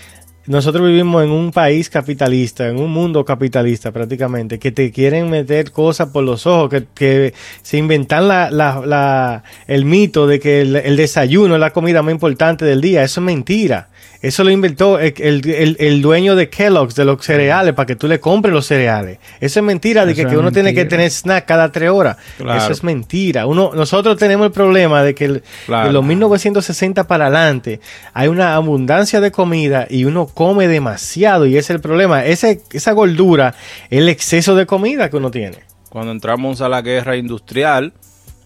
nosotros 0.45 0.85
vivimos 0.85 1.23
en 1.23 1.31
un 1.31 1.51
país 1.51 1.89
capitalista, 1.89 2.67
en 2.67 2.77
un 2.77 2.91
mundo 2.91 3.23
capitalista 3.23 3.91
prácticamente, 3.91 4.59
que 4.59 4.71
te 4.71 4.91
quieren 4.91 5.29
meter 5.29 5.71
cosas 5.71 6.09
por 6.09 6.23
los 6.23 6.45
ojos, 6.45 6.83
que, 6.93 7.33
se 7.61 7.77
inventan 7.77 8.27
la, 8.27 8.51
la, 8.51 9.43
el 9.67 9.85
mito 9.85 10.27
de 10.27 10.39
que 10.39 10.61
el, 10.61 10.75
el 10.75 10.97
desayuno 10.97 11.55
es 11.55 11.61
la 11.61 11.71
comida 11.71 12.01
más 12.01 12.11
importante 12.11 12.65
del 12.65 12.81
día. 12.81 13.03
Eso 13.03 13.21
es 13.21 13.25
mentira. 13.25 13.87
Eso 14.23 14.45
lo 14.45 14.51
inventó 14.51 14.99
el, 14.99 16.01
dueño 16.01 16.37
de 16.37 16.49
Kellogg's, 16.49 16.95
de 16.95 17.03
los 17.03 17.21
cereales, 17.25 17.73
para 17.73 17.85
que 17.85 17.97
tú 17.97 18.07
le 18.07 18.21
compres 18.21 18.53
los 18.53 18.65
cereales. 18.65 19.19
Eso 19.41 19.59
es 19.59 19.65
mentira 19.65 20.05
de 20.05 20.15
que, 20.15 20.25
uno 20.25 20.49
tiene 20.49 20.73
que 20.73 20.85
tener 20.85 21.11
snack 21.11 21.45
cada 21.45 21.73
tres 21.73 21.89
horas. 21.89 22.15
Eso 22.39 22.71
es 22.71 22.85
mentira. 22.85 23.45
Uno, 23.47 23.71
nosotros 23.75 24.15
tenemos 24.15 24.45
el 24.47 24.53
problema 24.53 25.03
de 25.03 25.13
que 25.13 25.27
de 25.27 25.91
los 25.91 26.05
1960 26.05 27.05
para 27.05 27.25
adelante 27.25 27.81
hay 28.13 28.29
una 28.29 28.55
abundancia 28.55 29.19
de 29.19 29.29
comida 29.29 29.87
y 29.89 30.05
uno 30.05 30.27
come 30.27 30.69
demasiado 30.69 31.45
y 31.45 31.57
ese 31.57 31.73
es 31.73 31.75
el 31.75 31.81
problema. 31.81 32.23
Ese, 32.23 32.61
esa 32.71 32.93
gordura 32.93 33.53
el 33.89 34.07
exceso 34.07 34.55
de 34.55 34.65
comida 34.65 35.09
que 35.09 35.17
uno 35.17 35.31
tiene. 35.31 35.57
Cuando 35.89 36.13
entramos 36.13 36.61
a 36.61 36.69
la 36.69 36.81
guerra 36.81 37.17
industrial, 37.17 37.91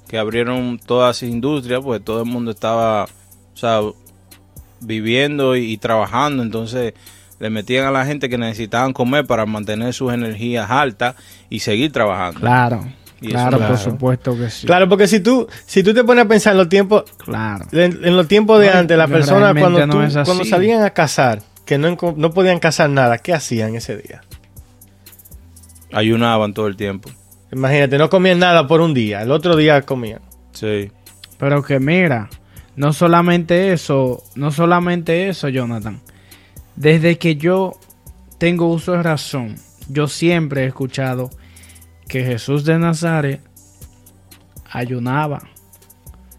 que 0.08 0.18
abrieron 0.18 0.80
todas 0.84 1.22
las 1.22 1.30
industrias, 1.30 1.82
pues 1.84 2.04
todo 2.04 2.24
el 2.24 2.28
mundo 2.28 2.50
estaba... 2.50 3.04
O 3.04 3.58
sea, 3.60 3.82
viviendo 4.80 5.56
y, 5.56 5.78
trabajando, 5.78 6.44
entonces 6.44 6.94
le 7.40 7.50
metían 7.50 7.86
a 7.86 7.92
la 7.92 8.06
gente 8.06 8.30
que 8.30 8.38
necesitaban 8.38 8.94
comer 8.94 9.26
para 9.26 9.46
mantener 9.46 9.94
sus 9.94 10.14
energías 10.14 10.70
altas 10.70 11.16
y 11.50 11.60
seguir 11.60 11.92
trabajando. 11.92 12.40
Claro. 12.40 12.86
claro, 13.20 13.60
por 13.60 13.78
supuesto 13.78 14.38
que 14.38 14.50
sí. 14.50 14.66
Claro, 14.66 14.90
porque 14.90 15.08
si 15.08 15.20
tú, 15.20 15.48
si 15.66 15.84
tú 15.84 15.94
te 15.94 16.04
pones 16.04 16.26
a 16.26 16.28
pensar 16.28 16.54
en 16.54 16.58
los 16.58 16.70
tiempos, 16.70 17.04
claro. 17.18 17.66
en, 17.72 18.16
los 18.16 18.28
tiempos 18.28 18.60
de 18.60 18.70
antes, 18.70 18.98
las 18.98 19.10
personas 19.10 19.56
cuando, 19.58 19.80
cuando 20.26 20.46
salían 20.46 20.84
a 20.84 20.92
cazar, 20.92 21.42
que 21.66 21.78
no, 21.78 21.98
no 22.16 22.32
podían 22.32 22.60
cazar 22.60 22.90
nada, 22.90 23.20
¿qué 23.20 23.34
hacían 23.34 23.76
ese 23.76 23.98
día? 23.98 24.22
Ayunaban 25.92 26.54
todo 26.54 26.68
el 26.68 26.76
tiempo. 26.76 27.10
Imagínate, 27.52 27.98
no 27.98 28.10
comían 28.10 28.40
nada 28.40 28.68
por 28.68 28.82
un 28.82 28.94
día, 28.94 29.22
el 29.22 29.32
otro 29.32 29.56
día 29.56 29.82
comían. 29.84 30.22
Sí. 30.52 30.92
Pero 31.38 31.64
que 31.64 31.80
mira, 31.80 32.30
no 32.78 32.94
solamente 32.94 33.74
eso, 33.74 34.24
no 34.36 34.52
solamente 34.52 35.28
eso, 35.28 35.50
Jonathan. 35.50 36.00
Desde 36.76 37.18
que 37.18 37.36
yo 37.36 37.74
tengo 38.38 38.68
uso 38.68 38.94
de 38.94 39.04
razón, 39.04 39.56
yo 39.90 40.08
siempre 40.08 40.64
he 40.64 40.68
escuchado 40.68 41.32
que 42.08 42.24
Jesús 42.24 42.66
de 42.66 42.78
Nazaret 42.78 43.42
ayunaba. 44.72 45.42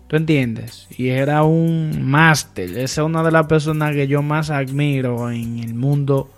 ¿Tú 0.06 0.14
entiendes? 0.14 0.86
Y 0.96 1.08
era 1.08 1.42
un 1.42 2.04
máster. 2.08 2.70
Esa 2.70 3.02
es 3.02 3.06
una 3.06 3.24
de 3.24 3.32
las 3.32 3.46
personas 3.46 3.94
que 3.94 4.06
yo 4.06 4.22
más 4.22 4.50
admiro 4.50 5.30
en 5.30 5.58
el 5.58 5.74
mundo 5.74 6.30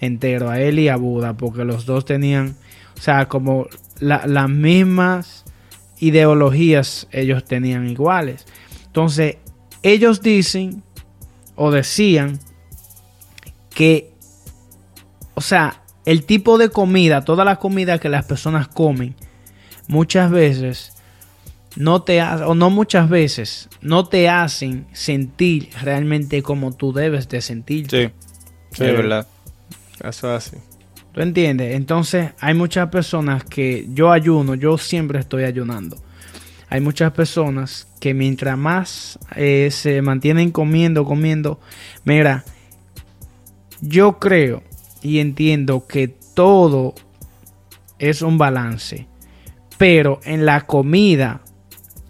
entero, 0.00 0.50
a 0.50 0.60
él 0.60 0.78
y 0.78 0.88
a 0.88 0.96
Buda, 0.96 1.34
porque 1.34 1.64
los 1.64 1.84
dos 1.84 2.04
tenían, 2.04 2.54
o 2.96 3.00
sea, 3.00 3.28
como 3.28 3.66
las 3.98 4.48
mismas 4.48 5.44
ideologías 5.98 7.08
ellos 7.10 7.44
tenían 7.44 7.88
iguales. 7.88 8.46
Entonces, 8.92 9.38
ellos 9.82 10.20
dicen 10.20 10.82
o 11.56 11.70
decían 11.70 12.38
que 13.74 14.12
o 15.34 15.40
sea, 15.40 15.82
el 16.04 16.24
tipo 16.24 16.58
de 16.58 16.68
comida, 16.68 17.24
toda 17.24 17.44
la 17.44 17.56
comida 17.56 17.98
que 17.98 18.08
las 18.08 18.24
personas 18.24 18.68
comen, 18.68 19.14
muchas 19.88 20.30
veces 20.30 20.92
no 21.74 22.02
te 22.02 22.22
o 22.22 22.54
no 22.54 22.68
muchas 22.68 23.08
veces 23.08 23.70
no 23.80 24.06
te 24.06 24.28
hacen 24.28 24.86
sentir 24.92 25.70
realmente 25.82 26.42
como 26.42 26.72
tú 26.72 26.92
debes 26.92 27.28
de 27.28 27.40
sentirte. 27.40 28.08
Sí, 28.08 28.12
sí, 28.72 28.84
es 28.84 28.96
verdad. 28.96 29.26
Eso 30.04 30.36
es 30.36 30.46
así. 30.46 30.56
¿Tú 31.12 31.20
entiendes? 31.20 31.74
Entonces 31.74 32.30
hay 32.38 32.54
muchas 32.54 32.88
personas 32.88 33.44
que 33.44 33.88
yo 33.92 34.12
ayuno, 34.12 34.54
yo 34.54 34.78
siempre 34.78 35.18
estoy 35.18 35.44
ayunando. 35.44 35.96
Hay 36.72 36.80
muchas 36.80 37.12
personas 37.12 37.86
que 38.00 38.14
mientras 38.14 38.56
más 38.56 39.18
eh, 39.36 39.68
se 39.70 40.00
mantienen 40.00 40.50
comiendo, 40.50 41.04
comiendo, 41.04 41.60
mira, 42.02 42.46
yo 43.82 44.18
creo 44.18 44.62
y 45.02 45.18
entiendo 45.18 45.86
que 45.86 46.08
todo 46.08 46.94
es 47.98 48.22
un 48.22 48.38
balance, 48.38 49.06
pero 49.76 50.20
en 50.24 50.46
la 50.46 50.62
comida, 50.62 51.42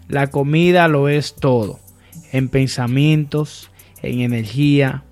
la 0.07 0.27
comida 0.27 0.87
lo 0.87 1.09
es 1.09 1.35
todo, 1.35 1.81
en 2.31 2.47
pensamientos, 2.47 3.69
en 4.01 4.21
energía, 4.21 5.03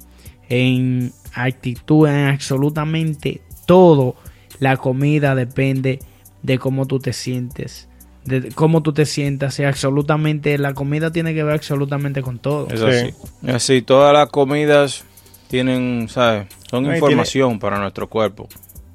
en 0.47 1.11
actitud, 1.33 2.07
en 2.07 2.27
absolutamente 2.29 3.41
todo. 3.65 4.15
La 4.59 4.77
comida 4.77 5.35
depende 5.35 5.99
de 6.41 6.57
cómo 6.57 6.87
tú 6.87 6.99
te 6.99 7.11
sientes, 7.11 7.89
de 8.25 8.51
cómo 8.51 8.83
tú 8.83 8.93
te 8.93 9.05
sientas. 9.05 9.59
Y 9.59 9.63
absolutamente, 9.63 10.57
la 10.57 10.73
comida 10.73 11.11
tiene 11.11 11.33
que 11.33 11.43
ver 11.43 11.55
absolutamente 11.55 12.21
con 12.21 12.39
todo. 12.39 12.67
Es 12.69 12.81
así. 12.81 13.13
así, 13.47 13.81
todas 13.81 14.13
las 14.13 14.29
comidas 14.29 15.03
tienen, 15.47 16.07
¿sabes? 16.09 16.47
Son 16.69 16.85
información 16.85 17.59
para 17.59 17.79
nuestro 17.79 18.07
cuerpo. 18.07 18.47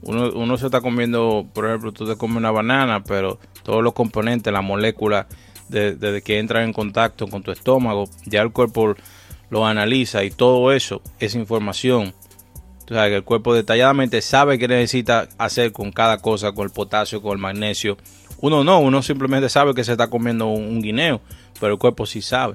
Uno, 0.02 0.30
uno 0.34 0.56
se 0.56 0.66
está 0.66 0.80
comiendo, 0.80 1.46
por 1.52 1.66
ejemplo, 1.66 1.92
tú 1.92 2.06
te 2.06 2.16
comes 2.16 2.36
una 2.36 2.50
banana, 2.50 3.02
pero 3.02 3.38
todos 3.62 3.82
los 3.82 3.92
componentes, 3.92 4.52
la 4.52 4.62
molécula, 4.62 5.26
desde 5.68 6.22
que 6.22 6.38
entran 6.38 6.64
en 6.64 6.72
contacto 6.72 7.26
con 7.26 7.42
tu 7.42 7.50
estómago, 7.50 8.08
ya 8.24 8.42
el 8.42 8.52
cuerpo 8.52 8.94
lo 9.50 9.66
analiza 9.66 10.24
y 10.24 10.30
todo 10.30 10.72
eso 10.72 11.02
es 11.18 11.34
información. 11.34 12.14
O 12.88 12.94
sea, 12.94 13.08
que 13.08 13.16
el 13.16 13.24
cuerpo 13.24 13.52
detalladamente 13.52 14.22
sabe 14.22 14.58
qué 14.58 14.68
necesita 14.68 15.28
hacer 15.38 15.72
con 15.72 15.90
cada 15.90 16.18
cosa, 16.18 16.52
con 16.52 16.64
el 16.64 16.70
potasio, 16.70 17.20
con 17.20 17.32
el 17.32 17.38
magnesio. 17.38 17.96
Uno 18.40 18.64
no, 18.64 18.80
uno 18.80 19.02
simplemente 19.02 19.48
sabe 19.48 19.74
que 19.74 19.84
se 19.84 19.92
está 19.92 20.08
comiendo 20.08 20.46
un 20.46 20.82
guineo, 20.82 21.20
pero 21.60 21.72
el 21.72 21.78
cuerpo 21.78 22.06
sí 22.06 22.22
sabe. 22.22 22.54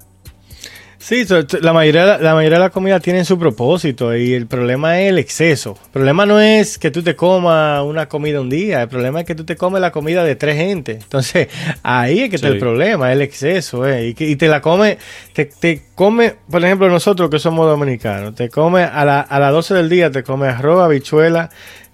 Sí, 1.01 1.25
la 1.61 1.73
mayoría, 1.73 2.19
la 2.19 2.36
mayoría 2.36 2.59
de 2.59 2.63
la 2.63 2.69
comida 2.69 2.99
tiene 2.99 3.25
su 3.25 3.39
propósito 3.39 4.15
y 4.15 4.36
el 4.36 4.45
problema 4.45 5.01
es 5.01 5.09
el 5.09 5.17
exceso. 5.17 5.75
El 5.86 5.91
problema 5.93 6.27
no 6.27 6.39
es 6.39 6.77
que 6.77 6.91
tú 6.91 7.01
te 7.01 7.15
comas 7.15 7.84
una 7.84 8.07
comida 8.07 8.39
un 8.39 8.51
día, 8.51 8.84
el 8.84 8.88
problema 8.88 9.21
es 9.21 9.25
que 9.25 9.34
tú 9.34 9.43
te 9.43 9.57
comes 9.57 9.82
la 9.82 9.91
comida 9.91 10.23
de 10.23 10.36
tres 10.36 10.57
gente. 10.57 10.91
Entonces, 11.01 11.47
ahí 11.82 12.19
es 12.19 12.29
que 12.29 12.36
está 12.36 12.49
el 12.49 12.59
problema, 12.59 13.11
el 13.11 13.21
exceso. 13.21 13.88
Eh. 13.88 14.13
Y, 14.15 14.23
y, 14.23 14.36
te 14.36 14.47
la 14.47 14.61
come, 14.61 14.99
te, 15.34 15.45
te, 15.45 15.82
come, 15.95 16.36
por 16.49 16.63
ejemplo, 16.63 16.88
nosotros 16.88 17.32
que 17.32 17.39
somos 17.39 17.65
dominicanos, 17.65 18.36
te 18.36 18.49
come 18.49 18.84
a, 18.84 19.03
la, 19.03 19.21
a 19.21 19.39
las 19.39 19.51
12 19.53 19.73
del 19.73 19.89
día, 19.89 20.11
te 20.11 20.21
come 20.21 20.49
arroz, 20.49 20.84
habichuela, 20.84 21.49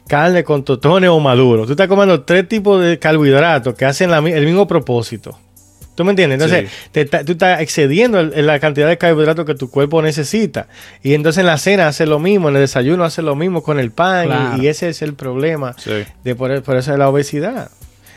carne 0.08 0.44
con 0.44 0.64
totones 0.64 1.10
o 1.10 1.20
maduro. 1.20 1.66
Tú 1.66 1.72
estás 1.72 1.88
comiendo 1.88 2.22
tres 2.24 2.48
tipos 2.48 2.82
de 2.82 2.98
carbohidratos 2.98 3.76
que 3.76 3.86
hacen 3.86 4.12
el 4.12 4.46
mismo 4.46 4.68
propósito. 4.68 5.38
¿Tú 5.98 6.06
me 6.06 6.12
entiendes? 6.12 6.40
Entonces, 6.40 7.26
tú 7.26 7.32
estás 7.32 7.60
excediendo 7.60 8.22
la 8.22 8.60
cantidad 8.60 8.88
de 8.88 9.00
carbohidratos 9.00 9.48
que 9.48 9.56
tu 9.56 9.72
cuerpo 9.72 10.00
necesita. 10.04 10.68
Y 11.02 11.16
entonces 11.16 11.40
en 11.40 11.48
la 11.48 11.58
cena 11.58 11.88
hace 11.88 12.06
lo 12.06 12.20
mismo, 12.20 12.50
en 12.50 12.56
el 12.56 12.62
desayuno 12.62 13.04
hace 13.04 13.24
lo 13.24 13.36
mismo 13.36 13.64
con 13.64 13.80
el 13.80 13.90
pan. 13.90 14.62
Y, 14.62 14.68
ese 14.68 14.90
es 14.90 15.02
el 15.02 15.16
problema 15.16 15.76
de 16.24 16.36
por, 16.36 16.52
eso 16.52 16.92
de 16.92 17.00
la 17.00 17.10
obesidad. 17.10 17.72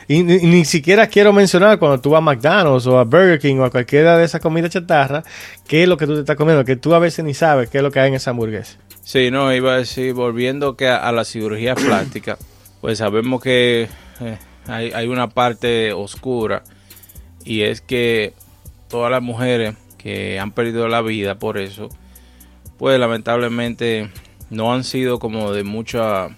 Y, 0.07 0.21
ni 0.21 0.63
siquiera 0.63 1.07
quiero 1.07 1.33
mencionar 1.33 1.79
cuando 1.79 1.99
tú 1.99 2.11
vas 2.11 2.19
a 2.19 2.21
McDonald's 2.21 2.85
o 2.85 2.99
a 2.99 3.03
Burger 3.03 3.39
King 3.39 3.55
o 3.55 3.63
a 3.63 3.71
cualquiera 3.71 4.15
de 4.15 4.25
esas 4.25 4.41
comidas 4.41 4.69
chatarra, 4.69 5.23
qué 5.65 5.81
es 5.81 5.89
lo 5.89 5.97
que 5.97 6.05
tú 6.05 6.13
te 6.13 6.19
estás 6.19 6.35
comiendo, 6.35 6.63
que 6.63 6.75
tú 6.75 6.93
a 6.93 6.99
veces 6.99 7.25
ni 7.25 7.33
sabes 7.33 7.67
qué 7.71 7.79
es 7.79 7.83
lo 7.83 7.89
que 7.89 7.99
hay 7.99 8.09
en 8.09 8.13
esa 8.13 8.29
hamburguesa. 8.29 8.77
Sí, 9.03 9.31
no, 9.31 9.53
iba 9.53 9.73
a 9.73 9.77
decir, 9.77 10.13
volviendo 10.13 10.77
que 10.77 10.87
a, 10.87 11.11
la 11.11 11.25
cirugía 11.25 11.75
plástica, 11.75 12.37
pues 12.81 12.99
sabemos 12.99 13.41
que 13.41 13.89
eh, 14.19 14.37
hay, 14.67 14.91
hay 14.91 15.07
una 15.07 15.29
parte 15.29 15.91
oscura 15.93 16.63
y 17.43 17.61
es 17.61 17.81
que 17.81 18.33
todas 18.87 19.09
las 19.09 19.21
mujeres 19.21 19.75
que 19.97 20.39
han 20.39 20.51
perdido 20.51 20.87
la 20.87 21.01
vida 21.01 21.35
por 21.35 21.57
eso, 21.57 21.89
pues 22.77 22.99
lamentablemente 22.99 24.09
no 24.49 24.73
han 24.73 24.83
sido 24.83 25.17
como 25.17 25.51
de 25.53 25.63
mucha, 25.63 26.29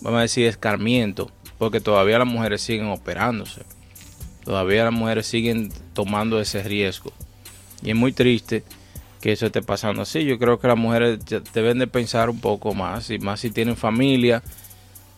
vamos 0.00 0.18
a 0.18 0.22
decir, 0.22 0.46
escarmiento, 0.46 1.30
porque 1.58 1.80
todavía 1.80 2.18
las 2.18 2.28
mujeres 2.28 2.60
siguen 2.60 2.88
operándose, 2.88 3.62
todavía 4.44 4.84
las 4.84 4.92
mujeres 4.92 5.26
siguen 5.26 5.72
tomando 5.94 6.40
ese 6.40 6.62
riesgo. 6.62 7.12
Y 7.82 7.90
es 7.90 7.96
muy 7.96 8.12
triste 8.12 8.64
que 9.26 9.32
eso 9.32 9.46
esté 9.46 9.60
pasando 9.60 10.02
así. 10.02 10.24
Yo 10.24 10.38
creo 10.38 10.60
que 10.60 10.68
las 10.68 10.78
mujeres 10.78 11.18
deben 11.52 11.80
de 11.80 11.88
pensar 11.88 12.30
un 12.30 12.38
poco 12.38 12.74
más, 12.74 13.10
y 13.10 13.18
más 13.18 13.40
si 13.40 13.50
tienen 13.50 13.76
familia, 13.76 14.40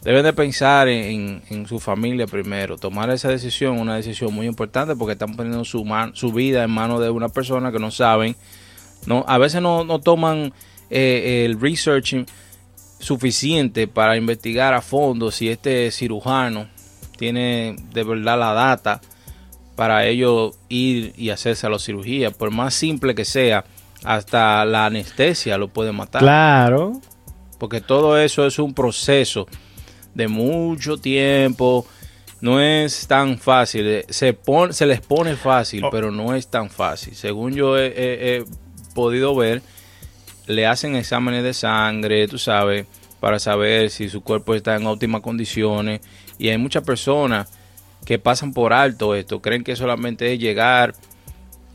deben 0.00 0.24
de 0.24 0.32
pensar 0.32 0.88
en, 0.88 1.66
su 1.68 1.78
familia 1.78 2.26
primero. 2.26 2.78
Tomar 2.78 3.10
esa 3.10 3.28
decisión, 3.28 3.78
una 3.78 3.96
decisión 3.96 4.32
muy 4.32 4.46
importante 4.46 4.96
porque 4.96 5.12
están 5.12 5.36
poniendo 5.36 5.62
su, 5.66 5.84
su 6.14 6.32
vida 6.32 6.64
en 6.64 6.70
manos 6.70 7.02
de 7.02 7.10
una 7.10 7.28
persona 7.28 7.70
que 7.70 7.78
no 7.78 7.90
saben. 7.90 8.34
No, 9.04 9.26
a 9.28 9.36
veces 9.36 9.60
no, 9.60 10.00
toman 10.00 10.54
eh, 10.88 11.44
el 11.44 11.60
research 11.60 12.24
suficiente 12.98 13.88
para 13.88 14.16
investigar 14.16 14.72
a 14.72 14.80
fondo 14.80 15.30
si 15.30 15.50
este 15.50 15.90
cirujano 15.90 16.66
tiene 17.18 17.76
de 17.92 18.04
verdad 18.04 18.38
la 18.38 18.54
data 18.54 19.02
para 19.76 20.06
ellos 20.06 20.56
ir 20.70 21.12
y 21.18 21.28
hacerse 21.28 21.66
a 21.66 21.70
la 21.70 21.78
cirugía. 21.78 22.30
Por 22.30 22.50
más 22.50 22.72
simple 22.72 23.14
que 23.14 23.26
sea, 23.26 23.66
hasta 24.04 24.64
la 24.64 24.86
anestesia 24.86 25.58
lo 25.58 25.68
puede 25.68 25.92
matar. 25.92 26.22
Claro. 26.22 27.00
Porque 27.58 27.80
todo 27.80 28.18
eso 28.18 28.46
es 28.46 28.58
un 28.58 28.74
proceso 28.74 29.46
de 30.14 30.28
mucho 30.28 30.98
tiempo. 30.98 31.86
No 32.40 32.60
es 32.60 33.06
tan 33.06 33.38
fácil. 33.38 34.04
Se, 34.08 34.32
pone, 34.32 34.72
se 34.72 34.86
les 34.86 35.00
pone 35.00 35.34
fácil, 35.34 35.84
oh. 35.84 35.90
pero 35.90 36.10
no 36.10 36.34
es 36.34 36.48
tan 36.48 36.70
fácil. 36.70 37.14
Según 37.14 37.52
yo 37.54 37.76
he, 37.78 38.44
podido 38.94 39.34
ver, 39.34 39.62
le 40.46 40.66
hacen 40.66 40.94
exámenes 40.94 41.42
de 41.42 41.54
sangre, 41.54 42.28
tú 42.28 42.38
sabes, 42.38 42.86
para 43.20 43.38
saber 43.38 43.90
si 43.90 44.08
su 44.08 44.22
cuerpo 44.22 44.54
está 44.54 44.76
en 44.76 44.86
óptimas 44.86 45.20
condiciones. 45.20 46.00
Y 46.38 46.48
hay 46.48 46.58
muchas 46.58 46.84
personas 46.84 47.48
que 48.04 48.18
pasan 48.18 48.52
por 48.54 48.72
alto 48.72 49.14
esto, 49.14 49.42
creen 49.42 49.64
que 49.64 49.76
solamente 49.76 50.32
es 50.32 50.38
llegar 50.38 50.94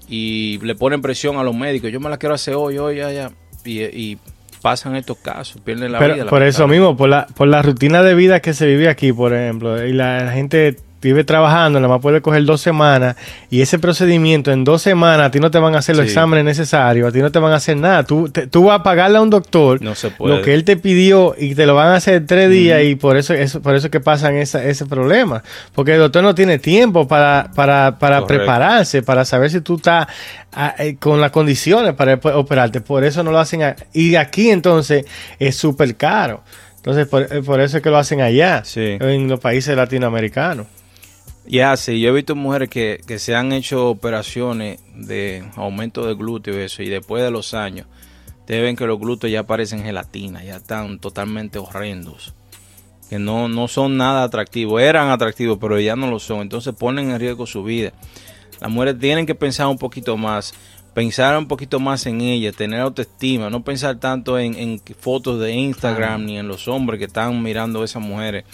y 0.07 0.59
le 0.63 0.75
ponen 0.75 1.01
presión 1.01 1.37
a 1.37 1.43
los 1.43 1.55
médicos. 1.55 1.91
Yo 1.91 1.99
me 1.99 2.09
la 2.09 2.17
quiero 2.17 2.35
hacer 2.35 2.55
hoy, 2.55 2.77
hoy, 2.77 3.01
allá. 3.01 3.31
Y, 3.65 3.81
y 3.81 4.17
pasan 4.61 4.95
estos 4.95 5.17
casos, 5.17 5.61
pierden 5.61 5.91
la 5.91 5.99
vida. 5.99 6.25
Por 6.25 6.41
eso 6.41 6.67
mismo, 6.67 6.95
por 6.97 7.09
la, 7.09 7.27
por 7.27 7.47
la 7.47 7.61
rutina 7.61 8.01
de 8.01 8.15
vida 8.15 8.39
que 8.39 8.53
se 8.53 8.65
vive 8.65 8.89
aquí, 8.89 9.11
por 9.13 9.33
ejemplo, 9.33 9.85
y 9.85 9.93
la 9.93 10.31
gente 10.31 10.77
vive 11.09 11.23
trabajando, 11.23 11.79
nada 11.79 11.93
más 11.93 12.01
puede 12.01 12.21
coger 12.21 12.45
dos 12.45 12.61
semanas 12.61 13.15
y 13.49 13.61
ese 13.61 13.79
procedimiento 13.79 14.51
en 14.51 14.63
dos 14.63 14.81
semanas 14.81 15.27
a 15.27 15.31
ti 15.31 15.39
no 15.39 15.51
te 15.51 15.59
van 15.59 15.75
a 15.75 15.79
hacer 15.79 15.95
los 15.95 16.05
exámenes 16.05 16.45
necesarios, 16.45 17.09
a 17.09 17.11
ti 17.11 17.19
no 17.19 17.31
te 17.31 17.39
van 17.39 17.51
a 17.51 17.55
hacer 17.55 17.77
nada. 17.77 18.03
Tú, 18.03 18.29
tú 18.29 18.65
vas 18.65 18.79
a 18.79 18.83
pagarle 18.83 19.17
a 19.17 19.21
un 19.21 19.29
doctor 19.29 19.79
lo 19.83 20.41
que 20.41 20.53
él 20.53 20.63
te 20.63 20.77
pidió 20.77 21.35
y 21.37 21.55
te 21.55 21.65
lo 21.65 21.75
van 21.75 21.89
a 21.89 21.95
hacer 21.95 22.25
tres 22.25 22.49
días 22.49 22.83
y 22.83 22.95
por 22.95 23.17
eso, 23.17 23.33
eso, 23.33 23.61
por 23.61 23.75
eso 23.75 23.89
que 23.89 23.99
pasan 23.99 24.35
esa, 24.35 24.63
ese 24.63 24.85
problema. 24.85 25.43
Porque 25.73 25.93
el 25.93 25.99
doctor 25.99 26.23
no 26.23 26.35
tiene 26.35 26.59
tiempo 26.59 27.07
para, 27.07 27.51
para, 27.55 27.97
para 27.99 28.25
prepararse, 28.25 29.03
para 29.03 29.25
saber 29.25 29.51
si 29.51 29.61
tú 29.61 29.75
estás 29.75 30.07
ah, 30.53 30.75
eh, 30.77 30.95
con 30.99 31.19
las 31.19 31.31
condiciones 31.31 31.93
para 31.93 32.15
operarte. 32.35 32.81
Por 32.81 33.03
eso 33.03 33.23
no 33.23 33.31
lo 33.31 33.39
hacen. 33.39 33.75
y 33.93 34.15
aquí 34.15 34.49
entonces 34.49 35.05
es 35.39 35.55
súper 35.55 35.95
caro. 35.95 36.43
Entonces, 36.83 37.07
por, 37.07 37.21
eh, 37.21 37.41
por, 37.41 37.61
eso 37.61 37.77
es 37.77 37.83
que 37.83 37.89
lo 37.89 37.97
hacen 37.97 38.19
allá, 38.19 38.61
en 38.75 39.29
los 39.29 39.39
países 39.39 39.75
latinoamericanos. 39.75 40.67
Ya, 41.45 41.75
sí, 41.75 41.99
yo 41.99 42.09
he 42.09 42.13
visto 42.13 42.35
mujeres 42.35 42.69
que, 42.69 43.01
se 43.19 43.35
han 43.35 43.51
hecho 43.51 43.89
operaciones 43.89 44.79
de 44.95 45.43
aumento 45.55 46.05
de 46.05 46.15
glúteo 46.15 46.57
y 46.57 46.63
eso, 46.63 46.83
y 46.83 46.89
después 46.89 47.21
de 47.21 47.31
los 47.31 47.53
años, 47.53 47.85
te 48.45 48.61
ven 48.61 48.75
que 48.75 48.85
los 48.85 48.99
glúteos 48.99 49.31
ya 49.31 49.43
parecen 49.43 49.83
gelatina, 49.83 50.43
ya 50.43 50.57
están 50.57 50.99
totalmente 50.99 51.59
horrendos, 51.59 52.33
que 53.09 53.19
no, 53.19 53.49
no 53.49 53.67
son 53.67 53.97
nada 53.97 54.23
atractivos, 54.23 54.81
eran 54.81 55.09
atractivos, 55.09 55.57
pero 55.59 55.79
ya 55.79 55.97
no 55.97 56.09
lo 56.09 56.19
son, 56.19 56.41
entonces 56.41 56.73
ponen 56.73 57.11
en 57.11 57.19
riesgo 57.19 57.45
su 57.45 57.63
vida. 57.63 57.91
Las 58.61 58.71
mujeres 58.71 58.97
tienen 58.97 59.25
que 59.25 59.35
pensar 59.35 59.67
un 59.67 59.77
poquito 59.77 60.15
más, 60.15 60.53
pensar 60.93 61.37
un 61.37 61.49
poquito 61.49 61.81
más 61.81 62.05
en 62.05 62.21
ellas, 62.21 62.55
tener 62.55 62.79
autoestima, 62.79 63.49
no 63.49 63.65
pensar 63.65 63.99
tanto 63.99 64.39
en, 64.39 64.55
en 64.55 64.81
fotos 64.97 65.41
de 65.41 65.51
Instagram 65.51 66.25
ni 66.25 66.37
en 66.37 66.47
los 66.47 66.69
hombres 66.69 66.99
que 66.99 67.05
están 67.05 67.43
mirando 67.43 67.81
a 67.81 67.85
esas 67.85 68.01
mujeres. 68.01 68.45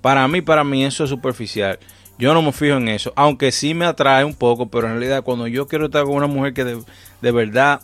Para 0.00 0.28
mí, 0.28 0.42
para 0.42 0.62
mí 0.62 0.84
eso 0.84 1.02
es 1.02 1.10
superficial. 1.10 1.80
Yo 2.18 2.32
no 2.32 2.40
me 2.40 2.52
fijo 2.52 2.76
en 2.76 2.88
eso, 2.88 3.12
aunque 3.14 3.52
sí 3.52 3.74
me 3.74 3.84
atrae 3.84 4.24
un 4.24 4.34
poco, 4.34 4.68
pero 4.68 4.86
en 4.86 4.94
realidad 4.94 5.22
cuando 5.22 5.46
yo 5.46 5.66
quiero 5.66 5.86
estar 5.86 6.04
con 6.04 6.14
una 6.14 6.26
mujer 6.26 6.54
que 6.54 6.64
de, 6.64 7.30
verdad 7.30 7.80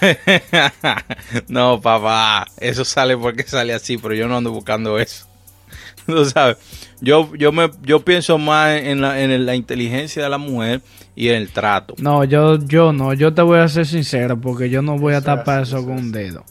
no, 1.48 1.80
papá, 1.80 2.46
eso 2.58 2.84
sale 2.84 3.16
porque 3.16 3.44
sale 3.44 3.72
así, 3.72 3.96
pero 3.96 4.14
yo 4.14 4.26
no 4.26 4.36
ando 4.36 4.50
buscando 4.50 4.98
eso. 4.98 5.26
Tú 6.06 6.24
sabes, 6.24 6.56
yo, 7.00 7.34
yo, 7.36 7.52
me, 7.52 7.70
yo 7.82 8.04
pienso 8.04 8.38
más 8.38 8.80
en 8.80 9.00
la, 9.02 9.20
en 9.20 9.46
la 9.46 9.54
inteligencia 9.54 10.22
de 10.22 10.28
la 10.28 10.38
mujer 10.38 10.82
y 11.14 11.28
en 11.28 11.36
el 11.36 11.50
trato. 11.50 11.94
No, 11.98 12.24
yo, 12.24 12.58
yo 12.64 12.92
no, 12.92 13.12
yo 13.12 13.34
te 13.34 13.42
voy 13.42 13.58
a 13.60 13.68
ser 13.68 13.86
sincero 13.86 14.40
porque 14.40 14.70
yo 14.70 14.82
no 14.82 14.98
voy 14.98 15.14
a 15.14 15.20
tapar 15.20 15.62
eso 15.62 15.84
con 15.84 15.92
un 15.92 16.12
dedo. 16.12 16.44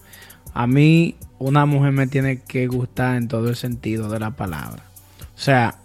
A 0.54 0.68
mí, 0.68 1.16
una 1.40 1.66
mujer 1.66 1.92
me 1.92 2.08
tiene 2.08 2.42
que 2.42 2.68
gustar 2.68 3.16
en 3.16 3.28
todo 3.28 3.50
el 3.50 3.56
sentido 3.56 4.10
de 4.10 4.20
la 4.20 4.32
palabra. 4.32 4.84
O 5.36 5.40
sea, 5.40 5.76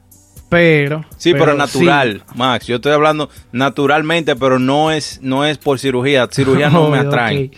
pero 0.53 1.03
sí 1.17 1.33
pero, 1.33 1.55
natural 1.55 2.23
Max. 2.35 2.67
Yo 2.67 2.77
estoy 2.77 2.93
hablando 2.93 3.31
naturalmente 3.53 4.37
pero 4.37 4.59
no 4.59 4.91
es 4.91 5.19
no 5.23 5.47
es 5.47 5.57
por 5.57 5.79
cirugía. 5.79 6.29
Cirugía 6.31 6.69
no 6.69 6.91
me 6.91 6.99
atrae 6.99 7.51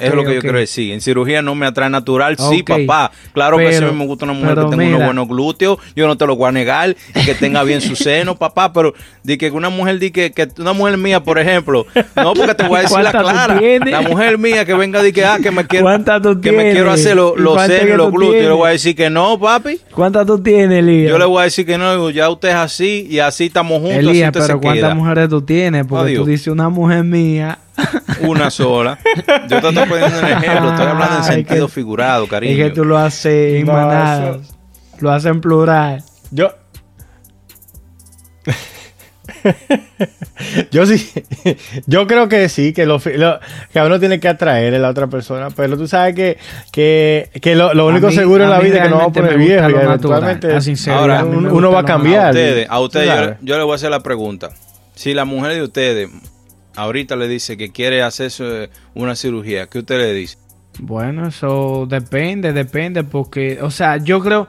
es 0.00 0.14
lo 0.14 0.24
que 0.24 0.34
yo 0.34 0.40
quiero 0.40 0.58
decir. 0.58 0.92
En 0.92 1.00
cirugía 1.00 1.42
no 1.42 1.54
me 1.54 1.66
atrae 1.66 1.90
natural. 1.90 2.36
Sí, 2.36 2.62
papá. 2.62 3.10
Claro 3.32 3.56
que 3.56 3.72
sí 3.72 3.84
me 3.84 4.06
gusta 4.06 4.24
una 4.24 4.34
mujer 4.34 4.56
que 4.56 4.76
tenga 4.76 4.96
unos 4.96 5.04
buenos 5.04 5.28
glúteos. 5.28 5.78
Yo 5.96 6.06
no 6.06 6.16
te 6.16 6.26
lo 6.26 6.36
voy 6.36 6.48
a 6.48 6.52
negar. 6.52 6.96
Y 7.14 7.24
que 7.24 7.34
tenga 7.34 7.62
bien 7.64 7.80
su 7.80 7.96
seno, 7.96 8.36
papá. 8.36 8.72
Pero 8.72 8.94
di 9.22 9.38
que 9.38 9.50
una 9.50 9.70
mujer, 9.70 9.98
di 9.98 10.10
que, 10.10 10.32
que 10.32 10.48
una 10.58 10.72
mujer 10.72 10.96
mía, 10.96 11.22
por 11.22 11.38
ejemplo. 11.38 11.86
No, 12.16 12.34
porque 12.34 12.54
te 12.54 12.66
voy 12.66 12.78
a 12.78 12.82
decir 12.82 12.98
la 13.00 13.10
clara. 13.10 13.60
La 13.84 14.02
mujer 14.02 14.38
mía 14.38 14.64
que 14.64 14.74
venga 14.74 15.02
di 15.02 15.12
que, 15.12 15.24
ah, 15.24 15.38
que 15.42 15.50
me 15.50 15.66
quiero, 15.66 15.86
que 16.40 16.52
me 16.52 16.72
quiero 16.72 16.90
hacer 16.90 17.16
los 17.16 17.62
senos 17.62 17.88
y 17.88 17.96
los 17.96 18.12
glúteos. 18.12 18.42
Yo 18.42 18.48
le 18.50 18.54
voy 18.54 18.68
a 18.68 18.72
decir 18.72 18.94
que 18.94 19.10
no, 19.10 19.38
papi. 19.38 19.80
¿Cuántas 19.92 20.26
tú 20.26 20.42
tienes, 20.42 20.78
Elías? 20.78 21.10
Yo 21.10 21.18
le 21.18 21.24
voy 21.24 21.40
a 21.40 21.44
decir 21.44 21.66
que 21.66 21.78
no. 21.78 22.10
Ya 22.10 22.28
usted 22.28 22.50
es 22.50 22.54
así 22.54 23.06
y 23.08 23.18
así 23.18 23.46
estamos 23.46 23.78
juntos. 23.78 23.98
Elías, 23.98 24.30
pero 24.32 24.60
¿cuántas 24.60 24.94
mujeres 24.94 25.28
tú 25.28 25.42
tienes? 25.42 25.86
Porque 25.86 26.14
tú 26.14 26.24
dices 26.24 26.48
una 26.48 26.68
mujer 26.68 27.04
mía 27.04 27.58
una 28.22 28.50
sola. 28.50 28.98
Yo 29.48 29.60
te 29.60 29.68
estoy 29.68 29.86
poniendo 29.86 30.18
un 30.18 30.24
ejemplo, 30.24 30.70
estoy 30.70 30.86
hablando 30.86 31.16
en 31.18 31.24
sentido 31.24 31.68
figurado, 31.68 32.26
cariño. 32.26 32.52
Es 32.52 32.58
que 32.58 32.74
tú 32.74 32.84
lo 32.84 32.98
haces 32.98 33.60
en 33.60 33.66
manada, 33.66 34.38
lo 35.00 35.10
haces 35.10 35.30
en 35.30 35.40
plural. 35.40 36.02
Yo. 36.30 36.52
yo 40.70 40.86
sí, 40.86 41.10
yo 41.86 42.06
creo 42.06 42.28
que 42.28 42.48
sí, 42.48 42.72
que, 42.72 42.86
lo, 42.86 42.98
que 43.00 43.80
uno 43.80 44.00
tiene 44.00 44.20
que 44.20 44.28
atraer 44.28 44.74
a 44.74 44.78
la 44.78 44.88
otra 44.90 45.06
persona, 45.08 45.50
pero 45.50 45.76
tú 45.76 45.86
sabes 45.86 46.14
que, 46.14 46.38
que, 46.72 47.30
que 47.40 47.54
lo, 47.54 47.86
único 47.86 48.10
seguro 48.10 48.44
en 48.44 48.50
la 48.50 48.60
vida 48.60 48.76
es 48.76 48.82
que 48.82 48.88
no 48.88 48.96
vamos 48.96 49.10
a 49.10 49.20
poner 49.20 49.38
viejo 49.38 49.70
y 49.70 49.74
eventualmente 49.74 50.58
Ahora, 50.90 51.24
uno 51.24 51.70
va 51.70 51.80
a 51.80 51.84
cambiar. 51.84 52.26
A 52.26 52.30
ustedes, 52.30 52.66
a 52.68 52.80
ustedes 52.80 53.08
yo, 53.08 53.34
yo, 53.42 53.58
le 53.58 53.64
voy 53.64 53.72
a 53.72 53.76
hacer 53.76 53.90
la 53.90 54.00
pregunta. 54.00 54.50
Si 54.94 55.14
la 55.14 55.24
mujer 55.24 55.54
de 55.54 55.62
ustedes 55.62 56.10
ahorita 56.76 57.16
le 57.16 57.28
dice 57.28 57.56
que 57.56 57.70
quiere 57.70 58.02
hacerse 58.02 58.70
una 58.94 59.16
cirugía, 59.16 59.66
¿qué 59.66 59.80
usted 59.80 59.98
le 59.98 60.12
dice? 60.12 60.38
Bueno, 60.78 61.28
eso 61.28 61.86
depende, 61.88 62.52
depende, 62.52 63.04
porque, 63.04 63.58
o 63.60 63.70
sea, 63.70 63.96
yo 63.98 64.20
creo... 64.20 64.48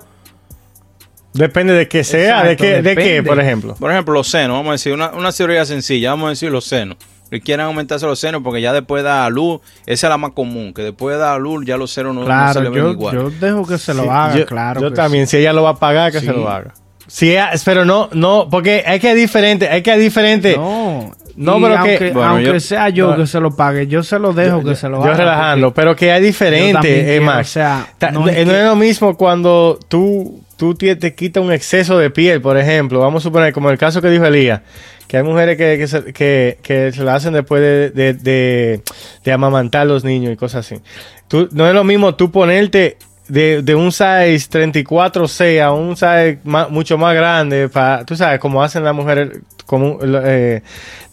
Depende 1.33 1.73
de 1.73 1.87
qué 1.87 2.03
sea, 2.03 2.43
de, 2.43 2.57
qué, 2.57 2.81
de 2.81 2.95
qué, 2.95 3.23
por 3.23 3.39
ejemplo. 3.39 3.75
Por 3.75 3.89
ejemplo, 3.89 4.13
los 4.13 4.27
senos, 4.27 4.57
vamos 4.57 4.69
a 4.69 4.71
decir, 4.73 4.91
una, 4.91 5.11
una 5.11 5.31
cirugía 5.31 5.65
sencilla, 5.65 6.09
vamos 6.09 6.27
a 6.27 6.29
decir 6.31 6.51
los 6.51 6.65
senos. 6.65 6.97
Y 7.31 7.39
quieren 7.39 7.65
aumentarse 7.65 8.05
los 8.05 8.19
senos 8.19 8.41
porque 8.43 8.59
ya 8.59 8.73
después 8.73 9.03
de 9.03 9.09
dar 9.09 9.31
luz, 9.31 9.61
esa 9.85 10.07
es 10.07 10.09
la 10.09 10.17
más 10.17 10.31
común, 10.31 10.73
que 10.73 10.81
después 10.81 11.15
de 11.15 11.21
dar 11.21 11.39
luz 11.39 11.65
ya 11.65 11.77
los 11.77 11.89
senos 11.89 12.13
no, 12.13 12.53
se 12.53 12.61
le 12.61 12.69
ven 12.69 12.89
igual. 12.89 13.15
Yo 13.15 13.29
dejo 13.29 13.65
que 13.65 13.77
se 13.77 13.93
lo 13.93 14.11
haga, 14.11 14.45
claro. 14.45 14.81
Yo 14.81 14.91
también, 14.91 15.27
si 15.27 15.37
ella 15.37 15.53
lo 15.53 15.63
va 15.63 15.69
a 15.69 15.79
pagar, 15.79 16.11
que 16.11 16.19
se 16.19 16.33
lo 16.33 16.49
haga. 16.49 16.73
Sí, 17.07 17.35
pero 17.63 17.85
no, 17.85 18.09
no, 18.11 18.49
porque 18.49 18.83
hay 18.85 18.99
que 18.99 19.15
diferente, 19.15 19.69
hay 19.69 19.81
que 19.81 19.97
diferente. 19.97 20.57
No, 20.57 21.15
no, 21.35 21.59
pero 21.59 21.77
aunque, 21.77 21.97
que, 21.97 22.11
aunque 22.13 22.59
sea 22.59 22.89
yo 22.89 23.15
que 23.15 23.27
se 23.27 23.39
lo 23.39 23.55
pague, 23.55 23.87
yo 23.87 24.03
se 24.03 24.19
lo 24.19 24.33
dejo 24.33 24.63
que 24.63 24.75
se 24.75 24.89
lo 24.89 25.01
haga. 25.01 25.11
Yo 25.11 25.17
relajando, 25.17 25.73
pero 25.73 25.95
que 25.95 26.11
hay 26.11 26.21
diferente, 26.21 27.15
Emma. 27.15 27.39
O 27.39 27.43
sea, 27.43 27.87
no, 28.13 28.27
es, 28.27 28.47
lo 28.47 28.75
mismo 28.75 29.15
cuando 29.17 29.79
tú, 29.87 30.41
tú 30.57 30.75
te, 30.75 30.95
te 30.95 31.15
quitas 31.15 31.43
un 31.43 31.51
exceso 31.51 31.97
de 31.97 32.09
piel, 32.09 32.41
por 32.41 32.57
ejemplo. 32.57 32.99
Vamos 32.99 33.23
a 33.23 33.29
suponer, 33.29 33.53
como 33.53 33.69
el 33.69 33.77
caso 33.77 34.01
que 34.01 34.09
dijo 34.09 34.25
Elías, 34.25 34.61
que 35.07 35.17
hay 35.17 35.23
mujeres 35.23 35.57
que, 35.57 35.77
que, 35.77 35.87
se, 35.87 36.13
que, 36.13 36.57
que 36.61 36.91
se 36.91 37.03
lo 37.03 37.11
hacen 37.11 37.33
después 37.33 37.61
de, 37.61 37.89
de, 37.91 38.13
de, 38.13 38.81
de 39.23 39.31
amamantar 39.31 39.81
a 39.81 39.85
los 39.85 40.03
niños 40.03 40.33
y 40.33 40.35
cosas 40.37 40.65
así. 40.65 40.81
Tú, 41.27 41.49
no 41.51 41.67
es 41.67 41.73
lo 41.73 41.83
mismo 41.83 42.15
tú 42.15 42.31
ponerte 42.31 42.97
de, 43.31 43.61
de 43.61 43.75
un 43.75 43.91
size 43.93 44.49
34C 44.49 45.61
a 45.61 45.71
un 45.71 45.95
size 45.95 46.39
mucho 46.43 46.97
más 46.97 47.15
grande, 47.15 47.69
para, 47.69 48.05
tú 48.05 48.15
sabes, 48.15 48.39
como 48.41 48.61
hacen 48.61 48.83
las 48.83 48.93
mujeres 48.93 49.39
como, 49.65 49.99
eh, 50.03 50.61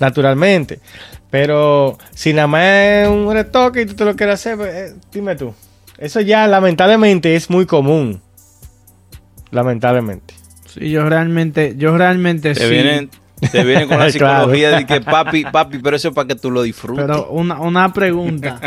naturalmente. 0.00 0.80
Pero 1.30 1.96
si 2.12 2.32
nada 2.32 2.48
más 2.48 2.62
es 2.64 3.08
un 3.08 3.32
retoque 3.32 3.82
y 3.82 3.86
tú 3.86 3.94
te 3.94 4.04
lo 4.04 4.16
quieres 4.16 4.34
hacer, 4.34 4.56
pues, 4.56 4.74
eh, 4.74 4.94
dime 5.12 5.36
tú. 5.36 5.54
Eso 5.96 6.20
ya 6.20 6.48
lamentablemente 6.48 7.36
es 7.36 7.50
muy 7.50 7.66
común. 7.66 8.20
Lamentablemente. 9.52 10.34
Sí, 10.66 10.90
yo 10.90 11.08
realmente, 11.08 11.74
yo 11.76 11.96
realmente 11.96 12.52
te 12.54 12.68
Vienen, 12.68 13.10
te 13.52 13.62
vienen 13.62 13.86
con 13.86 13.98
la 14.00 14.10
psicología 14.10 14.70
de 14.70 14.86
que 14.86 15.00
papi, 15.00 15.44
papi, 15.44 15.78
pero 15.78 15.94
eso 15.94 16.08
es 16.08 16.14
para 16.14 16.26
que 16.26 16.34
tú 16.34 16.50
lo 16.50 16.62
disfrutes. 16.62 17.06
Pero 17.06 17.30
una, 17.30 17.60
una 17.60 17.92
pregunta, 17.92 18.60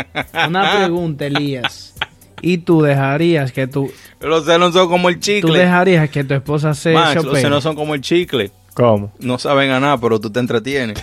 una 0.48 0.78
pregunta, 0.78 1.26
Elías. 1.26 1.94
Y 2.42 2.58
tú 2.58 2.82
dejarías 2.82 3.52
que 3.52 3.66
tú... 3.66 3.90
Los 4.20 4.44
senos 4.44 4.74
son 4.74 4.88
como 4.88 5.08
el 5.08 5.20
chicle. 5.20 5.50
Tú 5.50 5.52
dejarías 5.52 6.10
que 6.10 6.24
tu 6.24 6.34
esposa 6.34 6.74
se... 6.74 6.92
Max, 6.92 7.24
los 7.24 7.40
senos 7.40 7.62
son 7.62 7.76
como 7.76 7.94
el 7.94 8.00
chicle. 8.00 8.50
¿Cómo? 8.74 9.12
No 9.20 9.38
saben 9.38 9.70
a 9.70 9.80
nada, 9.80 9.98
pero 9.98 10.20
tú 10.20 10.30
te 10.30 10.40
entretienes. 10.40 10.98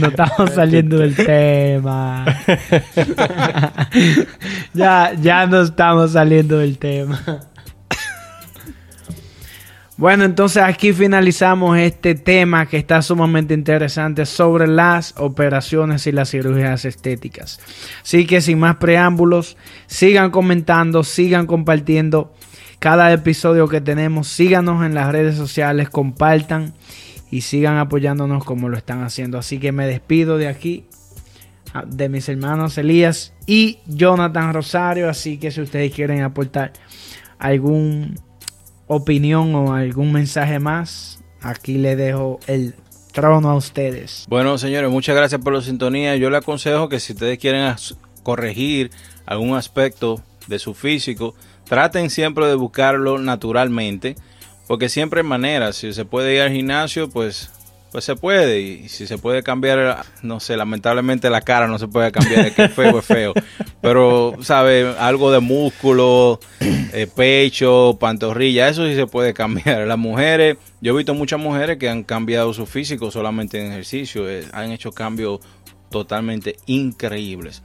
no 0.00 0.08
estamos 0.08 0.50
saliendo 0.54 0.98
del 0.98 1.14
tema. 1.14 2.24
ya, 4.74 5.12
ya 5.20 5.46
no 5.46 5.62
estamos 5.62 6.12
saliendo 6.12 6.58
del 6.58 6.78
tema. 6.78 7.20
Bueno, 9.98 10.24
entonces 10.24 10.62
aquí 10.62 10.94
finalizamos 10.94 11.76
este 11.78 12.14
tema 12.14 12.66
que 12.66 12.78
está 12.78 13.02
sumamente 13.02 13.52
interesante 13.52 14.24
sobre 14.24 14.66
las 14.66 15.14
operaciones 15.18 16.06
y 16.06 16.12
las 16.12 16.30
cirugías 16.30 16.86
estéticas. 16.86 17.60
Así 18.02 18.26
que 18.26 18.40
sin 18.40 18.58
más 18.58 18.76
preámbulos, 18.76 19.58
sigan 19.86 20.30
comentando, 20.30 21.04
sigan 21.04 21.46
compartiendo 21.46 22.32
cada 22.78 23.12
episodio 23.12 23.68
que 23.68 23.82
tenemos, 23.82 24.28
síganos 24.28 24.84
en 24.84 24.94
las 24.94 25.12
redes 25.12 25.36
sociales, 25.36 25.90
compartan 25.90 26.72
y 27.30 27.42
sigan 27.42 27.76
apoyándonos 27.76 28.44
como 28.44 28.70
lo 28.70 28.78
están 28.78 29.04
haciendo. 29.04 29.38
Así 29.38 29.58
que 29.58 29.72
me 29.72 29.86
despido 29.86 30.38
de 30.38 30.48
aquí 30.48 30.86
de 31.86 32.08
mis 32.08 32.28
hermanos 32.28 32.78
Elías 32.78 33.34
y 33.46 33.78
Jonathan 33.86 34.54
Rosario. 34.54 35.10
Así 35.10 35.36
que 35.36 35.50
si 35.50 35.60
ustedes 35.60 35.92
quieren 35.92 36.22
aportar 36.22 36.72
algún 37.38 38.18
opinión 38.86 39.54
o 39.54 39.74
algún 39.74 40.12
mensaje 40.12 40.58
más, 40.58 41.20
aquí 41.40 41.78
le 41.78 41.96
dejo 41.96 42.40
el 42.46 42.74
trono 43.12 43.50
a 43.50 43.54
ustedes. 43.54 44.24
Bueno, 44.28 44.58
señores, 44.58 44.90
muchas 44.90 45.14
gracias 45.14 45.40
por 45.40 45.52
la 45.52 45.60
sintonía. 45.60 46.16
Yo 46.16 46.30
le 46.30 46.38
aconsejo 46.38 46.88
que 46.88 47.00
si 47.00 47.12
ustedes 47.12 47.38
quieren 47.38 47.74
corregir 48.22 48.90
algún 49.26 49.54
aspecto 49.54 50.22
de 50.46 50.58
su 50.58 50.74
físico, 50.74 51.34
traten 51.64 52.10
siempre 52.10 52.46
de 52.46 52.54
buscarlo 52.54 53.18
naturalmente, 53.18 54.16
porque 54.66 54.88
siempre 54.88 55.20
hay 55.20 55.26
maneras. 55.26 55.76
Si 55.76 55.92
se 55.92 56.04
puede 56.04 56.34
ir 56.34 56.40
al 56.40 56.52
gimnasio, 56.52 57.08
pues 57.10 57.50
pues 57.92 58.04
se 58.04 58.16
puede. 58.16 58.60
Y 58.60 58.88
si 58.88 59.06
se 59.06 59.18
puede 59.18 59.42
cambiar, 59.42 60.04
no 60.22 60.40
sé, 60.40 60.56
lamentablemente 60.56 61.28
la 61.28 61.42
cara 61.42 61.68
no 61.68 61.78
se 61.78 61.86
puede 61.86 62.10
cambiar, 62.10 62.46
es 62.46 62.54
que 62.54 62.68
feo 62.70 62.98
es 62.98 63.04
feo. 63.04 63.34
Pero, 63.82 64.36
¿sabe? 64.40 64.94
Algo 64.98 65.30
de 65.30 65.40
músculo, 65.40 66.40
eh, 66.60 67.06
pecho, 67.14 67.98
pantorrilla, 68.00 68.68
eso 68.68 68.86
sí 68.86 68.94
se 68.94 69.06
puede 69.06 69.34
cambiar. 69.34 69.86
Las 69.86 69.98
mujeres, 69.98 70.56
yo 70.80 70.94
he 70.94 70.96
visto 70.96 71.14
muchas 71.14 71.38
mujeres 71.38 71.76
que 71.76 71.90
han 71.90 72.02
cambiado 72.02 72.54
su 72.54 72.64
físico 72.64 73.10
solamente 73.10 73.60
en 73.60 73.70
ejercicio, 73.70 74.28
eh, 74.28 74.46
han 74.52 74.72
hecho 74.72 74.92
cambios 74.92 75.40
totalmente 75.90 76.56
increíbles. 76.66 77.62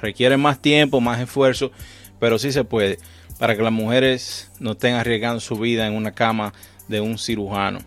Requieren 0.00 0.40
más 0.40 0.60
tiempo, 0.60 1.00
más 1.00 1.20
esfuerzo, 1.20 1.72
pero 2.18 2.38
sí 2.38 2.52
se 2.52 2.64
puede. 2.64 2.98
Para 3.38 3.56
que 3.56 3.62
las 3.62 3.72
mujeres 3.72 4.50
no 4.60 4.72
estén 4.72 4.94
arriesgando 4.94 5.40
su 5.40 5.56
vida 5.56 5.86
en 5.86 5.94
una 5.94 6.12
cama 6.12 6.52
de 6.88 7.00
un 7.00 7.16
cirujano. 7.16 7.78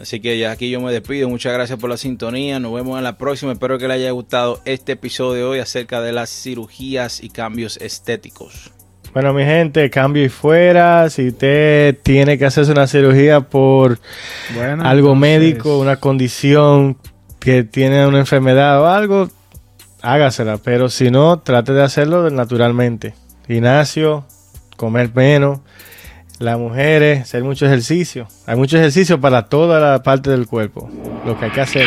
Así 0.00 0.20
que 0.20 0.38
ya 0.38 0.50
aquí 0.50 0.70
yo 0.70 0.80
me 0.80 0.92
despido. 0.92 1.28
Muchas 1.28 1.52
gracias 1.52 1.78
por 1.78 1.90
la 1.90 1.98
sintonía. 1.98 2.58
Nos 2.58 2.72
vemos 2.72 2.96
en 2.96 3.04
la 3.04 3.18
próxima. 3.18 3.52
Espero 3.52 3.78
que 3.78 3.86
les 3.86 3.96
haya 3.96 4.10
gustado 4.12 4.60
este 4.64 4.92
episodio 4.92 5.34
de 5.34 5.44
hoy 5.44 5.58
acerca 5.58 6.00
de 6.00 6.12
las 6.12 6.30
cirugías 6.30 7.22
y 7.22 7.28
cambios 7.28 7.76
estéticos. 7.76 8.72
Bueno, 9.12 9.34
mi 9.34 9.44
gente, 9.44 9.90
cambio 9.90 10.24
y 10.24 10.30
fuera. 10.30 11.10
Si 11.10 11.28
usted 11.28 11.98
tiene 12.02 12.38
que 12.38 12.46
hacerse 12.46 12.72
una 12.72 12.86
cirugía 12.86 13.40
por 13.40 13.98
algo 14.82 15.14
médico, 15.14 15.78
una 15.78 15.96
condición 15.96 16.96
que 17.38 17.62
tiene 17.64 18.06
una 18.06 18.20
enfermedad 18.20 18.80
o 18.80 18.86
algo, 18.86 19.28
hágasela. 20.00 20.56
Pero 20.56 20.88
si 20.88 21.10
no, 21.10 21.40
trate 21.40 21.74
de 21.74 21.82
hacerlo 21.82 22.30
naturalmente. 22.30 23.14
Gimnasio, 23.46 24.24
comer 24.76 25.10
menos 25.14 25.60
las 26.40 26.58
mujeres, 26.58 27.20
hacer 27.20 27.44
mucho 27.44 27.66
ejercicio. 27.66 28.26
Hay 28.46 28.56
mucho 28.56 28.78
ejercicio 28.78 29.20
para 29.20 29.44
toda 29.44 29.78
la 29.78 30.02
parte 30.02 30.30
del 30.30 30.46
cuerpo. 30.46 30.90
Lo 31.26 31.38
que 31.38 31.44
hay 31.44 31.50
que 31.52 31.60
hacer. 31.60 31.86